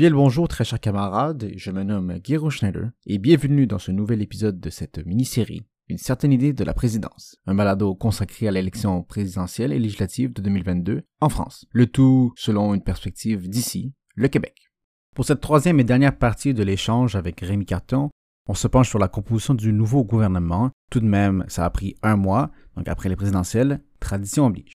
Bien 0.00 0.08
le 0.08 0.16
bonjour 0.16 0.48
très 0.48 0.64
chers 0.64 0.80
camarades, 0.80 1.50
je 1.56 1.70
me 1.70 1.82
nomme 1.82 2.20
Gero 2.24 2.48
Schneider 2.48 2.88
et 3.04 3.18
bienvenue 3.18 3.66
dans 3.66 3.78
ce 3.78 3.92
nouvel 3.92 4.22
épisode 4.22 4.58
de 4.58 4.70
cette 4.70 5.04
mini-série 5.04 5.66
Une 5.90 5.98
certaine 5.98 6.32
idée 6.32 6.54
de 6.54 6.64
la 6.64 6.72
présidence, 6.72 7.36
un 7.44 7.54
balado 7.54 7.94
consacré 7.94 8.48
à 8.48 8.50
l'élection 8.50 9.02
présidentielle 9.02 9.74
et 9.74 9.78
législative 9.78 10.32
de 10.32 10.40
2022 10.40 11.02
en 11.20 11.28
France, 11.28 11.66
le 11.72 11.86
tout 11.86 12.32
selon 12.34 12.72
une 12.72 12.82
perspective 12.82 13.46
d'ici, 13.46 13.92
le 14.14 14.28
Québec. 14.28 14.70
Pour 15.14 15.26
cette 15.26 15.42
troisième 15.42 15.80
et 15.80 15.84
dernière 15.84 16.16
partie 16.16 16.54
de 16.54 16.62
l'échange 16.62 17.14
avec 17.14 17.38
Rémi 17.40 17.66
Carton, 17.66 18.08
on 18.48 18.54
se 18.54 18.68
penche 18.68 18.88
sur 18.88 18.98
la 18.98 19.08
composition 19.08 19.52
du 19.52 19.70
nouveau 19.70 20.02
gouvernement. 20.02 20.70
Tout 20.90 21.00
de 21.00 21.04
même, 21.04 21.44
ça 21.48 21.66
a 21.66 21.70
pris 21.70 21.94
un 22.02 22.16
mois, 22.16 22.50
donc 22.74 22.88
après 22.88 23.10
les 23.10 23.16
présidentielles, 23.16 23.82
tradition 24.00 24.46
oblige. 24.46 24.72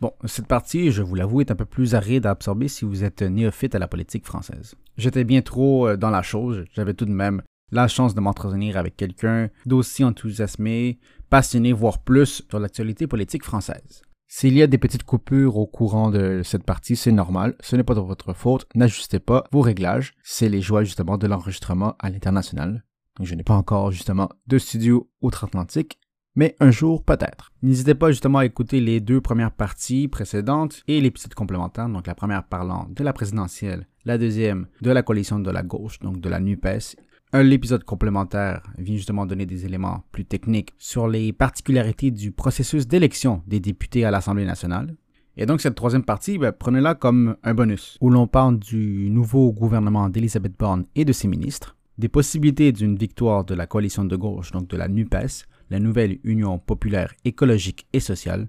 Bon, 0.00 0.12
cette 0.26 0.46
partie, 0.46 0.92
je 0.92 1.02
vous 1.02 1.16
l'avoue, 1.16 1.40
est 1.40 1.50
un 1.50 1.56
peu 1.56 1.64
plus 1.64 1.96
aride 1.96 2.26
à 2.26 2.30
absorber 2.30 2.68
si 2.68 2.84
vous 2.84 3.02
êtes 3.02 3.22
néophyte 3.22 3.74
à 3.74 3.80
la 3.80 3.88
politique 3.88 4.26
française. 4.26 4.76
J'étais 4.96 5.24
bien 5.24 5.42
trop 5.42 5.88
euh, 5.88 5.96
dans 5.96 6.10
la 6.10 6.22
chose, 6.22 6.64
j'avais 6.72 6.94
tout 6.94 7.04
de 7.04 7.10
même 7.10 7.42
la 7.72 7.88
chance 7.88 8.14
de 8.14 8.20
m'entretenir 8.20 8.76
avec 8.76 8.96
quelqu'un 8.96 9.50
d'aussi 9.66 10.04
enthousiasmé, 10.04 11.00
passionné, 11.30 11.72
voire 11.72 11.98
plus, 11.98 12.42
sur 12.48 12.60
l'actualité 12.60 13.06
politique 13.06 13.44
française. 13.44 14.02
S'il 14.28 14.56
y 14.56 14.62
a 14.62 14.66
des 14.66 14.78
petites 14.78 15.02
coupures 15.02 15.56
au 15.56 15.66
courant 15.66 16.10
de 16.10 16.42
cette 16.44 16.64
partie, 16.64 16.96
c'est 16.96 17.12
normal, 17.12 17.56
ce 17.60 17.76
n'est 17.76 17.82
pas 17.82 17.94
de 17.94 18.00
votre 18.00 18.34
faute, 18.34 18.66
n'ajustez 18.74 19.18
pas 19.18 19.44
vos 19.52 19.62
réglages, 19.62 20.14
c'est 20.22 20.48
les 20.48 20.60
joies 20.60 20.84
justement 20.84 21.18
de 21.18 21.26
l'enregistrement 21.26 21.96
à 21.98 22.10
l'international. 22.10 22.84
Je 23.20 23.34
n'ai 23.34 23.42
pas 23.42 23.54
encore 23.54 23.90
justement 23.90 24.28
de 24.46 24.58
studio 24.58 25.10
outre-Atlantique, 25.22 25.98
mais 26.38 26.54
un 26.60 26.70
jour 26.70 27.02
peut-être. 27.02 27.50
N'hésitez 27.62 27.96
pas 27.96 28.12
justement 28.12 28.38
à 28.38 28.46
écouter 28.46 28.80
les 28.80 29.00
deux 29.00 29.20
premières 29.20 29.50
parties 29.50 30.06
précédentes 30.06 30.84
et 30.86 31.00
l'épisode 31.00 31.34
complémentaire, 31.34 31.88
donc 31.88 32.06
la 32.06 32.14
première 32.14 32.44
parlant 32.44 32.86
de 32.94 33.02
la 33.02 33.12
présidentielle, 33.12 33.88
la 34.04 34.18
deuxième 34.18 34.68
de 34.80 34.92
la 34.92 35.02
coalition 35.02 35.40
de 35.40 35.50
la 35.50 35.64
gauche, 35.64 35.98
donc 35.98 36.20
de 36.20 36.28
la 36.28 36.38
NUPES. 36.38 36.94
L'épisode 37.32 37.82
complémentaire 37.82 38.62
vient 38.78 38.94
justement 38.94 39.26
donner 39.26 39.46
des 39.46 39.66
éléments 39.66 40.04
plus 40.12 40.24
techniques 40.24 40.74
sur 40.78 41.08
les 41.08 41.32
particularités 41.32 42.12
du 42.12 42.30
processus 42.30 42.86
d'élection 42.86 43.42
des 43.48 43.58
députés 43.58 44.04
à 44.04 44.12
l'Assemblée 44.12 44.46
nationale. 44.46 44.94
Et 45.36 45.44
donc 45.44 45.60
cette 45.60 45.74
troisième 45.74 46.04
partie, 46.04 46.38
ben, 46.38 46.52
prenez-la 46.52 46.94
comme 46.94 47.36
un 47.42 47.54
bonus, 47.54 47.98
où 48.00 48.10
l'on 48.10 48.28
parle 48.28 48.60
du 48.60 49.10
nouveau 49.10 49.52
gouvernement 49.52 50.08
d'Elisabeth 50.08 50.56
Borne 50.56 50.84
et 50.94 51.04
de 51.04 51.12
ses 51.12 51.26
ministres, 51.26 51.76
des 51.98 52.08
possibilités 52.08 52.70
d'une 52.70 52.94
victoire 52.94 53.44
de 53.44 53.56
la 53.56 53.66
coalition 53.66 54.04
de 54.04 54.14
gauche, 54.14 54.52
donc 54.52 54.68
de 54.68 54.76
la 54.76 54.86
NUPES, 54.86 55.46
la 55.70 55.78
nouvelle 55.78 56.18
Union 56.24 56.58
populaire 56.58 57.14
écologique 57.24 57.86
et 57.92 58.00
sociale, 58.00 58.48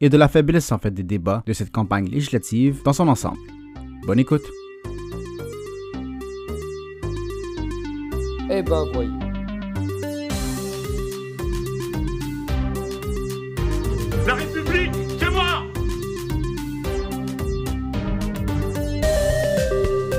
et 0.00 0.08
de 0.08 0.16
la 0.16 0.28
faiblesse 0.28 0.72
en 0.72 0.78
fait 0.78 0.90
des 0.90 1.02
débats 1.02 1.42
de 1.46 1.52
cette 1.52 1.70
campagne 1.70 2.08
législative 2.08 2.82
dans 2.84 2.92
son 2.92 3.08
ensemble. 3.08 3.38
Bonne 4.06 4.18
écoute. 4.18 4.44
Eh 8.50 8.62
ben 8.62 8.84
voyons. 8.92 9.18
La 14.26 14.34
République, 14.34 14.92
c'est 15.18 15.30
moi 15.30 15.64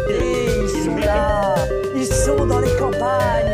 Et 0.10 0.46
ils 0.64 0.84
sont 0.84 0.98
là 0.98 1.56
Ils 1.96 2.06
sont 2.06 2.46
dans 2.46 2.60
les 2.62 2.76
campagnes, 2.80 3.51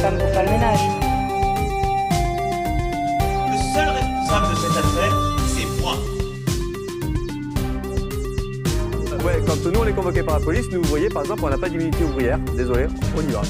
femme 0.00 0.18
pour 0.18 0.28
faire 0.28 0.44
le 0.44 0.50
ménage. 0.50 0.80
Le 3.50 3.56
seul 3.74 3.88
responsable 3.88 4.48
de 4.50 4.56
cette 4.56 4.76
affaire, 4.84 5.14
c'est 5.46 5.80
moi. 5.80 5.94
Ouais, 9.24 9.42
quand 9.46 9.70
nous 9.70 9.80
on 9.80 9.86
est 9.86 9.92
convoqués 9.92 10.22
par 10.22 10.38
la 10.38 10.44
police, 10.44 10.66
nous 10.72 10.80
vous 10.82 10.88
voyez 10.88 11.08
par 11.10 11.22
exemple, 11.22 11.42
on 11.44 11.50
n'a 11.50 11.58
pas 11.58 11.68
d'immunité 11.68 12.04
ouvrière. 12.04 12.38
Désolé, 12.56 12.86
on 13.16 13.20
y 13.20 13.32
va. 13.32 13.42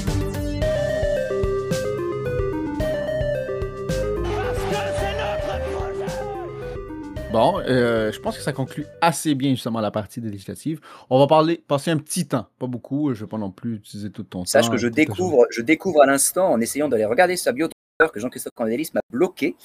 Bon, 7.31 7.61
euh, 7.61 8.11
je 8.11 8.19
pense 8.19 8.35
que 8.35 8.43
ça 8.43 8.51
conclut 8.51 8.85
assez 8.99 9.35
bien 9.35 9.51
justement 9.51 9.79
la 9.79 9.89
partie 9.89 10.19
des 10.19 10.29
législatives. 10.29 10.81
On 11.09 11.17
va 11.17 11.27
parler, 11.27 11.63
passer 11.65 11.89
un 11.89 11.97
petit 11.97 12.27
temps, 12.27 12.47
pas 12.59 12.67
beaucoup. 12.67 13.13
Je 13.13 13.21
vais 13.23 13.29
pas 13.29 13.37
non 13.37 13.51
plus 13.51 13.75
utiliser 13.75 14.11
tout 14.11 14.23
ton 14.23 14.43
Sache 14.43 14.65
temps. 14.65 14.71
que 14.71 14.77
je 14.77 14.89
découvre, 14.89 15.47
je 15.49 15.61
découvre 15.61 16.01
à 16.01 16.05
l'instant, 16.05 16.51
en 16.51 16.59
essayant 16.59 16.89
d'aller 16.89 17.05
regarder 17.05 17.37
sa 17.37 17.53
bio 17.53 17.69
que 17.99 18.19
Jean-Christophe 18.19 18.53
Candélis 18.53 18.89
m'a 18.93 19.01
bloqué. 19.09 19.55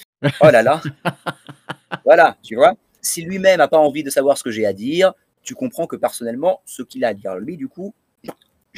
Oh 0.41 0.50
là 0.50 0.62
là. 0.62 0.81
voilà, 2.04 2.37
tu 2.43 2.54
vois. 2.54 2.75
Si 3.00 3.22
lui-même 3.22 3.59
n'a 3.59 3.66
pas 3.66 3.78
envie 3.78 4.04
de 4.04 4.10
savoir 4.10 4.38
ce 4.38 4.44
que 4.44 4.50
j'ai 4.53 4.66
à 4.66 4.72
dire, 4.72 5.12
tu 5.43 5.54
comprends 5.54 5.88
que 5.88 5.97
personnellement, 5.97 6.60
ce 6.66 6.83
qu'il 6.83 7.04
a 7.04 7.09
à 7.09 7.15
dire 7.15 7.34
lui, 7.37 7.56
du 7.56 7.66
coup, 7.66 7.94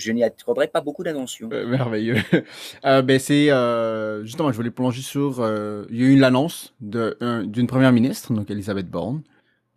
je 0.00 0.12
n'y 0.12 0.24
accorderai 0.24 0.68
pas 0.68 0.80
beaucoup 0.80 1.02
d'attention. 1.02 1.48
Euh, 1.52 1.66
merveilleux. 1.66 2.16
Euh, 2.84 3.02
ben 3.02 3.18
c'est 3.18 3.50
euh, 3.50 4.24
justement, 4.24 4.50
je 4.52 4.56
voulais 4.56 4.70
plonger 4.70 5.02
sur. 5.02 5.44
il 5.90 5.96
y 5.96 6.04
a 6.04 6.06
eu 6.06 6.16
l'annonce 6.16 6.74
d'une 6.80 7.66
première 7.66 7.92
ministre, 7.92 8.32
donc 8.32 8.50
Elisabeth 8.50 8.88
Borne, 8.88 9.22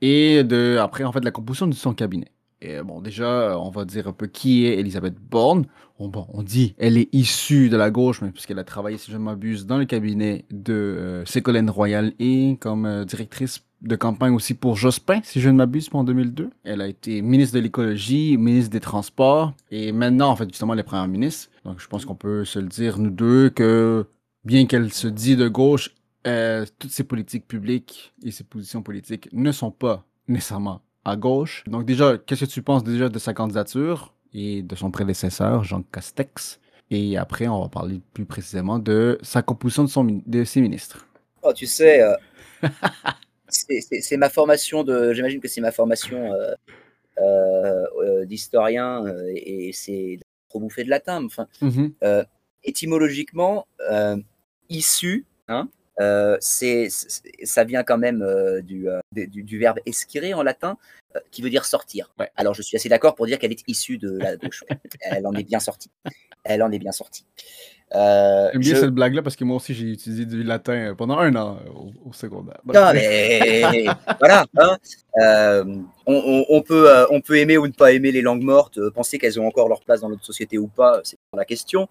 et 0.01 0.43
de 0.43 0.77
après 0.79 1.03
en 1.03 1.11
fait 1.11 1.23
la 1.23 1.31
composition 1.31 1.67
de 1.67 1.73
son 1.73 1.93
cabinet. 1.93 2.27
Et 2.61 2.81
bon, 2.81 3.01
déjà, 3.01 3.57
on 3.59 3.71
va 3.71 3.85
dire 3.85 4.07
un 4.07 4.13
peu 4.13 4.27
qui 4.27 4.67
est 4.67 4.77
Elisabeth 4.79 5.15
Borne. 5.15 5.65
On, 5.99 6.11
on 6.33 6.43
dit 6.43 6.75
elle 6.77 6.97
est 6.97 7.09
issue 7.13 7.69
de 7.69 7.77
la 7.77 7.89
gauche, 7.89 8.21
mais 8.21 8.31
puisqu'elle 8.31 8.59
a 8.59 8.63
travaillé, 8.63 8.97
si 8.97 9.11
je 9.11 9.17
ne 9.17 9.23
m'abuse, 9.23 9.65
dans 9.65 9.77
le 9.77 9.85
cabinet 9.85 10.45
de 10.51 11.23
Ségolène 11.25 11.69
Royal 11.69 12.13
et 12.19 12.57
comme 12.59 13.05
directrice 13.05 13.63
de 13.81 13.95
campagne 13.95 14.33
aussi 14.33 14.53
pour 14.53 14.75
Jospin, 14.75 15.21
si 15.23 15.41
je 15.41 15.49
ne 15.49 15.55
m'abuse, 15.55 15.89
en 15.93 16.03
2002. 16.03 16.49
Elle 16.63 16.81
a 16.81 16.87
été 16.87 17.21
ministre 17.21 17.55
de 17.55 17.61
l'écologie, 17.61 18.37
ministre 18.37 18.69
des 18.69 18.79
transports, 18.79 19.53
et 19.71 19.91
maintenant, 19.91 20.29
en 20.29 20.35
fait, 20.35 20.47
justement, 20.49 20.73
elle 20.73 20.79
est 20.79 20.83
première 20.83 21.07
ministre. 21.07 21.49
Donc, 21.65 21.79
je 21.79 21.87
pense 21.87 22.05
qu'on 22.05 22.15
peut 22.15 22.45
se 22.45 22.59
le 22.59 22.67
dire, 22.67 22.99
nous 22.99 23.09
deux, 23.09 23.49
que 23.49 24.05
bien 24.45 24.65
qu'elle 24.65 24.91
se 24.93 25.07
dit 25.07 25.35
de 25.35 25.47
gauche, 25.47 25.95
euh, 26.27 26.65
toutes 26.77 26.91
ses 26.91 27.03
politiques 27.03 27.47
publiques 27.47 28.13
et 28.23 28.31
ses 28.31 28.43
positions 28.43 28.83
politiques 28.83 29.29
ne 29.33 29.51
sont 29.51 29.71
pas 29.71 30.05
nécessairement 30.27 30.81
à 31.03 31.15
gauche. 31.15 31.63
Donc, 31.67 31.85
déjà, 31.85 32.17
qu'est-ce 32.17 32.45
que 32.45 32.51
tu 32.51 32.61
penses 32.61 32.83
déjà 32.83 33.09
de 33.09 33.19
sa 33.19 33.33
candidature 33.33 34.13
et 34.33 34.61
de 34.61 34.75
son 34.75 34.91
prédécesseur, 34.91 35.63
Jean 35.63 35.81
Castex? 35.81 36.59
Et 36.91 37.17
après, 37.17 37.47
on 37.47 37.61
va 37.61 37.69
parler 37.69 38.01
plus 38.13 38.25
précisément 38.25 38.77
de 38.77 39.17
sa 39.23 39.41
composition 39.41 39.83
de, 39.83 39.89
son, 39.89 40.21
de 40.25 40.43
ses 40.43 40.61
ministres. 40.61 41.07
Oh, 41.41 41.53
tu 41.53 41.65
sais, 41.65 42.01
euh, 42.01 42.13
c'est- 43.51 44.17
ma 44.17 44.29
formation 44.29 44.84
de. 44.84 45.13
J'imagine 45.13 45.39
que 45.39 45.47
c'est 45.47 45.62
ma 45.62 45.72
formation 45.72 46.34
euh, 46.34 46.53
euh, 47.19 47.85
euh, 48.01 48.25
d'historien 48.25 49.06
et 49.35 49.72
c'est 49.73 50.19
trop 50.50 50.59
bouffé 50.59 50.84
de 50.84 50.89
latin. 50.89 51.23
Enfin, 51.25 51.47
Mhm. 51.61 51.94
étymologiquement, 52.63 53.67
issu, 54.69 55.25
hein, 55.47 55.69
c'est, 56.40 56.88
ça 57.44 57.63
vient 57.63 57.84
quand 57.84 57.97
même 57.97 58.25
du, 58.63 58.88
du, 59.13 59.44
du 59.44 59.59
verbe 59.59 59.79
esquirer 59.85 60.34
en 60.34 60.44
latin, 60.44 60.78
qui 61.31 61.41
veut 61.41 61.49
dire 61.49 61.66
sortir. 61.66 62.11
Ouais. 62.19 62.29
Alors 62.35 62.53
je 62.53 62.61
suis 62.61 62.77
assez 62.77 62.89
d'accord 62.89 63.16
pour 63.16 63.25
dire 63.25 63.39
qu'elle 63.39 63.51
est 63.51 63.63
issue 63.67 63.97
de 63.97 64.17
la 64.17 64.35
gauche. 64.38 64.63
Elle 65.01 65.25
en 65.27 65.33
est 65.33 65.44
bien 65.44 65.59
sortie. 65.59 65.89
Elle 66.44 66.63
en 66.63 66.72
est 66.72 66.79
bien 66.79 66.91
sortie. 66.91 67.25
Euh, 67.94 68.47
J'aime 68.53 68.61
bien 68.61 68.75
je- 68.75 68.79
cette 68.79 68.91
blague-là 68.91 69.22
parce 69.22 69.35
que 69.35 69.44
moi 69.44 69.57
aussi, 69.57 69.73
j'ai 69.73 69.85
utilisé 69.88 70.25
du 70.25 70.44
latin 70.44 70.95
pendant 70.97 71.17
un 71.17 71.35
an 71.35 71.57
euh, 71.66 71.69
au, 71.72 72.09
au 72.09 72.13
secondaire. 72.13 72.61
Non, 72.66 72.94
mais 72.94 73.83
voilà. 74.19 74.45
hein. 74.57 74.77
Euh, 75.22 75.66
on, 76.05 76.13
on- 76.16 76.45
on 76.47 76.61
peut, 76.61 76.89
euh, 76.89 77.05
on 77.09 77.19
peut 77.19 77.35
aimer 77.38 77.57
ou 77.57 77.67
ne 77.67 77.73
pas 77.73 77.91
aimer 77.91 78.13
les 78.13 78.22
langues 78.22 78.43
mortes, 78.43 78.79
penser 78.91 79.17
qu'elles 79.17 79.41
ont 79.41 79.45
encore 79.45 79.67
leur 79.67 79.81
place 79.81 79.99
dans 79.99 80.07
notre 80.09 80.23
société 80.23 80.57
ou 80.57 80.67
pas, 80.67 81.01
c'est 81.03 81.17
la 81.33 81.43
question. 81.43 81.89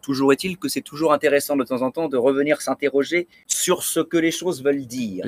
Toujours 0.00 0.32
est-il 0.32 0.58
que 0.58 0.68
c'est 0.68 0.80
toujours 0.82 1.12
intéressant 1.12 1.56
de 1.56 1.64
temps 1.64 1.82
en 1.82 1.90
temps 1.90 2.08
de 2.08 2.16
revenir 2.16 2.60
s'interroger 2.60 3.26
sur 3.48 3.82
ce 3.82 3.98
que 4.00 4.16
les 4.18 4.30
choses 4.30 4.62
veulent 4.62 4.86
dire. 4.86 5.24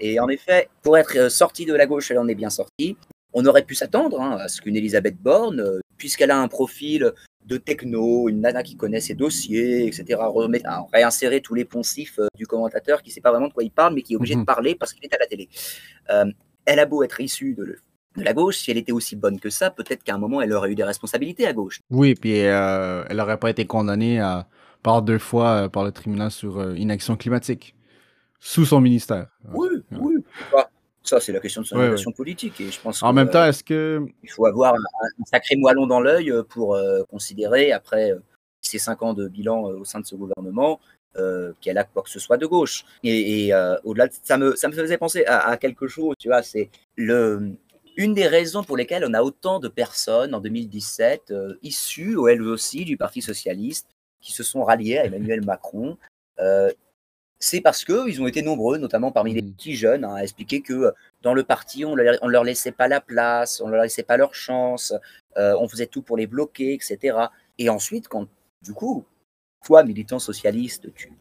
Et 0.00 0.18
en 0.18 0.28
effet, 0.28 0.68
pour 0.82 0.98
être 0.98 1.30
sortie 1.30 1.66
de 1.66 1.74
la 1.74 1.86
gauche, 1.86 2.10
elle 2.10 2.18
en 2.18 2.26
est 2.26 2.34
bien 2.34 2.50
sortie. 2.50 2.71
On 3.34 3.46
aurait 3.46 3.64
pu 3.64 3.74
s'attendre 3.74 4.20
hein, 4.20 4.36
à 4.38 4.48
ce 4.48 4.60
qu'une 4.60 4.76
Elisabeth 4.76 5.16
Borne, 5.20 5.60
euh, 5.60 5.80
puisqu'elle 5.96 6.30
a 6.30 6.38
un 6.38 6.48
profil 6.48 7.12
de 7.46 7.56
techno, 7.56 8.28
une 8.28 8.40
nana 8.42 8.62
qui 8.62 8.76
connaît 8.76 9.00
ses 9.00 9.14
dossiers, 9.14 9.86
etc., 9.86 10.20
remet, 10.26 10.60
à 10.66 10.84
réinsérer 10.92 11.40
tous 11.40 11.54
les 11.54 11.64
poncifs 11.64 12.18
euh, 12.18 12.26
du 12.36 12.46
commentateur 12.46 13.02
qui 13.02 13.08
ne 13.10 13.14
sait 13.14 13.20
pas 13.20 13.30
vraiment 13.30 13.48
de 13.48 13.52
quoi 13.52 13.64
il 13.64 13.70
parle, 13.70 13.94
mais 13.94 14.02
qui 14.02 14.12
est 14.12 14.16
obligé 14.16 14.34
Mhm. 14.34 14.42
de 14.42 14.46
parler 14.46 14.74
parce 14.74 14.92
qu'il 14.92 15.04
est 15.04 15.14
à 15.14 15.18
la 15.18 15.26
télé. 15.26 15.48
Euh, 16.10 16.26
elle 16.66 16.78
a 16.78 16.86
beau 16.86 17.02
être 17.02 17.20
issue 17.20 17.54
de, 17.54 17.64
le- 17.64 17.78
de 18.16 18.22
la 18.22 18.34
gauche, 18.34 18.58
si 18.58 18.70
elle 18.70 18.76
était 18.76 18.92
aussi 18.92 19.16
bonne 19.16 19.40
que 19.40 19.48
ça, 19.50 19.70
peut-être 19.70 20.02
qu'à 20.04 20.14
un 20.14 20.18
moment, 20.18 20.42
elle 20.42 20.52
aurait 20.52 20.70
eu 20.70 20.74
des 20.74 20.84
responsabilités 20.84 21.46
à 21.46 21.52
gauche. 21.54 21.80
Oui, 21.90 22.14
puis 22.14 22.42
euh, 22.44 23.02
elle 23.08 23.16
n'aurait 23.16 23.38
pas 23.38 23.48
été 23.50 23.64
condamnée 23.66 24.20
à, 24.20 24.46
par 24.82 25.00
deux 25.02 25.18
fois 25.18 25.64
euh, 25.64 25.68
par 25.68 25.84
le 25.84 25.90
tribunal 25.92 26.30
sur 26.30 26.76
inaction 26.76 27.16
climatique, 27.16 27.74
sous 28.40 28.66
son 28.66 28.80
ministère. 28.82 29.28
Oui, 29.54 29.68
oui. 29.92 30.14
Bah, 30.52 30.68
ça, 31.04 31.20
c'est 31.20 31.32
la 31.32 31.40
question 31.40 31.62
de 31.62 31.66
son 31.66 31.76
Ouais, 31.76 31.82
orientation 31.82 32.12
politique. 32.12 32.60
Et 32.60 32.70
je 32.70 32.80
pense 32.80 33.02
En 33.02 33.10
que, 33.10 33.14
même 33.14 33.30
temps, 33.30 33.42
euh, 33.42 33.48
est-ce 33.48 33.64
que... 33.64 34.04
il 34.22 34.30
faut 34.30 34.46
avoir 34.46 34.74
un, 34.74 34.78
un 34.78 35.24
sacré 35.24 35.56
moellon 35.56 35.86
dans 35.86 36.00
l'œil 36.00 36.30
euh, 36.30 36.42
pour 36.42 36.74
euh, 36.74 37.02
considérer, 37.10 37.72
après 37.72 38.12
euh, 38.12 38.18
ces 38.60 38.78
cinq 38.78 39.02
ans 39.02 39.14
de 39.14 39.28
bilan 39.28 39.70
euh, 39.70 39.78
au 39.78 39.84
sein 39.84 40.00
de 40.00 40.06
ce 40.06 40.14
gouvernement, 40.14 40.80
qu'elle 41.60 41.76
a 41.76 41.84
quoi 41.84 42.02
que 42.02 42.08
ce 42.08 42.18
soit 42.18 42.38
de 42.38 42.46
gauche. 42.46 42.86
Et, 43.04 43.48
et, 43.48 43.54
au-delà, 43.84 44.08
de, 44.08 44.14
ça 44.22 44.38
me 44.38 44.56
ça 44.56 44.68
me 44.68 44.72
faisait 44.72 44.96
penser 44.96 45.26
à, 45.26 45.46
à 45.46 45.56
quelque 45.58 45.86
chose. 45.86 46.14
Tu 46.18 46.28
vois, 46.28 46.42
c'est 46.42 46.70
le 46.96 47.54
une 47.96 48.14
des 48.14 48.26
raisons 48.26 48.64
pour 48.64 48.76
lesquelles 48.76 49.04
on 49.06 49.14
a 49.14 49.22
autant 49.22 49.58
de 49.58 49.68
personnes 49.68 50.34
en 50.34 50.40
2017 50.40 51.30
euh, 51.30 51.54
issues, 51.62 52.16
elles 52.30 52.42
aussi, 52.42 52.84
du 52.84 52.96
Parti 52.96 53.22
socialiste, 53.22 53.88
qui 54.20 54.32
se 54.32 54.42
sont 54.42 54.64
ralliées 54.64 54.98
à 54.98 55.04
Emmanuel 55.06 55.42
Macron. 55.44 55.96
C'est 57.44 57.60
parce 57.60 57.84
qu'ils 57.84 58.22
ont 58.22 58.28
été 58.28 58.40
nombreux, 58.40 58.78
notamment 58.78 59.10
parmi 59.10 59.34
les 59.34 59.42
Mhm. 59.42 59.52
petits 59.54 59.74
jeunes, 59.74 60.04
hein, 60.04 60.14
à 60.14 60.22
expliquer 60.22 60.60
que 60.62 60.72
euh, 60.74 60.90
dans 61.22 61.34
le 61.34 61.42
parti, 61.42 61.84
on 61.84 61.96
on 62.22 62.28
leur 62.28 62.44
laissait 62.44 62.70
pas 62.70 62.86
la 62.86 63.00
place, 63.00 63.60
on 63.60 63.66
leur 63.68 63.82
laissait 63.82 64.04
pas 64.04 64.16
leur 64.16 64.32
chance, 64.32 64.94
euh, 65.36 65.56
on 65.58 65.66
faisait 65.68 65.86
tout 65.88 66.02
pour 66.02 66.16
les 66.16 66.28
bloquer, 66.28 66.72
etc. 66.72 67.16
Et 67.58 67.68
ensuite, 67.68 68.06
quand, 68.06 68.28
du 68.62 68.72
coup, 68.72 69.04
toi, 69.64 69.82
militant 69.82 70.20
socialiste, 70.20 70.94
tu, 70.94 71.12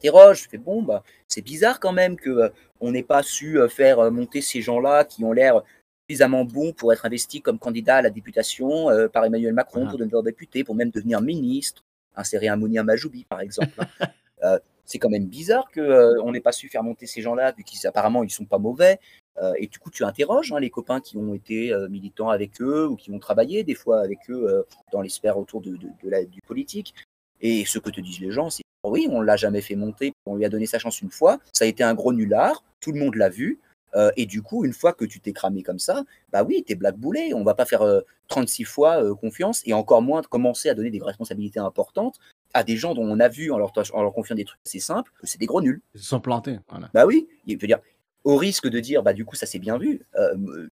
t'interroges, 0.00 0.42
tu 0.42 0.48
fais 0.48 0.56
bon, 0.58 0.82
bah, 0.82 1.02
c'est 1.26 1.42
bizarre 1.42 1.80
quand 1.80 1.92
même 1.92 2.14
que 2.16 2.30
euh, 2.30 2.48
on 2.80 2.92
n'ait 2.92 3.02
pas 3.02 3.24
su 3.24 3.58
euh, 3.58 3.68
faire 3.68 4.08
monter 4.12 4.42
ces 4.42 4.60
gens-là 4.62 5.04
qui 5.04 5.24
ont 5.24 5.32
l'air 5.32 5.62
suffisamment 6.08 6.44
bons 6.44 6.72
pour 6.74 6.92
être 6.92 7.06
investis 7.06 7.40
comme 7.40 7.58
candidats 7.58 7.96
à 7.96 8.02
la 8.02 8.10
députation 8.10 8.86
par 9.12 9.24
Emmanuel 9.24 9.52
Macron, 9.52 9.80
Voilà. 9.80 9.90
pour 9.90 9.98
devenir 9.98 10.22
député, 10.22 10.62
pour 10.62 10.76
même 10.76 10.90
devenir 10.90 11.20
ministre, 11.20 11.82
insérer 12.14 12.46
un 12.46 12.54
Mounir 12.54 12.84
Majoubi, 12.84 13.24
par 13.24 13.40
exemple. 13.40 13.76
Euh, 14.86 14.88
c'est 14.88 14.98
quand 14.98 15.10
même 15.10 15.26
bizarre 15.26 15.68
qu'on 15.72 16.32
n'ait 16.32 16.40
pas 16.40 16.52
su 16.52 16.68
faire 16.68 16.82
monter 16.82 17.06
ces 17.06 17.22
gens-là, 17.22 17.52
vu 17.52 17.64
qu'apparemment 17.64 18.22
ils 18.22 18.30
sont 18.30 18.44
pas 18.44 18.58
mauvais. 18.58 18.98
Euh, 19.38 19.52
et 19.58 19.66
du 19.66 19.78
coup, 19.78 19.90
tu 19.90 20.04
interroges 20.04 20.52
hein, 20.52 20.60
les 20.60 20.70
copains 20.70 21.00
qui 21.00 21.16
ont 21.16 21.34
été 21.34 21.72
euh, 21.72 21.88
militants 21.88 22.30
avec 22.30 22.60
eux 22.62 22.86
ou 22.86 22.96
qui 22.96 23.10
ont 23.10 23.18
travaillé 23.18 23.64
des 23.64 23.74
fois 23.74 24.00
avec 24.00 24.30
eux 24.30 24.48
euh, 24.48 24.62
dans 24.92 25.02
les 25.02 25.10
sphères 25.10 25.38
autour 25.38 25.60
de, 25.60 25.76
la, 26.04 26.24
du 26.24 26.40
politique. 26.40 26.94
Et 27.40 27.64
ce 27.66 27.78
que 27.78 27.90
te 27.90 28.00
disent 28.00 28.20
les 28.20 28.30
gens, 28.30 28.48
c'est 28.48 28.62
oui, 28.84 29.08
on 29.10 29.20
l'a 29.20 29.36
jamais 29.36 29.60
fait 29.60 29.74
monter, 29.74 30.12
on 30.26 30.36
lui 30.36 30.44
a 30.44 30.48
donné 30.48 30.66
sa 30.66 30.78
chance 30.78 31.02
une 31.02 31.10
fois, 31.10 31.38
ça 31.52 31.64
a 31.64 31.68
été 31.68 31.82
un 31.82 31.94
gros 31.94 32.12
nulard, 32.12 32.62
tout 32.80 32.92
le 32.92 33.00
monde 33.00 33.16
l'a 33.16 33.28
vu. 33.28 33.60
euh, 33.94 34.10
et 34.16 34.26
du 34.26 34.42
coup, 34.42 34.64
une 34.64 34.72
fois 34.72 34.92
que 34.92 35.04
tu 35.04 35.20
t'es 35.20 35.32
cramé 35.32 35.62
comme 35.62 35.78
ça, 35.78 36.04
bah 36.30 36.44
oui, 36.44 36.62
t'es 36.66 36.74
blackboulé. 36.74 37.32
On 37.34 37.44
va 37.44 37.54
pas 37.54 37.64
faire 37.64 37.82
euh, 37.82 38.02
36 38.28 38.64
fois 38.64 39.02
euh, 39.02 39.14
confiance 39.14 39.62
et 39.66 39.72
encore 39.72 40.02
moins 40.02 40.22
commencer 40.22 40.68
à 40.68 40.74
donner 40.74 40.90
des 40.90 41.02
responsabilités 41.02 41.60
importantes 41.60 42.18
à 42.56 42.64
des 42.64 42.76
gens 42.76 42.94
dont 42.94 43.04
on 43.04 43.20
a 43.20 43.28
vu 43.28 43.52
en 43.52 43.58
leur, 43.58 43.72
en 43.92 44.02
leur 44.02 44.12
confiant 44.14 44.34
des 44.34 44.46
trucs 44.46 44.60
assez 44.64 44.80
simples 44.80 45.12
que 45.20 45.26
c'est 45.26 45.38
des 45.38 45.46
gros 45.46 45.60
nuls. 45.60 45.82
Ils 45.94 46.00
se 46.00 46.08
sont 46.08 46.20
plantés. 46.20 46.58
Voilà. 46.70 46.88
Bah 46.94 47.04
oui, 47.04 47.28
il 47.46 47.58
veut 47.58 47.66
dire, 47.66 47.80
au 48.24 48.36
risque 48.36 48.66
de 48.66 48.80
dire, 48.80 49.02
bah 49.02 49.12
du 49.12 49.26
coup, 49.26 49.36
ça 49.36 49.44
s'est 49.44 49.58
bien 49.58 49.76
vu. 49.76 50.00
euh, 50.18 50.68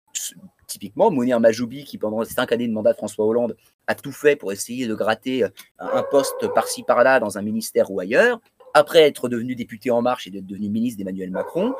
typiquement, 0.66 1.10
Mounir 1.10 1.40
Majoubi, 1.40 1.84
qui 1.84 1.98
pendant 1.98 2.24
cinq 2.24 2.52
années 2.52 2.66
de 2.66 2.72
mandat 2.72 2.92
de 2.92 2.96
François 2.96 3.26
Hollande 3.26 3.54
a 3.86 3.94
tout 3.94 4.12
fait 4.12 4.34
pour 4.34 4.50
essayer 4.50 4.86
de 4.86 4.94
gratter 4.94 5.44
euh, 5.44 5.48
un 5.78 6.02
poste 6.02 6.48
par-ci 6.54 6.82
par-là 6.84 7.20
dans 7.20 7.36
un 7.36 7.42
ministère 7.42 7.90
ou 7.90 8.00
ailleurs, 8.00 8.40
après 8.72 9.02
être 9.02 9.28
devenu 9.28 9.54
député 9.54 9.90
En 9.90 10.00
Marche 10.00 10.26
et 10.26 10.30
d'être 10.30 10.46
devenu 10.46 10.70
ministre 10.70 10.98
d'Emmanuel 10.98 11.30
Macron, 11.30 11.74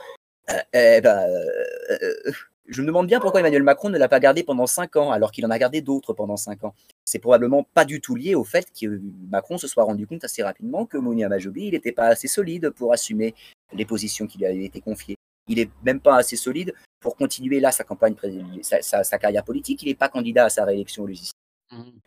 euh, 0.51 0.59
eh 0.75 1.01
ben, 1.01 1.27
euh, 1.27 2.33
je 2.67 2.83
me 2.83 2.87
demande 2.87 3.06
bien 3.06 3.21
pourquoi 3.21 3.41
Emmanuel 3.41 3.62
Macron 3.62 3.89
ne 3.89 3.99
l'a 3.99 4.09
pas 4.09 4.21
gardé 4.21 4.43
pendant 4.43 4.67
cinq 4.67 4.97
ans, 4.97 5.11
alors 5.12 5.33
qu'il 5.33 5.45
en 5.47 5.51
a 5.51 5.59
gardé 5.59 5.81
d'autres 5.81 6.12
pendant 6.12 6.37
cinq 6.37 6.62
ans. 6.65 6.75
C'est 7.05 7.19
probablement 7.19 7.65
pas 7.75 7.85
du 7.85 8.01
tout 8.01 8.15
lié 8.15 8.35
au 8.35 8.45
fait 8.45 8.67
que 8.79 9.01
Macron 9.31 9.59
se 9.59 9.67
soit 9.69 9.85
rendu 9.85 10.06
compte 10.06 10.25
assez 10.25 10.43
rapidement 10.43 10.87
que 10.87 10.97
Mounir 10.97 11.29
Majoubi, 11.29 11.67
il 11.67 11.73
n'était 11.73 11.93
pas 11.93 12.06
assez 12.06 12.29
solide 12.29 12.71
pour 12.71 12.93
assumer 12.93 13.35
les 13.73 13.85
positions 13.85 14.27
qui 14.27 14.39
lui 14.39 14.47
avaient 14.47 14.65
été 14.65 14.81
confiées. 14.81 15.17
Il 15.49 15.59
est 15.59 15.69
même 15.85 16.01
pas 16.01 16.17
assez 16.17 16.37
solide 16.37 16.73
pour 17.01 17.17
continuer 17.17 17.61
là 17.61 17.71
sa 17.73 17.85
campagne, 17.85 18.15
sa, 18.62 18.81
sa- 18.81 19.05
sa 19.05 19.19
carrière 19.19 19.45
politique. 19.45 19.83
Il 19.83 19.89
n'est 19.89 19.95
pas 19.95 20.09
candidat 20.09 20.47
à 20.47 20.49
sa 20.51 20.65
réélection 20.65 21.03
au 21.03 21.06
législative. 21.06 21.35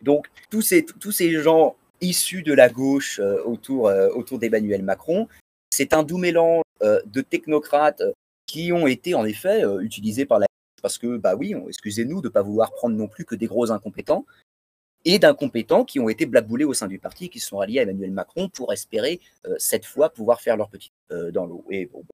Donc 0.02 0.26
tous 0.50 0.62
ces, 0.62 0.84
tous 0.84 1.12
ces 1.12 1.30
gens 1.40 1.76
issus 2.00 2.42
de 2.42 2.52
la 2.52 2.68
gauche 2.68 3.20
euh, 3.20 3.42
autour, 3.44 3.88
euh, 3.88 4.08
autour 4.10 4.38
d'Emmanuel 4.38 4.82
Macron, 4.82 5.28
c'est 5.70 5.92
un 5.92 6.02
doux 6.02 6.18
mélange 6.18 6.62
euh, 6.82 7.00
de 7.06 7.20
technocrates 7.20 8.02
qui 8.46 8.72
ont 8.72 8.86
été 8.86 9.14
en 9.14 9.24
effet 9.24 9.62
utilisés 9.80 10.24
par 10.26 10.38
la 10.40 10.46
parce 10.80 10.96
que 10.96 11.16
bah 11.18 11.34
oui, 11.36 11.54
excusez-nous 11.68 12.20
de 12.20 12.28
ne 12.28 12.32
pas 12.32 12.40
vouloir 12.42 12.72
prendre 12.72 12.96
non 12.96 13.08
plus 13.08 13.24
que 13.24 13.34
des 13.34 13.46
gros 13.46 13.70
incompétents 13.72 14.24
et 15.04 15.18
d'incompétents 15.18 15.84
qui 15.84 16.00
ont 16.00 16.08
été 16.08 16.26
blackboulés 16.26 16.64
au 16.64 16.74
sein 16.74 16.86
du 16.88 16.98
parti 16.98 17.28
qui 17.28 17.40
se 17.40 17.48
sont 17.48 17.58
ralliés 17.58 17.78
à 17.80 17.82
Emmanuel 17.82 18.10
Macron 18.12 18.48
pour 18.48 18.72
espérer 18.72 19.20
euh, 19.46 19.54
cette 19.58 19.84
fois 19.84 20.10
pouvoir 20.10 20.40
faire 20.40 20.56
leur 20.56 20.68
petit 20.68 20.92
euh, 21.12 21.30
dans 21.30 21.46
l'eau. 21.46 21.64
Et 21.70 21.86
bon, 21.86 22.04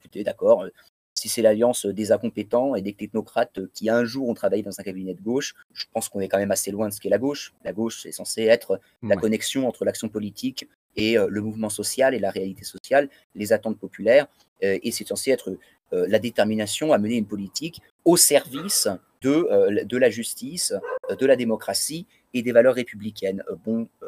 écoutez, 0.00 0.24
d'accord, 0.24 0.62
euh, 0.64 0.70
si 1.14 1.28
c'est 1.28 1.42
l'alliance 1.42 1.84
des 1.86 2.12
incompétents 2.12 2.76
et 2.76 2.82
des 2.82 2.92
technocrates 2.92 3.66
qui 3.74 3.90
un 3.90 4.04
jour 4.04 4.28
ont 4.28 4.34
travaillé 4.34 4.62
dans 4.62 4.78
un 4.78 4.82
cabinet 4.84 5.14
de 5.14 5.20
gauche, 5.20 5.54
je 5.72 5.84
pense 5.92 6.08
qu'on 6.08 6.20
est 6.20 6.28
quand 6.28 6.38
même 6.38 6.52
assez 6.52 6.70
loin 6.70 6.88
de 6.88 6.94
ce 6.94 7.00
qu'est 7.00 7.08
la 7.08 7.18
gauche. 7.18 7.52
La 7.64 7.72
gauche, 7.72 8.02
c'est 8.02 8.12
censé 8.12 8.42
être 8.44 8.80
la 9.02 9.16
Ouais. 9.16 9.20
connexion 9.20 9.66
entre 9.66 9.84
l'action 9.84 10.08
politique 10.08 10.68
et 10.94 11.16
le 11.16 11.40
mouvement 11.40 11.70
social 11.70 12.14
et 12.14 12.18
la 12.18 12.30
réalité 12.30 12.64
sociale, 12.64 13.08
les 13.34 13.52
attentes 13.52 13.78
populaires, 13.78 14.26
et 14.60 14.90
c'est 14.90 15.06
censé 15.06 15.30
être 15.30 15.56
la 15.92 16.18
détermination 16.18 16.92
à 16.92 16.98
mener 16.98 17.16
une 17.16 17.26
politique 17.26 17.82
au 18.04 18.16
service 18.16 18.88
de, 19.22 19.84
de 19.84 19.96
la 19.96 20.10
justice, 20.10 20.72
de 21.16 21.26
la 21.26 21.36
démocratie 21.36 22.06
et 22.34 22.42
des 22.42 22.52
valeurs 22.52 22.74
républicaines. 22.74 23.42
Euh, 23.50 23.56
bon, 23.64 23.88
euh, 24.02 24.06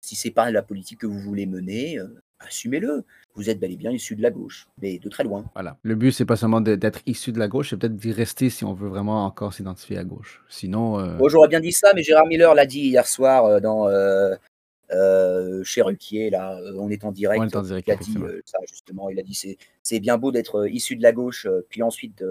si 0.00 0.16
c'est 0.16 0.30
pas 0.30 0.50
la 0.50 0.62
politique 0.62 1.00
que 1.00 1.06
vous 1.06 1.18
voulez 1.18 1.46
mener, 1.46 1.98
euh, 1.98 2.06
assumez-le. 2.40 3.04
Vous 3.34 3.50
êtes 3.50 3.60
bel 3.60 3.72
et 3.72 3.76
bien 3.76 3.90
issu 3.90 4.16
de 4.16 4.22
la 4.22 4.30
gauche, 4.30 4.66
mais 4.80 4.98
de 4.98 5.08
très 5.08 5.24
loin. 5.24 5.44
Voilà. 5.54 5.76
Le 5.82 5.94
but, 5.94 6.12
c'est 6.12 6.24
pas 6.24 6.36
seulement 6.36 6.60
d'être 6.60 7.00
issu 7.06 7.32
de 7.32 7.38
la 7.38 7.48
gauche, 7.48 7.70
c'est 7.70 7.76
peut-être 7.76 7.96
d'y 7.96 8.12
rester 8.12 8.48
si 8.48 8.64
on 8.64 8.72
veut 8.72 8.88
vraiment 8.88 9.26
encore 9.26 9.52
s'identifier 9.52 9.98
à 9.98 10.04
gauche. 10.04 10.42
Sinon, 10.48 10.98
euh, 10.98 11.16
Bon, 11.16 11.28
j'aurais 11.28 11.48
bien 11.48 11.60
dit 11.60 11.72
ça, 11.72 11.92
mais 11.94 12.02
Gérard 12.02 12.26
Miller 12.26 12.54
l'a 12.54 12.66
dit 12.66 12.80
hier 12.80 13.06
soir 13.06 13.60
dans 13.60 13.88
euh, 13.88 14.34
euh, 14.92 15.62
chez 15.64 15.82
Ruquier, 15.82 16.30
là, 16.30 16.58
on 16.76 16.88
est 16.88 17.04
en 17.04 17.12
direct. 17.12 17.40
On 17.40 17.46
est 17.46 17.56
en 17.56 17.62
direct, 17.62 17.88
il 17.88 17.92
a 17.92 17.96
dit 17.96 18.16
ça, 18.46 18.58
justement. 18.66 19.10
Il 19.10 19.18
a 19.18 19.22
dit 19.22 19.56
c'est 19.82 20.00
bien 20.00 20.16
beau 20.16 20.32
d'être 20.32 20.66
issu 20.68 20.96
de 20.96 21.02
la 21.02 21.12
gauche, 21.12 21.46
puis 21.68 21.82
ensuite 21.82 22.24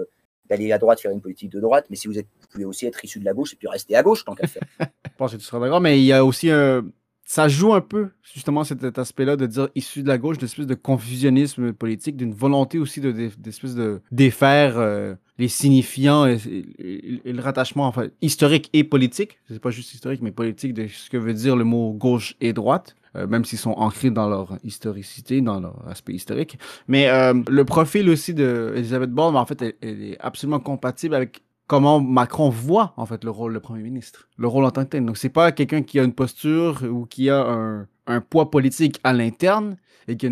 d'aller 0.48 0.72
à 0.72 0.78
droite 0.78 1.00
faire 1.00 1.10
une 1.12 1.20
politique 1.20 1.50
de 1.50 1.60
droite, 1.60 1.86
mais 1.90 1.96
si 1.96 2.08
vous 2.08 2.18
êtes, 2.18 2.26
vous 2.40 2.46
pouvez 2.50 2.64
aussi 2.64 2.86
être 2.86 3.04
issu 3.04 3.18
de 3.20 3.24
la 3.24 3.32
gauche 3.34 3.52
et 3.52 3.56
puis 3.56 3.68
rester 3.68 3.96
à 3.96 4.02
gauche 4.02 4.24
tant 4.24 4.34
qu'à 4.34 4.46
faire. 4.46 4.62
je 4.80 4.86
pense 5.16 5.32
que 5.32 5.36
tu 5.36 5.44
seras 5.44 5.60
d'accord, 5.60 5.80
mais 5.80 5.98
il 6.00 6.04
y 6.04 6.12
a 6.12 6.24
aussi 6.24 6.50
un. 6.50 6.84
Ça 7.28 7.48
joue 7.48 7.74
un 7.74 7.80
peu, 7.80 8.10
justement, 8.22 8.62
cet, 8.62 8.96
aspect-là 8.98 9.34
de 9.34 9.46
dire 9.46 9.68
issu 9.74 10.04
de 10.04 10.08
la 10.08 10.16
gauche, 10.16 10.38
d'espèce 10.38 10.64
de 10.66 10.76
confusionnisme 10.76 11.72
politique, 11.72 12.16
d'une 12.16 12.32
volonté 12.32 12.78
aussi 12.78 13.00
de, 13.00 13.10
de- 13.10 13.30
d'espèce 13.36 13.74
de 13.74 14.00
défaire 14.12 14.78
euh, 14.78 15.16
les 15.36 15.48
signifiants 15.48 16.24
et, 16.26 16.38
et- 16.78 17.20
et 17.28 17.32
le 17.32 17.42
rattachement, 17.42 17.88
enfin, 17.88 18.06
historique 18.22 18.70
et 18.72 18.84
politique. 18.84 19.40
C'est 19.48 19.58
pas 19.58 19.70
juste 19.72 19.92
historique, 19.92 20.22
mais 20.22 20.30
politique 20.30 20.72
de 20.72 20.86
ce 20.86 21.10
que 21.10 21.16
veut 21.16 21.34
dire 21.34 21.56
le 21.56 21.64
mot 21.64 21.92
gauche 21.92 22.36
et 22.40 22.52
droite. 22.52 22.94
Euh, 23.16 23.26
même 23.26 23.44
s'ils 23.44 23.58
sont 23.58 23.72
ancrés 23.72 24.10
dans 24.10 24.28
leur 24.28 24.58
historicité, 24.62 25.40
dans 25.40 25.60
leur 25.60 25.86
aspect 25.88 26.12
historique. 26.12 26.58
Mais 26.88 27.08
euh, 27.08 27.34
le 27.48 27.64
profil 27.64 28.08
aussi 28.10 28.34
de 28.34 28.74
Borne, 29.06 29.36
en 29.36 29.46
fait, 29.46 29.62
elle, 29.62 30.02
est 30.02 30.16
absolument 30.20 30.60
compatible 30.60 31.14
avec 31.14 31.42
comment 31.66 32.00
Macron 32.00 32.48
voit 32.48 32.92
en 32.96 33.06
fait 33.06 33.24
le 33.24 33.30
rôle 33.30 33.54
de 33.54 33.58
premier 33.58 33.82
ministre, 33.82 34.28
le 34.36 34.46
rôle 34.46 34.64
en 34.64 34.70
tant 34.70 34.84
que 34.84 34.90
tel. 34.90 35.04
Donc 35.04 35.16
c'est 35.16 35.28
pas 35.28 35.52
quelqu'un 35.52 35.82
qui 35.82 35.98
a 35.98 36.04
une 36.04 36.12
posture 36.12 36.82
ou 36.88 37.06
qui 37.06 37.30
a 37.30 37.86
un, 38.06 38.20
poids 38.20 38.50
politique 38.50 39.00
à 39.02 39.12
l'interne 39.12 39.76
et 40.08 40.16
qui 40.16 40.26
a 40.26 40.30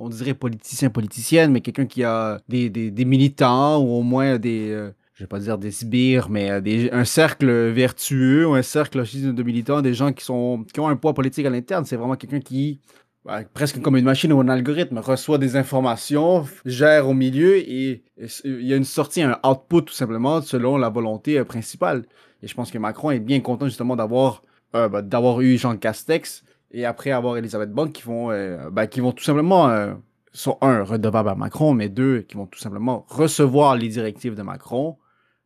on 0.00 0.08
dirait 0.08 0.34
politicien 0.34 0.90
politicienne, 0.90 1.50
mais 1.50 1.60
quelqu'un 1.60 1.86
qui 1.86 2.04
a 2.04 2.40
des 2.48 3.04
militants 3.04 3.78
ou 3.78 3.98
au 3.98 4.02
moins 4.02 4.38
des 4.38 4.70
euh, 4.70 4.92
je 5.18 5.24
vais 5.24 5.28
pas 5.28 5.40
dire 5.40 5.58
des 5.58 5.72
sbires, 5.72 6.30
mais 6.30 6.48
euh, 6.48 6.88
un 6.92 7.04
cercle 7.04 7.50
vertueux 7.70 8.46
un 8.52 8.62
cercle 8.62 9.02
de 9.02 9.42
militants, 9.42 9.82
des 9.82 9.92
gens 9.92 10.12
qui 10.12 10.24
sont 10.24 10.64
qui 10.72 10.78
ont 10.78 10.86
un 10.86 10.94
poids 10.94 11.12
politique 11.12 11.44
à 11.44 11.50
l'interne. 11.50 11.84
C'est 11.84 11.96
vraiment 11.96 12.14
quelqu'un 12.14 12.38
qui 12.38 12.78
ouais, 13.24 13.44
presque 13.52 13.80
comme 13.82 13.96
une 13.96 14.04
machine 14.04 14.32
ou 14.32 14.38
un 14.40 14.48
algorithme, 14.48 14.98
reçoit 14.98 15.38
des 15.38 15.56
informations, 15.56 16.46
gère 16.64 17.08
au 17.08 17.14
milieu 17.14 17.56
et, 17.56 18.04
s- 18.16 18.42
il 18.44 18.62
y 18.64 18.72
a 18.72 18.76
une 18.76 18.84
sortie, 18.84 19.20
un 19.22 19.40
output 19.44 19.82
tout 19.82 19.92
simplement 19.92 20.40
selon 20.40 20.76
la 20.76 20.88
volonté 20.88 21.36
euh, 21.36 21.44
principale. 21.44 22.04
Et 22.44 22.46
je 22.46 22.54
pense 22.54 22.70
que 22.70 22.78
Macron 22.78 23.10
est 23.10 23.18
bien 23.18 23.40
content 23.40 23.66
justement 23.66 23.96
d'avoir 23.96 24.42
euh, 24.76 24.88
bah, 24.88 25.02
eu 25.40 25.58
Jean 25.58 25.76
Castex 25.76 26.44
et 26.70 26.84
après 26.84 27.10
avoir 27.10 27.36
Elisabeth 27.36 27.72
Borne 27.72 27.90
qui 27.90 28.04
vont, 28.04 28.30
euh, 28.30 28.70
bah, 28.70 28.86
qui 28.86 29.00
vont 29.00 29.10
tout 29.10 29.24
simplement, 29.24 29.68
euh, 29.68 29.94
sont 30.32 30.58
un, 30.60 30.84
redevables 30.84 31.30
à 31.30 31.34
Macron, 31.34 31.74
mais 31.74 31.88
deux, 31.88 32.20
qui 32.20 32.36
vont 32.36 32.46
tout 32.46 32.60
simplement 32.60 33.04
recevoir 33.08 33.74
les 33.74 33.88
directives 33.88 34.36
de 34.36 34.42
Macron, 34.42 34.96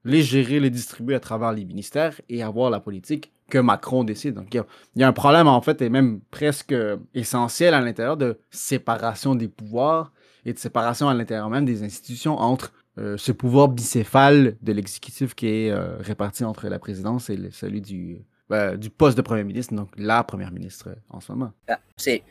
les 0.04 0.22
gérer, 0.22 0.60
les 0.60 0.70
distribuer 0.70 1.14
à 1.14 1.20
travers 1.20 1.52
les 1.52 1.64
ministères 1.64 2.20
et 2.28 2.42
avoir 2.42 2.70
la 2.70 2.80
politique 2.80 3.32
que 3.48 3.58
Macron 3.58 4.04
décide. 4.04 4.34
Donc, 4.34 4.54
il 4.54 4.62
y 4.96 5.02
a, 5.02 5.08
un 5.08 5.12
problème, 5.12 5.46
en 5.46 5.60
fait, 5.60 5.82
et 5.82 5.90
même 5.90 6.20
presque 6.30 6.74
essentiel 7.14 7.74
à 7.74 7.80
l'intérieur 7.80 8.16
de 8.16 8.38
séparation 8.50 9.34
des 9.34 9.48
pouvoirs 9.48 10.12
et 10.44 10.52
de 10.52 10.58
séparation 10.58 11.08
à 11.08 11.14
l'intérieur 11.14 11.50
même 11.50 11.64
des 11.64 11.82
institutions 11.82 12.38
entre 12.38 12.72
euh, 12.98 13.16
ce 13.16 13.32
pouvoir 13.32 13.68
bicéphale 13.68 14.56
de 14.60 14.72
l'exécutif 14.72 15.34
qui 15.34 15.46
est 15.46 15.70
euh, 15.70 15.96
réparti 15.98 16.44
entre 16.44 16.68
la 16.68 16.78
présidence 16.78 17.30
et 17.30 17.38
celui 17.50 17.80
du, 17.80 18.22
euh, 18.50 18.76
du 18.76 18.90
poste 18.90 19.16
de 19.16 19.22
premier 19.22 19.44
ministre, 19.44 19.74
donc 19.74 19.88
la 19.96 20.22
première 20.24 20.50
ministre 20.50 20.96
en 21.08 21.20
ce 21.20 21.32
moment. 21.32 21.52
Ah, 21.68 21.78
C'est 21.96 22.22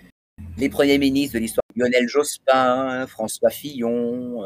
les 0.58 0.70
premiers 0.70 0.98
ministres 0.98 1.36
de 1.36 1.40
l'histoire. 1.40 1.62
Lionel 1.76 2.08
Jospin, 2.08 3.08
François 3.08 3.50
Fillon, 3.50 4.44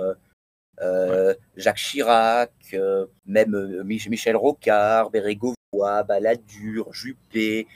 euh, 0.82 1.34
Jacques 1.56 1.78
Chirac, 1.78 2.52
euh, 2.74 3.06
même 3.26 3.56
euh, 3.56 3.84
Mich- 3.84 4.10
Michel 4.10 4.36
Rocard, 4.36 5.10
Bérégovoy, 5.10 6.04
Balladur, 6.08 6.92
Juppé, 6.94 7.68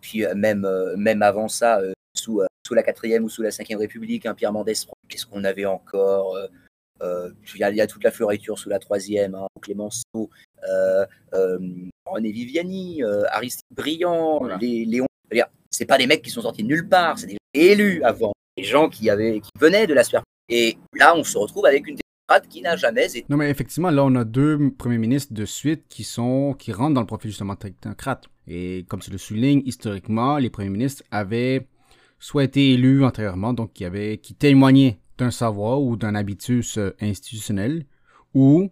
puis 0.00 0.24
même, 0.34 0.66
même 0.96 1.22
avant 1.22 1.48
ça, 1.48 1.80
sous, 2.14 2.42
sous 2.66 2.74
la 2.74 2.82
quatrième 2.82 3.24
ou 3.24 3.28
sous 3.28 3.42
la 3.42 3.50
cinquième 3.50 3.78
République, 3.78 4.26
un 4.26 4.34
Pierre 4.34 4.52
Mendès, 4.52 4.74
qu'est-ce 5.08 5.26
qu'on 5.26 5.44
avait 5.44 5.66
encore 5.66 6.36
il, 7.00 7.60
y 7.60 7.62
a, 7.64 7.70
il 7.70 7.76
y 7.76 7.80
a 7.80 7.86
toute 7.86 8.02
la 8.04 8.10
fleuriture 8.10 8.58
sous 8.58 8.68
la 8.68 8.78
troisième, 8.78 9.34
hein, 9.34 9.46
Clémenceau, 9.62 10.30
René 11.32 12.32
Viviani, 12.32 13.02
Aristide 13.30 13.66
Briand, 13.70 14.38
Voilà. 14.38 14.58
les, 14.60 14.84
Léon. 14.84 15.06
C'est 15.70 15.84
pas 15.86 15.98
des 15.98 16.06
mecs 16.06 16.22
qui 16.22 16.30
sont 16.30 16.40
sortis 16.42 16.62
de 16.62 16.68
nulle 16.68 16.88
part, 16.88 17.18
c'est 17.18 17.26
des 17.26 17.36
élus 17.54 18.02
avant, 18.02 18.32
des 18.58 18.64
gens 18.64 18.88
qui 18.88 19.08
avaient, 19.08 19.40
qui 19.40 19.50
venaient 19.58 19.86
de 19.86 19.94
la 19.94 20.04
sphère. 20.04 20.22
Et 20.48 20.76
là, 20.94 21.14
on 21.16 21.22
se 21.22 21.38
retrouve 21.38 21.66
avec 21.66 21.86
une 21.86 21.96
démocrate 21.96 22.48
qui 22.48 22.60
n'a 22.62 22.76
jamais 22.76 23.06
été. 23.06 23.24
Non, 23.28 23.36
mais 23.36 23.50
effectivement, 23.50 23.90
là, 23.90 24.04
on 24.04 24.14
a 24.14 24.24
deux 24.24 24.70
premiers 24.76 24.98
ministres 24.98 25.32
de 25.32 25.44
suite 25.44 25.84
qui 25.88 26.04
sont 26.04 26.54
qui 26.58 26.72
rentrent 26.72 26.94
dans 26.94 27.00
le 27.00 27.06
profil 27.06 27.30
justement 27.30 27.56
technocrate. 27.56 28.24
Et 28.46 28.84
comme 28.88 29.00
tu 29.00 29.10
le 29.10 29.18
soulignes, 29.18 29.62
historiquement, 29.64 30.38
les 30.38 30.50
premiers 30.50 30.70
ministres 30.70 31.02
avaient 31.10 31.66
soit 32.18 32.44
été 32.44 32.72
élus 32.72 33.04
antérieurement, 33.04 33.52
donc 33.52 33.72
qui 33.74 33.84
avaient 33.84 34.18
qui 34.18 34.34
témoignaient 34.34 34.98
d'un 35.18 35.30
savoir 35.30 35.80
ou 35.82 35.96
d'un 35.96 36.14
habitus 36.14 36.78
euh, 36.78 36.94
institutionnel, 37.00 37.84
ou 38.34 38.70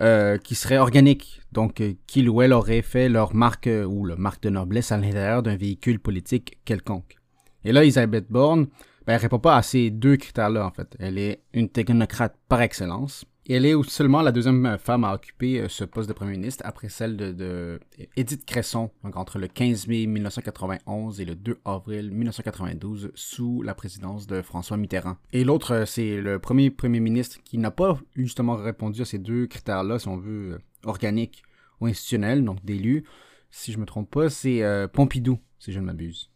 euh, 0.00 0.38
qui 0.38 0.54
seraient 0.54 0.78
organiques, 0.78 1.42
donc 1.52 1.80
euh, 1.80 1.92
qu'ils 2.06 2.28
ou 2.28 2.42
elles 2.42 2.52
auraient 2.52 2.82
fait 2.82 3.08
leur 3.08 3.34
marque 3.34 3.68
ou 3.86 4.04
leur 4.04 4.18
marque 4.18 4.42
de 4.42 4.50
noblesse 4.50 4.90
à 4.90 4.96
l'intérieur 4.96 5.42
d'un 5.42 5.56
véhicule 5.56 6.00
politique 6.00 6.58
quelconque. 6.64 7.16
Et 7.64 7.72
là, 7.72 7.82
Elisabeth 7.82 8.26
Borne, 8.28 8.66
ben, 9.06 9.14
elle 9.14 9.20
répond 9.20 9.38
pas 9.38 9.56
à 9.56 9.62
ces 9.62 9.90
deux 9.90 10.16
critères-là, 10.16 10.66
en 10.66 10.70
fait. 10.70 10.96
Elle 10.98 11.18
est 11.18 11.42
une 11.52 11.68
technocrate 11.68 12.36
par 12.48 12.60
excellence. 12.60 13.24
Elle 13.48 13.66
est 13.66 13.74
seulement 13.88 14.22
la 14.22 14.30
deuxième 14.30 14.64
euh, 14.66 14.78
femme 14.78 15.02
à 15.02 15.14
occuper 15.14 15.60
euh, 15.60 15.68
ce 15.68 15.82
poste 15.82 16.08
de 16.08 16.14
premier 16.14 16.32
ministre 16.32 16.62
après 16.64 16.88
celle 16.88 17.16
de, 17.16 17.80
Edith 18.16 18.46
Cresson, 18.46 18.90
donc 19.02 19.16
entre 19.16 19.40
le 19.40 19.48
15 19.48 19.88
mai 19.88 20.06
1991 20.06 21.20
et 21.20 21.24
le 21.24 21.34
2 21.34 21.58
avril 21.64 22.12
1992, 22.12 23.10
sous 23.16 23.62
la 23.62 23.74
présidence 23.74 24.28
de 24.28 24.42
François 24.42 24.76
Mitterrand. 24.76 25.16
Et 25.32 25.42
l'autre, 25.42 25.74
euh, 25.74 25.86
c'est 25.86 26.20
le 26.20 26.38
premier 26.38 26.70
premier 26.70 27.00
ministre 27.00 27.38
qui 27.42 27.58
n'a 27.58 27.72
pas 27.72 27.98
justement 28.14 28.54
répondu 28.54 29.02
à 29.02 29.04
ces 29.04 29.18
deux 29.18 29.48
critères-là, 29.48 29.98
si 29.98 30.06
on 30.06 30.18
veut, 30.18 30.60
organiques 30.84 31.42
ou 31.80 31.86
institutionnels, 31.86 32.44
donc 32.44 32.64
d'élu. 32.64 33.04
Si 33.50 33.72
je 33.72 33.78
me 33.78 33.86
trompe 33.86 34.10
pas, 34.10 34.30
c'est 34.30 34.62
Pompidou, 34.94 35.38
si 35.58 35.72
je 35.72 35.80
ne 35.80 35.84
m'abuse. 35.84 36.31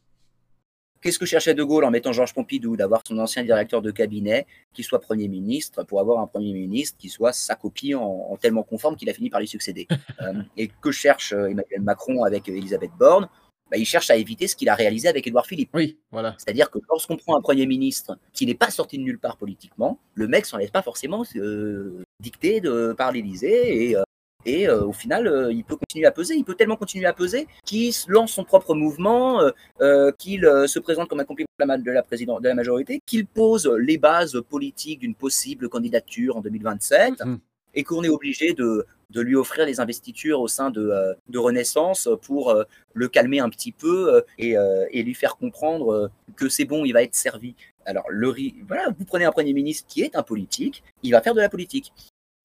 Qu'est-ce 1.06 1.20
que 1.20 1.24
cherchait 1.24 1.54
De 1.54 1.62
Gaulle 1.62 1.84
en 1.84 1.92
mettant 1.92 2.12
Georges 2.12 2.34
Pompidou 2.34 2.76
D'avoir 2.76 3.00
son 3.06 3.16
ancien 3.20 3.44
directeur 3.44 3.80
de 3.80 3.92
cabinet 3.92 4.44
qui 4.72 4.82
soit 4.82 5.00
Premier 5.00 5.28
ministre 5.28 5.84
pour 5.84 6.00
avoir 6.00 6.18
un 6.20 6.26
Premier 6.26 6.52
ministre 6.52 6.98
qui 6.98 7.08
soit 7.08 7.32
sa 7.32 7.54
copie 7.54 7.94
en, 7.94 8.02
en 8.02 8.36
tellement 8.36 8.64
conforme 8.64 8.96
qu'il 8.96 9.08
a 9.08 9.14
fini 9.14 9.30
par 9.30 9.38
lui 9.38 9.46
succéder? 9.46 9.86
Euh, 10.22 10.32
et 10.56 10.68
que 10.68 10.90
cherche 10.90 11.34
euh, 11.34 11.46
Emmanuel 11.46 11.82
Macron 11.82 12.24
avec 12.24 12.48
Elisabeth 12.48 12.90
Borne? 12.98 13.28
Bah, 13.70 13.76
Il 13.76 13.84
cherche 13.84 14.10
à 14.10 14.16
éviter 14.16 14.48
ce 14.48 14.56
qu'il 14.56 14.68
a 14.68 14.74
réalisé 14.74 15.08
avec 15.08 15.26
Édouard 15.26 15.46
Philippe. 15.46 15.70
Oui, 15.74 15.98
voilà. 16.10 16.34
C'est-à-dire 16.38 16.70
que 16.70 16.78
lorsqu'on 16.88 17.16
prend 17.16 17.36
un 17.36 17.42
Premier 17.42 17.66
ministre 17.66 18.18
qui 18.32 18.46
n'est 18.46 18.54
pas 18.54 18.70
sorti 18.70 18.96
de 18.96 19.02
nulle 19.02 19.18
part 19.18 19.36
politiquement, 19.36 20.00
le 20.14 20.26
mec 20.26 20.46
s'en 20.46 20.56
laisse 20.56 20.70
pas 20.70 20.82
forcément 20.82 21.22
euh, 21.36 22.02
dicter 22.20 22.60
de, 22.60 22.94
par 22.96 23.12
l'Élysée 23.12 23.90
et, 23.90 23.96
euh, 23.96 24.02
et 24.46 24.66
euh, 24.68 24.84
au 24.84 24.92
final, 24.92 25.26
euh, 25.26 25.52
il 25.52 25.62
peut 25.64 25.76
continuer 25.76 26.06
à 26.06 26.10
peser. 26.12 26.34
Il 26.36 26.44
peut 26.44 26.54
tellement 26.54 26.76
continuer 26.76 27.04
à 27.06 27.12
peser 27.12 27.46
qu'il 27.64 27.92
lance 28.08 28.32
son 28.32 28.44
propre 28.44 28.74
mouvement, 28.74 29.42
euh, 29.82 30.10
qu'il 30.18 30.40
se 30.66 30.78
présente 30.78 31.08
comme 31.08 31.20
un 31.20 31.24
complément 31.24 31.48
de 31.58 31.90
la, 31.90 32.02
de 32.40 32.52
majorité, 32.54 33.00
qu'il 33.04 33.26
pose 33.26 33.66
les 33.78 33.98
bases 33.98 34.40
politiques 34.48 35.00
d'une 35.00 35.14
possible 35.14 35.68
candidature 35.68 36.36
en 36.36 36.40
2027 36.40 37.20
Mhm. 37.24 37.38
et 37.74 37.82
qu'on 37.84 38.02
est 38.04 38.08
obligé 38.08 38.54
de, 38.54 38.86
de 39.10 39.20
lui 39.20 39.34
offrir 39.36 39.66
les 39.66 39.80
investitures 39.80 40.40
au 40.40 40.48
sein 40.48 40.70
de, 40.70 40.92
de 41.28 41.38
Renaissance 41.38 42.08
pour 42.22 42.54
le 42.94 43.08
calmer 43.08 43.40
un 43.40 43.50
petit 43.50 43.72
peu 43.72 44.22
et, 44.38 44.54
et 44.90 45.02
lui 45.02 45.14
faire 45.14 45.36
comprendre 45.36 46.10
que 46.36 46.48
c'est 46.48 46.64
bon, 46.64 46.84
il 46.84 46.92
va 46.92 47.02
être 47.02 47.14
servi. 47.14 47.54
Alors, 47.84 48.04
le, 48.08 48.28
ri- 48.30 48.54
voilà, 48.66 48.88
vous 48.98 49.04
prenez 49.04 49.24
un 49.26 49.30
Premier 49.30 49.52
ministre 49.52 49.86
qui 49.88 50.02
est 50.02 50.16
un 50.16 50.22
politique, 50.22 50.82
il 51.02 51.12
va 51.12 51.20
faire 51.20 51.34
de 51.34 51.40
la 51.40 51.48
politique. 51.48 51.92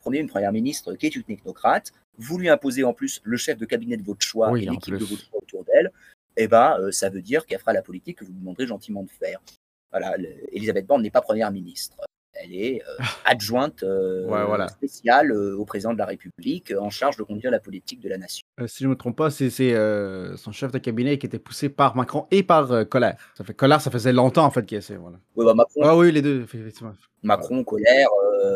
Prenez 0.02 0.20
une 0.20 0.28
Première 0.28 0.52
ministre 0.52 0.94
qui 0.96 1.06
est 1.06 1.16
une 1.16 1.24
technocrate, 1.24 1.94
vous 2.18 2.38
lui 2.38 2.50
imposez 2.50 2.84
en 2.84 2.94
plus 2.94 3.22
le 3.24 3.38
chef 3.38 3.58
de 3.58 3.66
cabinet 3.66 3.98
de 3.98 4.04
votre 4.04 4.26
choix 4.26 4.52
Oui, 4.52 4.64
et 4.64 4.66
l'équipe 4.74 4.94
de 4.96 5.06
votre 5.06 5.24
choix 5.24 5.40
autour 5.42 5.64
d'elle, 5.64 5.92
eh 6.38 6.48
ben, 6.48 6.78
euh, 6.80 6.92
ça 6.92 7.10
veut 7.10 7.22
dire 7.22 7.46
qu'elle 7.46 7.60
fera 7.60 7.74
la 7.74 7.82
politique 7.82 8.18
que 8.20 8.26
vous 8.26 8.32
lui 8.32 8.40
demanderez 8.40 8.68
gentiment 8.68 9.04
de 9.04 9.10
faire. 9.10 9.40
Voilà, 9.92 10.18
le- 10.18 10.56
Elisabeth 10.56 10.86
Borne 10.88 11.02
n'est 11.04 11.10
pas 11.12 11.22
Première 11.22 11.52
ministre. 11.52 11.98
Elle 12.44 12.56
est 12.56 12.82
euh, 12.82 13.04
adjointe 13.26 13.84
euh, 13.84 14.26
Ouais, 14.26 14.46
voilà. 14.46 14.68
spéciale 14.68 15.32
euh, 15.32 15.56
au 15.58 15.66
président 15.66 15.94
de 15.94 15.98
la 15.98 16.06
République 16.06 16.74
en 16.80 16.90
charge 16.90 17.18
de 17.18 17.24
conduire 17.24 17.52
la 17.52 17.60
politique 17.60 18.00
de 18.02 18.10
la 18.10 18.18
nation. 18.18 18.44
Si 18.68 18.84
je 18.84 18.86
ne 18.86 18.92
me 18.92 18.96
trompe 18.96 19.18
pas, 19.18 19.30
c'est 19.30 19.50
son 20.38 20.52
chef 20.52 20.72
de 20.72 20.78
cabinet 20.78 21.18
qui 21.18 21.26
était 21.26 21.40
poussé 21.40 21.70
par 21.70 21.96
Macron 21.96 22.28
et 22.32 22.44
par 22.44 22.88
Colère. 22.90 23.18
Ça 23.38 23.44
fait 23.44 23.54
Colère, 23.54 23.82
ça 23.82 23.92
faisait 23.92 24.14
longtemps 24.14 24.46
en 24.46 24.52
fait 24.52 24.66
qu'il 24.66 24.78
essaie, 24.78 24.96
voilà. 24.98 25.18
Oui, 25.36 25.46
bah, 25.46 25.54
Macron, 25.54 25.82
Ah 25.84 25.96
oui, 25.98 26.12
les 26.12 26.22
deux, 26.22 26.42
effectivement. 26.42 26.94
Macron, 27.24 27.64
colère, 27.64 28.08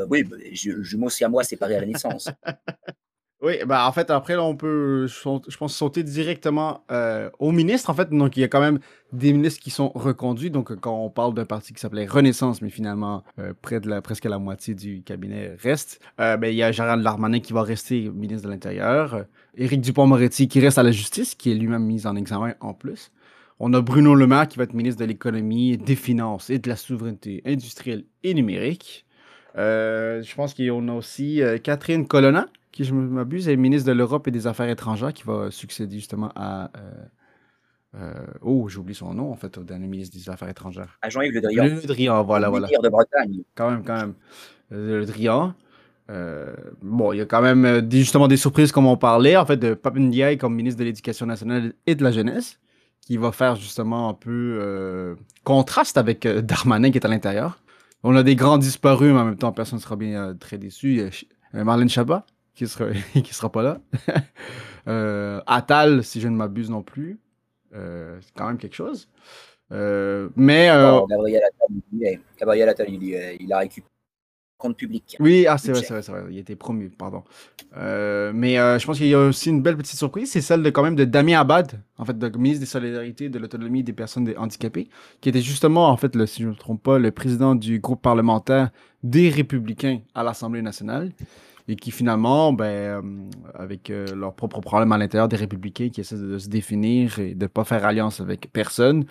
oui, 0.09 0.23
bah, 0.23 0.37
ju- 0.51 0.83
jumeaux 0.83 1.09
siamois 1.09 1.43
séparés 1.43 1.75
à 1.75 1.81
la 1.81 1.85
naissance. 1.87 2.29
Oui, 3.45 3.57
bah 3.67 3.87
en 3.87 3.91
fait, 3.91 4.09
après, 4.09 4.33
là, 4.33 4.43
on 4.43 4.55
peut, 4.55 5.05
je 5.05 5.13
saute- 5.13 5.45
je 5.51 5.55
pense, 5.57 5.75
sauter 5.75 6.01
directement 6.01 6.83
euh, 6.91 7.29
au 7.37 7.51
ministre, 7.51 7.91
en 7.91 7.93
fait. 7.93 8.09
Donc, 8.09 8.37
il 8.37 8.39
y 8.39 8.43
a 8.43 8.47
quand 8.47 8.59
même 8.59 8.79
des 9.13 9.33
ministres 9.33 9.61
qui 9.61 9.69
sont 9.69 9.89
reconduits. 9.93 10.49
Donc, 10.49 10.71
euh, 10.71 10.75
quand 10.75 10.97
on 10.99 11.11
parle 11.11 11.35
d'un 11.35 11.45
parti 11.45 11.71
qui 11.73 11.79
s'appelait 11.79 12.07
Renaissance, 12.07 12.63
mais 12.63 12.71
finalement, 12.71 13.23
euh, 13.37 13.53
près 13.61 13.79
de 13.79 13.87
la, 13.87 14.01
presque 14.01 14.25
la 14.25 14.39
moitié 14.39 14.73
du 14.73 15.03
cabinet 15.03 15.55
reste, 15.61 15.99
euh, 16.19 16.37
ben, 16.37 16.47
il 16.47 16.55
y 16.55 16.63
a 16.63 16.71
Gérald 16.71 17.03
Darmanin 17.03 17.39
qui 17.39 17.53
va 17.53 17.61
rester 17.61 18.09
ministre 18.09 18.47
de 18.47 18.51
l'Intérieur. 18.51 19.13
euh, 19.13 19.23
Éric 19.57 19.79
Dupont-Moretti 19.81 20.47
qui 20.47 20.59
reste 20.59 20.79
à 20.79 20.83
la 20.83 20.91
justice, 20.91 21.35
qui 21.35 21.51
est 21.51 21.55
lui-même 21.55 21.83
mis 21.85 22.07
en 22.07 22.15
examen 22.15 22.55
en 22.61 22.73
plus. 22.73 23.11
On 23.59 23.73
a 23.73 23.81
Bruno 23.81 24.15
Le 24.15 24.25
Maire 24.27 24.47
qui 24.47 24.57
va 24.57 24.63
être 24.63 24.73
ministre 24.73 24.99
de 25.01 25.05
l'économie, 25.05 25.77
des 25.77 25.95
finances 25.95 26.49
et 26.49 26.57
de 26.59 26.67
la 26.67 26.75
souveraineté 26.75 27.41
industrielle 27.45 28.05
et 28.23 28.33
numérique. 28.33 29.05
Euh, 29.57 30.21
je 30.23 30.35
pense 30.35 30.53
qu'on 30.53 30.87
a 30.89 30.93
aussi 30.93 31.41
euh, 31.41 31.57
Catherine 31.57 32.05
Colonna, 32.07 32.47
qui, 32.75 32.83
je 32.83 32.93
m'abuse, 32.93 33.47
est 33.47 33.55
ministre 33.55 33.87
de 33.87 33.93
l'Europe 33.93 34.27
et 34.27 34.31
des 34.31 34.47
Affaires 34.47 34.69
étrangères, 34.69 35.13
qui 35.13 35.23
va 35.23 35.49
succéder 35.49 35.95
justement 35.95 36.31
à. 36.35 36.69
euh, 36.77 37.05
euh, 37.95 38.13
oh, 38.41 38.67
j'ai 38.67 38.77
oublié 38.77 38.93
son 38.93 39.13
nom, 39.13 39.31
en 39.31 39.35
fait, 39.35 39.57
au 39.57 39.63
dernier 39.63 39.87
ministre 39.87 40.15
des 40.17 40.29
Affaires 40.29 40.49
étrangères. 40.49 40.99
À 41.01 41.09
Jean-Yves 41.09 41.33
Le 41.33 41.41
Drian, 41.41 41.63
Le 41.63 41.87
Drian, 41.87 42.23
voilà, 42.23 42.49
voilà. 42.49 42.67
ministre 42.67 42.83
de 42.83 42.89
Bretagne. 42.89 43.41
Quand 43.55 43.71
même, 43.71 43.83
quand 43.85 43.95
même. 43.95 44.13
Le 44.69 45.05
Drian. 45.05 45.53
Euh, 46.11 46.53
bon, 46.81 47.13
il 47.13 47.17
y 47.17 47.21
a 47.21 47.25
quand 47.25 47.41
même 47.41 47.89
justement 47.89 48.27
des 48.27 48.35
surprises, 48.37 48.73
comme 48.73 48.85
on 48.85 48.97
parlait, 48.97 49.37
en 49.37 49.45
fait, 49.45 49.57
de 49.57 49.73
Papendiaï 49.73 50.37
comme 50.37 50.53
ministre 50.53 50.79
de 50.79 50.83
l'Éducation 50.83 51.25
nationale 51.25 51.73
et 51.87 51.95
de 51.95 52.03
la 52.03 52.11
jeunesse, 52.11 52.59
qui 52.99 53.15
va 53.15 53.31
faire 53.31 53.55
justement 53.55 54.09
un 54.09 54.13
peu 54.13 54.57
euh, 54.61 55.15
contraste 55.45 55.97
avec 55.97 56.27
Darmanin 56.27 56.91
qui 56.91 56.97
est 56.97 57.05
à 57.05 57.09
l'intérieur. 57.09 57.59
On 58.03 58.15
a 58.17 58.23
des 58.23 58.35
grands 58.35 58.57
disparus, 58.57 59.13
mais 59.13 59.19
en 59.19 59.25
même 59.25 59.37
temps, 59.37 59.53
personne 59.53 59.77
ne 59.79 59.81
sera 59.83 59.95
bien 59.95 60.35
très 60.35 60.57
déçu. 60.57 60.89
Il 60.89 60.97
y 60.97 61.01
a 61.01 61.05
Ch- 61.05 61.25
Marlène 61.53 61.89
Chabat, 61.89 62.25
qui 62.55 62.67
sera, 62.67 62.89
qui 63.13 63.33
sera 63.33 63.51
pas 63.51 63.63
là. 63.63 63.81
euh, 64.87 65.41
Attal, 65.45 66.03
si 66.03 66.21
je 66.21 66.27
ne 66.27 66.35
m'abuse 66.35 66.69
non 66.69 66.81
plus. 66.81 67.19
Euh, 67.73 68.17
c'est 68.21 68.33
quand 68.35 68.47
même 68.47 68.57
quelque 68.57 68.75
chose. 68.75 69.09
Euh, 69.71 70.29
mais. 70.35 70.69
euh, 70.69 71.05
Gabriel 71.07 71.43
Attal, 71.43 71.77
il. 71.91 72.19
Gabriel 72.39 72.69
Attal, 72.69 72.87
a 72.87 73.57
récupéré 73.57 73.89
le 73.89 74.57
compte 74.57 74.77
public. 74.77 75.17
Oui, 75.19 75.45
ah, 75.47 75.57
c'est 75.57 75.71
vrai, 75.71 75.81
c'est 75.81 75.93
vrai, 75.93 76.01
c'est 76.01 76.11
vrai. 76.11 76.23
Il 76.29 76.37
a 76.37 76.39
été 76.39 76.55
promu, 76.55 76.89
pardon. 76.89 77.23
Euh, 77.75 78.31
mais 78.33 78.57
euh, 78.57 78.79
je 78.79 78.85
pense 78.85 78.97
qu'il 78.97 79.07
y 79.07 79.13
a 79.13 79.19
aussi 79.19 79.49
une 79.49 79.61
belle 79.61 79.75
petite 79.75 79.97
surprise, 79.97 80.31
c'est 80.31 80.39
celle 80.41 80.63
de 80.63 80.69
quand 80.69 80.83
même 80.83 80.95
de 80.95 81.03
Damien 81.03 81.41
Abad, 81.41 81.81
en 81.97 82.05
fait, 82.05 82.17
de 82.17 82.37
ministre 82.37 82.61
des 82.61 82.65
Solidarités, 82.65 83.27
de 83.27 83.37
l'Autonomie 83.39 83.83
des 83.83 83.91
personnes 83.93 84.33
handicapées, 84.37 84.87
qui 85.19 85.27
était 85.29 85.41
justement, 85.41 85.89
en 85.89 85.97
fait, 85.97 86.15
le, 86.15 86.25
si 86.25 86.41
je 86.43 86.47
ne 86.47 86.51
me 86.53 86.57
trompe 86.57 86.81
pas, 86.81 86.99
le 86.99 87.11
président 87.11 87.55
du 87.55 87.79
groupe 87.79 88.01
parlementaire 88.01 88.69
des 89.03 89.29
Républicains 89.29 89.99
à 90.13 90.23
l'Assemblée 90.23 90.61
nationale, 90.61 91.11
et 91.67 91.75
qui 91.75 91.91
finalement, 91.91 92.53
ben, 92.53 92.65
euh, 92.65 93.01
avec 93.53 93.89
euh, 93.89 94.13
leurs 94.15 94.33
propres 94.33 94.61
problèmes 94.61 94.91
à 94.91 94.97
l'intérieur 94.97 95.27
des 95.27 95.35
Républicains, 95.35 95.89
qui 95.89 96.01
essaient 96.01 96.17
de, 96.17 96.37
se 96.37 96.47
définir 96.47 97.19
et 97.19 97.33
de 97.33 97.45
ne 97.45 97.47
pas 97.47 97.63
faire 97.63 97.85
alliance 97.85 98.21
avec 98.21 98.51
personne, 98.51 99.05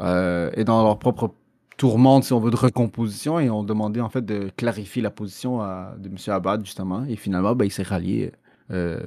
euh, 0.00 0.50
et 0.54 0.64
dans 0.64 0.82
leur 0.84 0.98
propre 0.98 1.32
tourmente, 1.76 2.24
si 2.24 2.32
on 2.32 2.40
veut, 2.40 2.50
de 2.50 2.56
recomposition 2.56 3.38
et 3.38 3.50
ont 3.50 3.64
demandé 3.64 4.00
en 4.00 4.08
fait 4.08 4.24
de 4.24 4.50
clarifier 4.56 5.02
la 5.02 5.10
position 5.10 5.58
de 5.58 6.08
M. 6.08 6.16
Abad, 6.28 6.64
justement. 6.64 7.04
Et 7.08 7.16
finalement, 7.16 7.54
ben, 7.54 7.64
il 7.64 7.70
s'est 7.70 7.84
rallié 7.84 8.32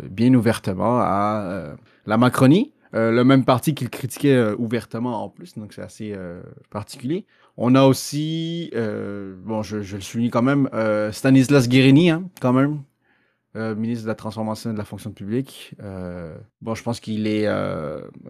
bien 0.09 0.33
ouvertement 0.33 0.99
à 1.01 1.75
la 2.07 2.17
Macronie, 2.17 2.71
le 2.93 3.23
même 3.23 3.43
parti 3.43 3.75
qu'il 3.75 3.89
critiquait 3.89 4.53
ouvertement 4.57 5.23
en 5.23 5.29
plus, 5.29 5.57
donc 5.57 5.73
c'est 5.73 5.81
assez 5.81 6.17
particulier. 6.69 7.25
On 7.63 7.75
a 7.75 7.83
aussi, 7.83 8.71
euh, 8.73 9.35
bon, 9.37 9.61
je, 9.61 9.77
le 9.77 10.01
souligne 10.01 10.31
quand 10.31 10.41
même, 10.41 10.67
euh, 10.73 11.11
Stanislas 11.11 11.69
Guérini, 11.69 12.09
hein, 12.09 12.23
quand 12.41 12.53
même, 12.53 12.81
euh, 13.55 13.75
ministre 13.75 14.05
de 14.05 14.07
la 14.07 14.15
Transformation 14.15 14.71
et 14.71 14.73
de 14.73 14.79
la 14.79 14.83
Fonction 14.83 15.11
publique. 15.11 15.75
Bon, 16.59 16.73
je 16.73 16.81
pense 16.81 16.99
qu'il 16.99 17.27
est 17.27 17.47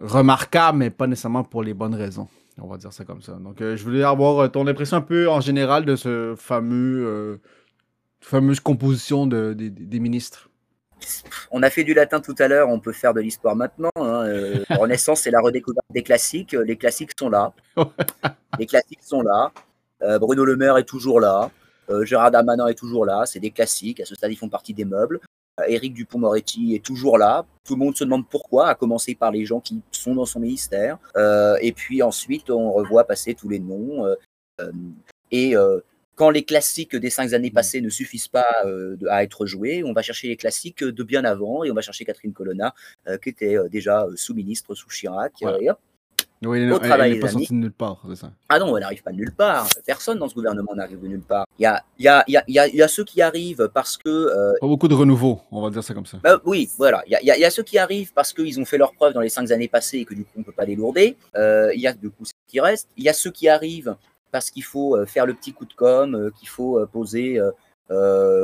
remarquable, 0.02 0.76
mais 0.76 0.90
pas 0.90 1.06
nécessairement 1.06 1.44
pour 1.44 1.62
les 1.62 1.72
bonnes 1.72 1.94
raisons. 1.94 2.28
On 2.60 2.68
va 2.68 2.76
dire 2.76 2.92
ça 2.92 3.06
comme 3.06 3.22
ça. 3.22 3.32
Donc, 3.32 3.60
je 3.60 3.82
voulais 3.82 4.02
avoir 4.02 4.52
ton 4.52 4.66
impression 4.66 4.98
un 4.98 5.00
peu 5.00 5.30
en 5.30 5.40
général 5.40 5.86
de 5.86 5.96
ce 5.96 6.34
fameux, 6.36 7.40
fameuse 8.20 8.60
composition 8.60 9.26
de, 9.26 9.54
des 9.54 10.00
ministres. 10.00 10.50
On 11.50 11.62
a 11.62 11.70
fait 11.70 11.84
du 11.84 11.94
latin 11.94 12.20
tout 12.20 12.34
à 12.38 12.48
l'heure, 12.48 12.68
on 12.68 12.80
peut 12.80 12.92
faire 12.92 13.14
de 13.14 13.20
l'histoire 13.20 13.56
maintenant. 13.56 13.90
hein. 13.96 14.26
Euh, 14.26 14.64
Renaissance, 14.70 15.20
c'est 15.22 15.30
la 15.30 15.40
redécouverte 15.40 15.86
des 15.90 16.02
classiques. 16.02 16.52
Les 16.52 16.76
classiques 16.76 17.12
sont 17.18 17.28
là. 17.30 17.52
Les 18.58 18.66
classiques 18.66 19.02
sont 19.02 19.22
là. 19.22 19.52
Euh, 20.02 20.18
Bruno 20.18 20.44
Le 20.44 20.56
Maire 20.56 20.78
est 20.78 20.84
toujours 20.84 21.20
là. 21.20 21.50
Euh, 21.90 22.04
Gérard 22.04 22.30
Darmanin 22.30 22.66
est 22.68 22.74
toujours 22.74 23.04
là. 23.06 23.24
C'est 23.26 23.40
des 23.40 23.50
classiques. 23.50 24.00
À 24.00 24.04
ce 24.04 24.14
stade, 24.14 24.32
ils 24.32 24.36
font 24.36 24.48
partie 24.48 24.74
des 24.74 24.84
meubles. 24.84 25.20
Éric 25.68 25.92
Dupont-Moretti 25.94 26.74
est 26.74 26.84
toujours 26.84 27.18
là. 27.18 27.44
Tout 27.66 27.74
le 27.74 27.80
monde 27.80 27.96
se 27.96 28.04
demande 28.04 28.26
pourquoi, 28.28 28.68
à 28.68 28.74
commencer 28.74 29.14
par 29.14 29.30
les 29.30 29.44
gens 29.44 29.60
qui 29.60 29.82
sont 29.92 30.14
dans 30.14 30.24
son 30.24 30.40
ministère. 30.40 30.98
Et 31.60 31.72
puis 31.72 32.02
ensuite, 32.02 32.50
on 32.50 32.72
revoit 32.72 33.04
passer 33.04 33.34
tous 33.34 33.48
les 33.50 33.58
noms. 33.58 34.06
et 35.30 35.54
quand 36.14 36.30
les 36.30 36.44
classiques 36.44 36.94
des 36.96 37.10
cinq 37.10 37.32
années 37.32 37.50
passées 37.50 37.80
ne 37.80 37.88
suffisent 37.88 38.28
pas 38.28 38.46
euh, 38.66 38.96
à 39.08 39.22
être 39.22 39.46
joués, 39.46 39.82
on 39.84 39.92
va 39.92 40.02
chercher 40.02 40.28
les 40.28 40.36
classiques 40.36 40.84
de 40.84 41.02
bien 41.02 41.24
avant 41.24 41.64
et 41.64 41.70
on 41.70 41.74
va 41.74 41.80
chercher 41.80 42.04
Catherine 42.04 42.32
Colonna, 42.32 42.74
euh, 43.08 43.16
qui 43.18 43.30
était 43.30 43.56
euh, 43.56 43.68
déjà 43.68 44.06
sous-ministre 44.16 44.74
sous 44.74 44.88
Chirac. 44.88 45.32
Voilà. 45.40 45.58
et 45.62 45.70
hop. 45.70 45.78
Oui, 46.44 46.58
elle, 46.60 46.72
Au 46.72 46.80
elle- 46.80 46.88
travail, 46.88 47.10
elle 47.12 47.16
est 47.18 47.20
pas 47.20 47.28
sortie 47.28 47.46
de 47.50 47.54
nulle 47.54 47.70
part, 47.72 48.02
c'est 48.08 48.16
ça. 48.16 48.32
Ah 48.48 48.58
non, 48.58 48.76
elle 48.76 48.82
n'arrive 48.82 49.00
pas 49.04 49.12
de 49.12 49.16
nulle 49.16 49.30
part. 49.32 49.68
Personne 49.86 50.18
dans 50.18 50.28
ce 50.28 50.34
gouvernement 50.34 50.74
n'arrive 50.74 51.00
de 51.00 51.06
nulle 51.06 51.20
part. 51.20 51.46
Il 51.56 51.62
y 51.62 51.66
a, 51.66 51.84
y, 52.00 52.08
a, 52.08 52.24
y, 52.26 52.36
a, 52.36 52.66
y 52.68 52.82
a- 52.82 52.88
ceux 52.88 53.04
qui 53.04 53.22
arrivent 53.22 53.70
parce 53.72 53.96
que 53.96 54.08
euh, 54.08 54.52
Pas 54.60 54.66
beaucoup 54.66 54.88
de 54.88 54.94
renouveau, 54.94 55.40
on 55.52 55.62
va 55.62 55.70
dire 55.70 55.84
ça 55.84 55.94
comme 55.94 56.04
ça. 56.04 56.18
bah 56.20 56.40
oui, 56.44 56.68
voilà. 56.76 57.04
Il 57.06 57.16
y 57.24 57.44
a, 57.44 57.50
ceux 57.50 57.62
qui 57.62 57.78
arrivent 57.78 58.12
parce 58.12 58.32
qu'ils 58.32 58.58
ont 58.60 58.64
fait 58.64 58.76
leurs 58.76 58.92
preuves 58.92 59.12
dans 59.14 59.20
les 59.20 59.28
cinq 59.28 59.52
années 59.52 59.68
passées 59.68 59.98
et 59.98 60.04
que 60.04 60.14
du 60.14 60.24
coup, 60.24 60.30
on 60.36 60.40
ne 60.40 60.44
peut 60.44 60.50
pas 60.52 60.64
les 60.64 60.74
lourder. 60.74 61.16
Il 61.36 61.80
y 61.80 61.86
a 61.86 61.92
du 61.92 62.10
coup 62.10 62.24
ceux 62.24 62.32
qui 62.48 62.58
restent. 62.58 62.88
Il 62.96 63.04
y 63.04 63.08
a 63.08 63.12
ceux 63.12 63.30
qui 63.30 63.48
arrivent 63.48 63.94
parce 64.32 64.50
qu'il 64.50 64.64
faut 64.64 64.96
euh, 64.96 65.06
faire 65.06 65.26
le 65.26 65.34
petit 65.34 65.52
coup 65.52 65.64
de 65.64 65.72
com, 65.74 66.14
euh, 66.14 66.30
qu'il 66.30 66.48
faut 66.48 66.80
euh, 66.80 66.86
poser, 66.86 67.40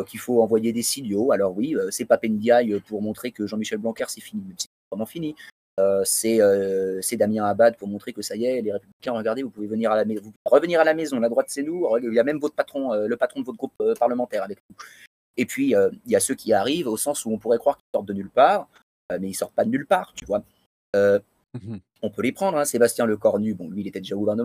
qu'il 0.06 0.20
faut 0.20 0.42
envoyer 0.42 0.72
des 0.72 0.82
signaux. 0.82 1.32
Alors 1.32 1.56
oui, 1.56 1.74
c'est 1.90 2.04
pas 2.04 2.18
Ndiaye 2.22 2.80
pour 2.80 3.00
montrer 3.02 3.32
que 3.32 3.46
Jean-Michel 3.46 3.78
Blanquer, 3.78 4.04
c'est 4.08 4.20
fini, 4.20 4.42
même 4.46 4.58
si 4.58 4.66
c'est 4.66 4.94
vraiment 4.94 5.06
fini. 5.06 5.34
C'est 6.04 7.16
Damien 7.16 7.46
Abad 7.46 7.76
pour 7.78 7.88
montrer 7.88 8.12
que 8.12 8.20
ça 8.20 8.36
y 8.36 8.44
est, 8.44 8.60
les 8.60 8.72
Républicains, 8.72 9.12
regardez, 9.12 9.42
vous 9.42 9.50
pouvez 9.50 9.66
venir 9.66 9.90
à 9.90 9.96
la 9.96 10.04
maison, 10.04 10.20
vous 10.22 10.32
revenir 10.44 10.80
à 10.80 10.84
la 10.84 10.92
maison. 10.92 11.18
La 11.18 11.30
droite, 11.30 11.46
c'est 11.48 11.62
nous. 11.62 11.88
Il 12.02 12.12
y 12.12 12.18
a 12.18 12.24
même 12.24 12.38
votre 12.38 12.54
patron, 12.54 12.92
le 12.92 13.16
patron 13.16 13.40
de 13.40 13.46
votre 13.46 13.56
groupe 13.56 13.72
parlementaire 13.98 14.42
avec 14.42 14.58
nous. 14.68 14.76
Et 15.38 15.46
puis, 15.46 15.74
euh, 15.74 15.88
il 16.04 16.12
y 16.12 16.16
a 16.16 16.20
ceux 16.20 16.34
qui 16.34 16.52
arrivent 16.52 16.88
au 16.88 16.96
sens 16.96 17.24
où 17.24 17.30
on 17.30 17.38
pourrait 17.38 17.58
croire 17.58 17.76
qu'ils 17.76 17.86
sortent 17.94 18.08
de 18.08 18.12
nulle 18.12 18.28
part, 18.28 18.68
euh, 19.10 19.18
mais 19.20 19.30
ils 19.30 19.34
sortent 19.34 19.54
pas 19.54 19.64
de 19.64 19.70
nulle 19.70 19.86
part, 19.86 20.12
tu 20.14 20.26
vois. 20.26 20.42
Euh, 20.96 21.20
on 22.02 22.10
peut 22.10 22.22
les 22.22 22.32
prendre, 22.32 22.58
hein. 22.58 22.64
Sébastien 22.64 23.06
Lecornu, 23.06 23.54
bon, 23.54 23.70
lui, 23.70 23.82
il 23.82 23.86
était 23.86 24.00
déjà 24.00 24.16
au 24.16 24.18
gouvernement, 24.18 24.44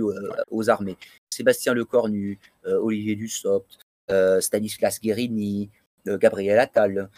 euh, 0.00 0.32
aux 0.50 0.70
armées. 0.70 0.96
Sébastien 1.30 1.74
Lecornu, 1.74 2.38
euh, 2.66 2.78
Olivier 2.78 3.16
Dussopt, 3.16 3.78
euh, 4.10 4.40
Stanislas 4.40 5.00
Guérini, 5.00 5.70
Gabriel 6.06 6.58
Attal, 6.58 7.08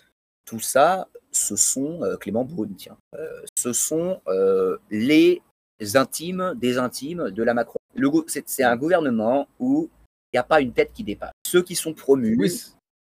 tout 0.44 0.60
ça, 0.60 1.08
ce 1.32 1.56
sont 1.56 2.00
Clément 2.20 2.44
Beaune, 2.44 2.74
tiens. 2.76 2.98
Ce 3.56 3.72
sont 3.72 4.20
les 4.90 5.40
intimes 5.94 6.52
des 6.56 6.76
intimes 6.76 7.30
de 7.30 7.42
la 7.42 7.54
Macron. 7.54 7.78
C'est 8.26 8.62
un 8.62 8.76
gouvernement 8.76 9.48
où 9.58 9.88
il 10.32 10.36
n'y 10.36 10.38
a 10.38 10.42
pas 10.42 10.60
une 10.60 10.74
tête 10.74 10.92
qui 10.92 11.02
dépasse. 11.02 11.32
Ceux 11.46 11.62
qui 11.62 11.74
sont 11.74 11.94
promus 11.94 12.36
Oui, 12.38 12.62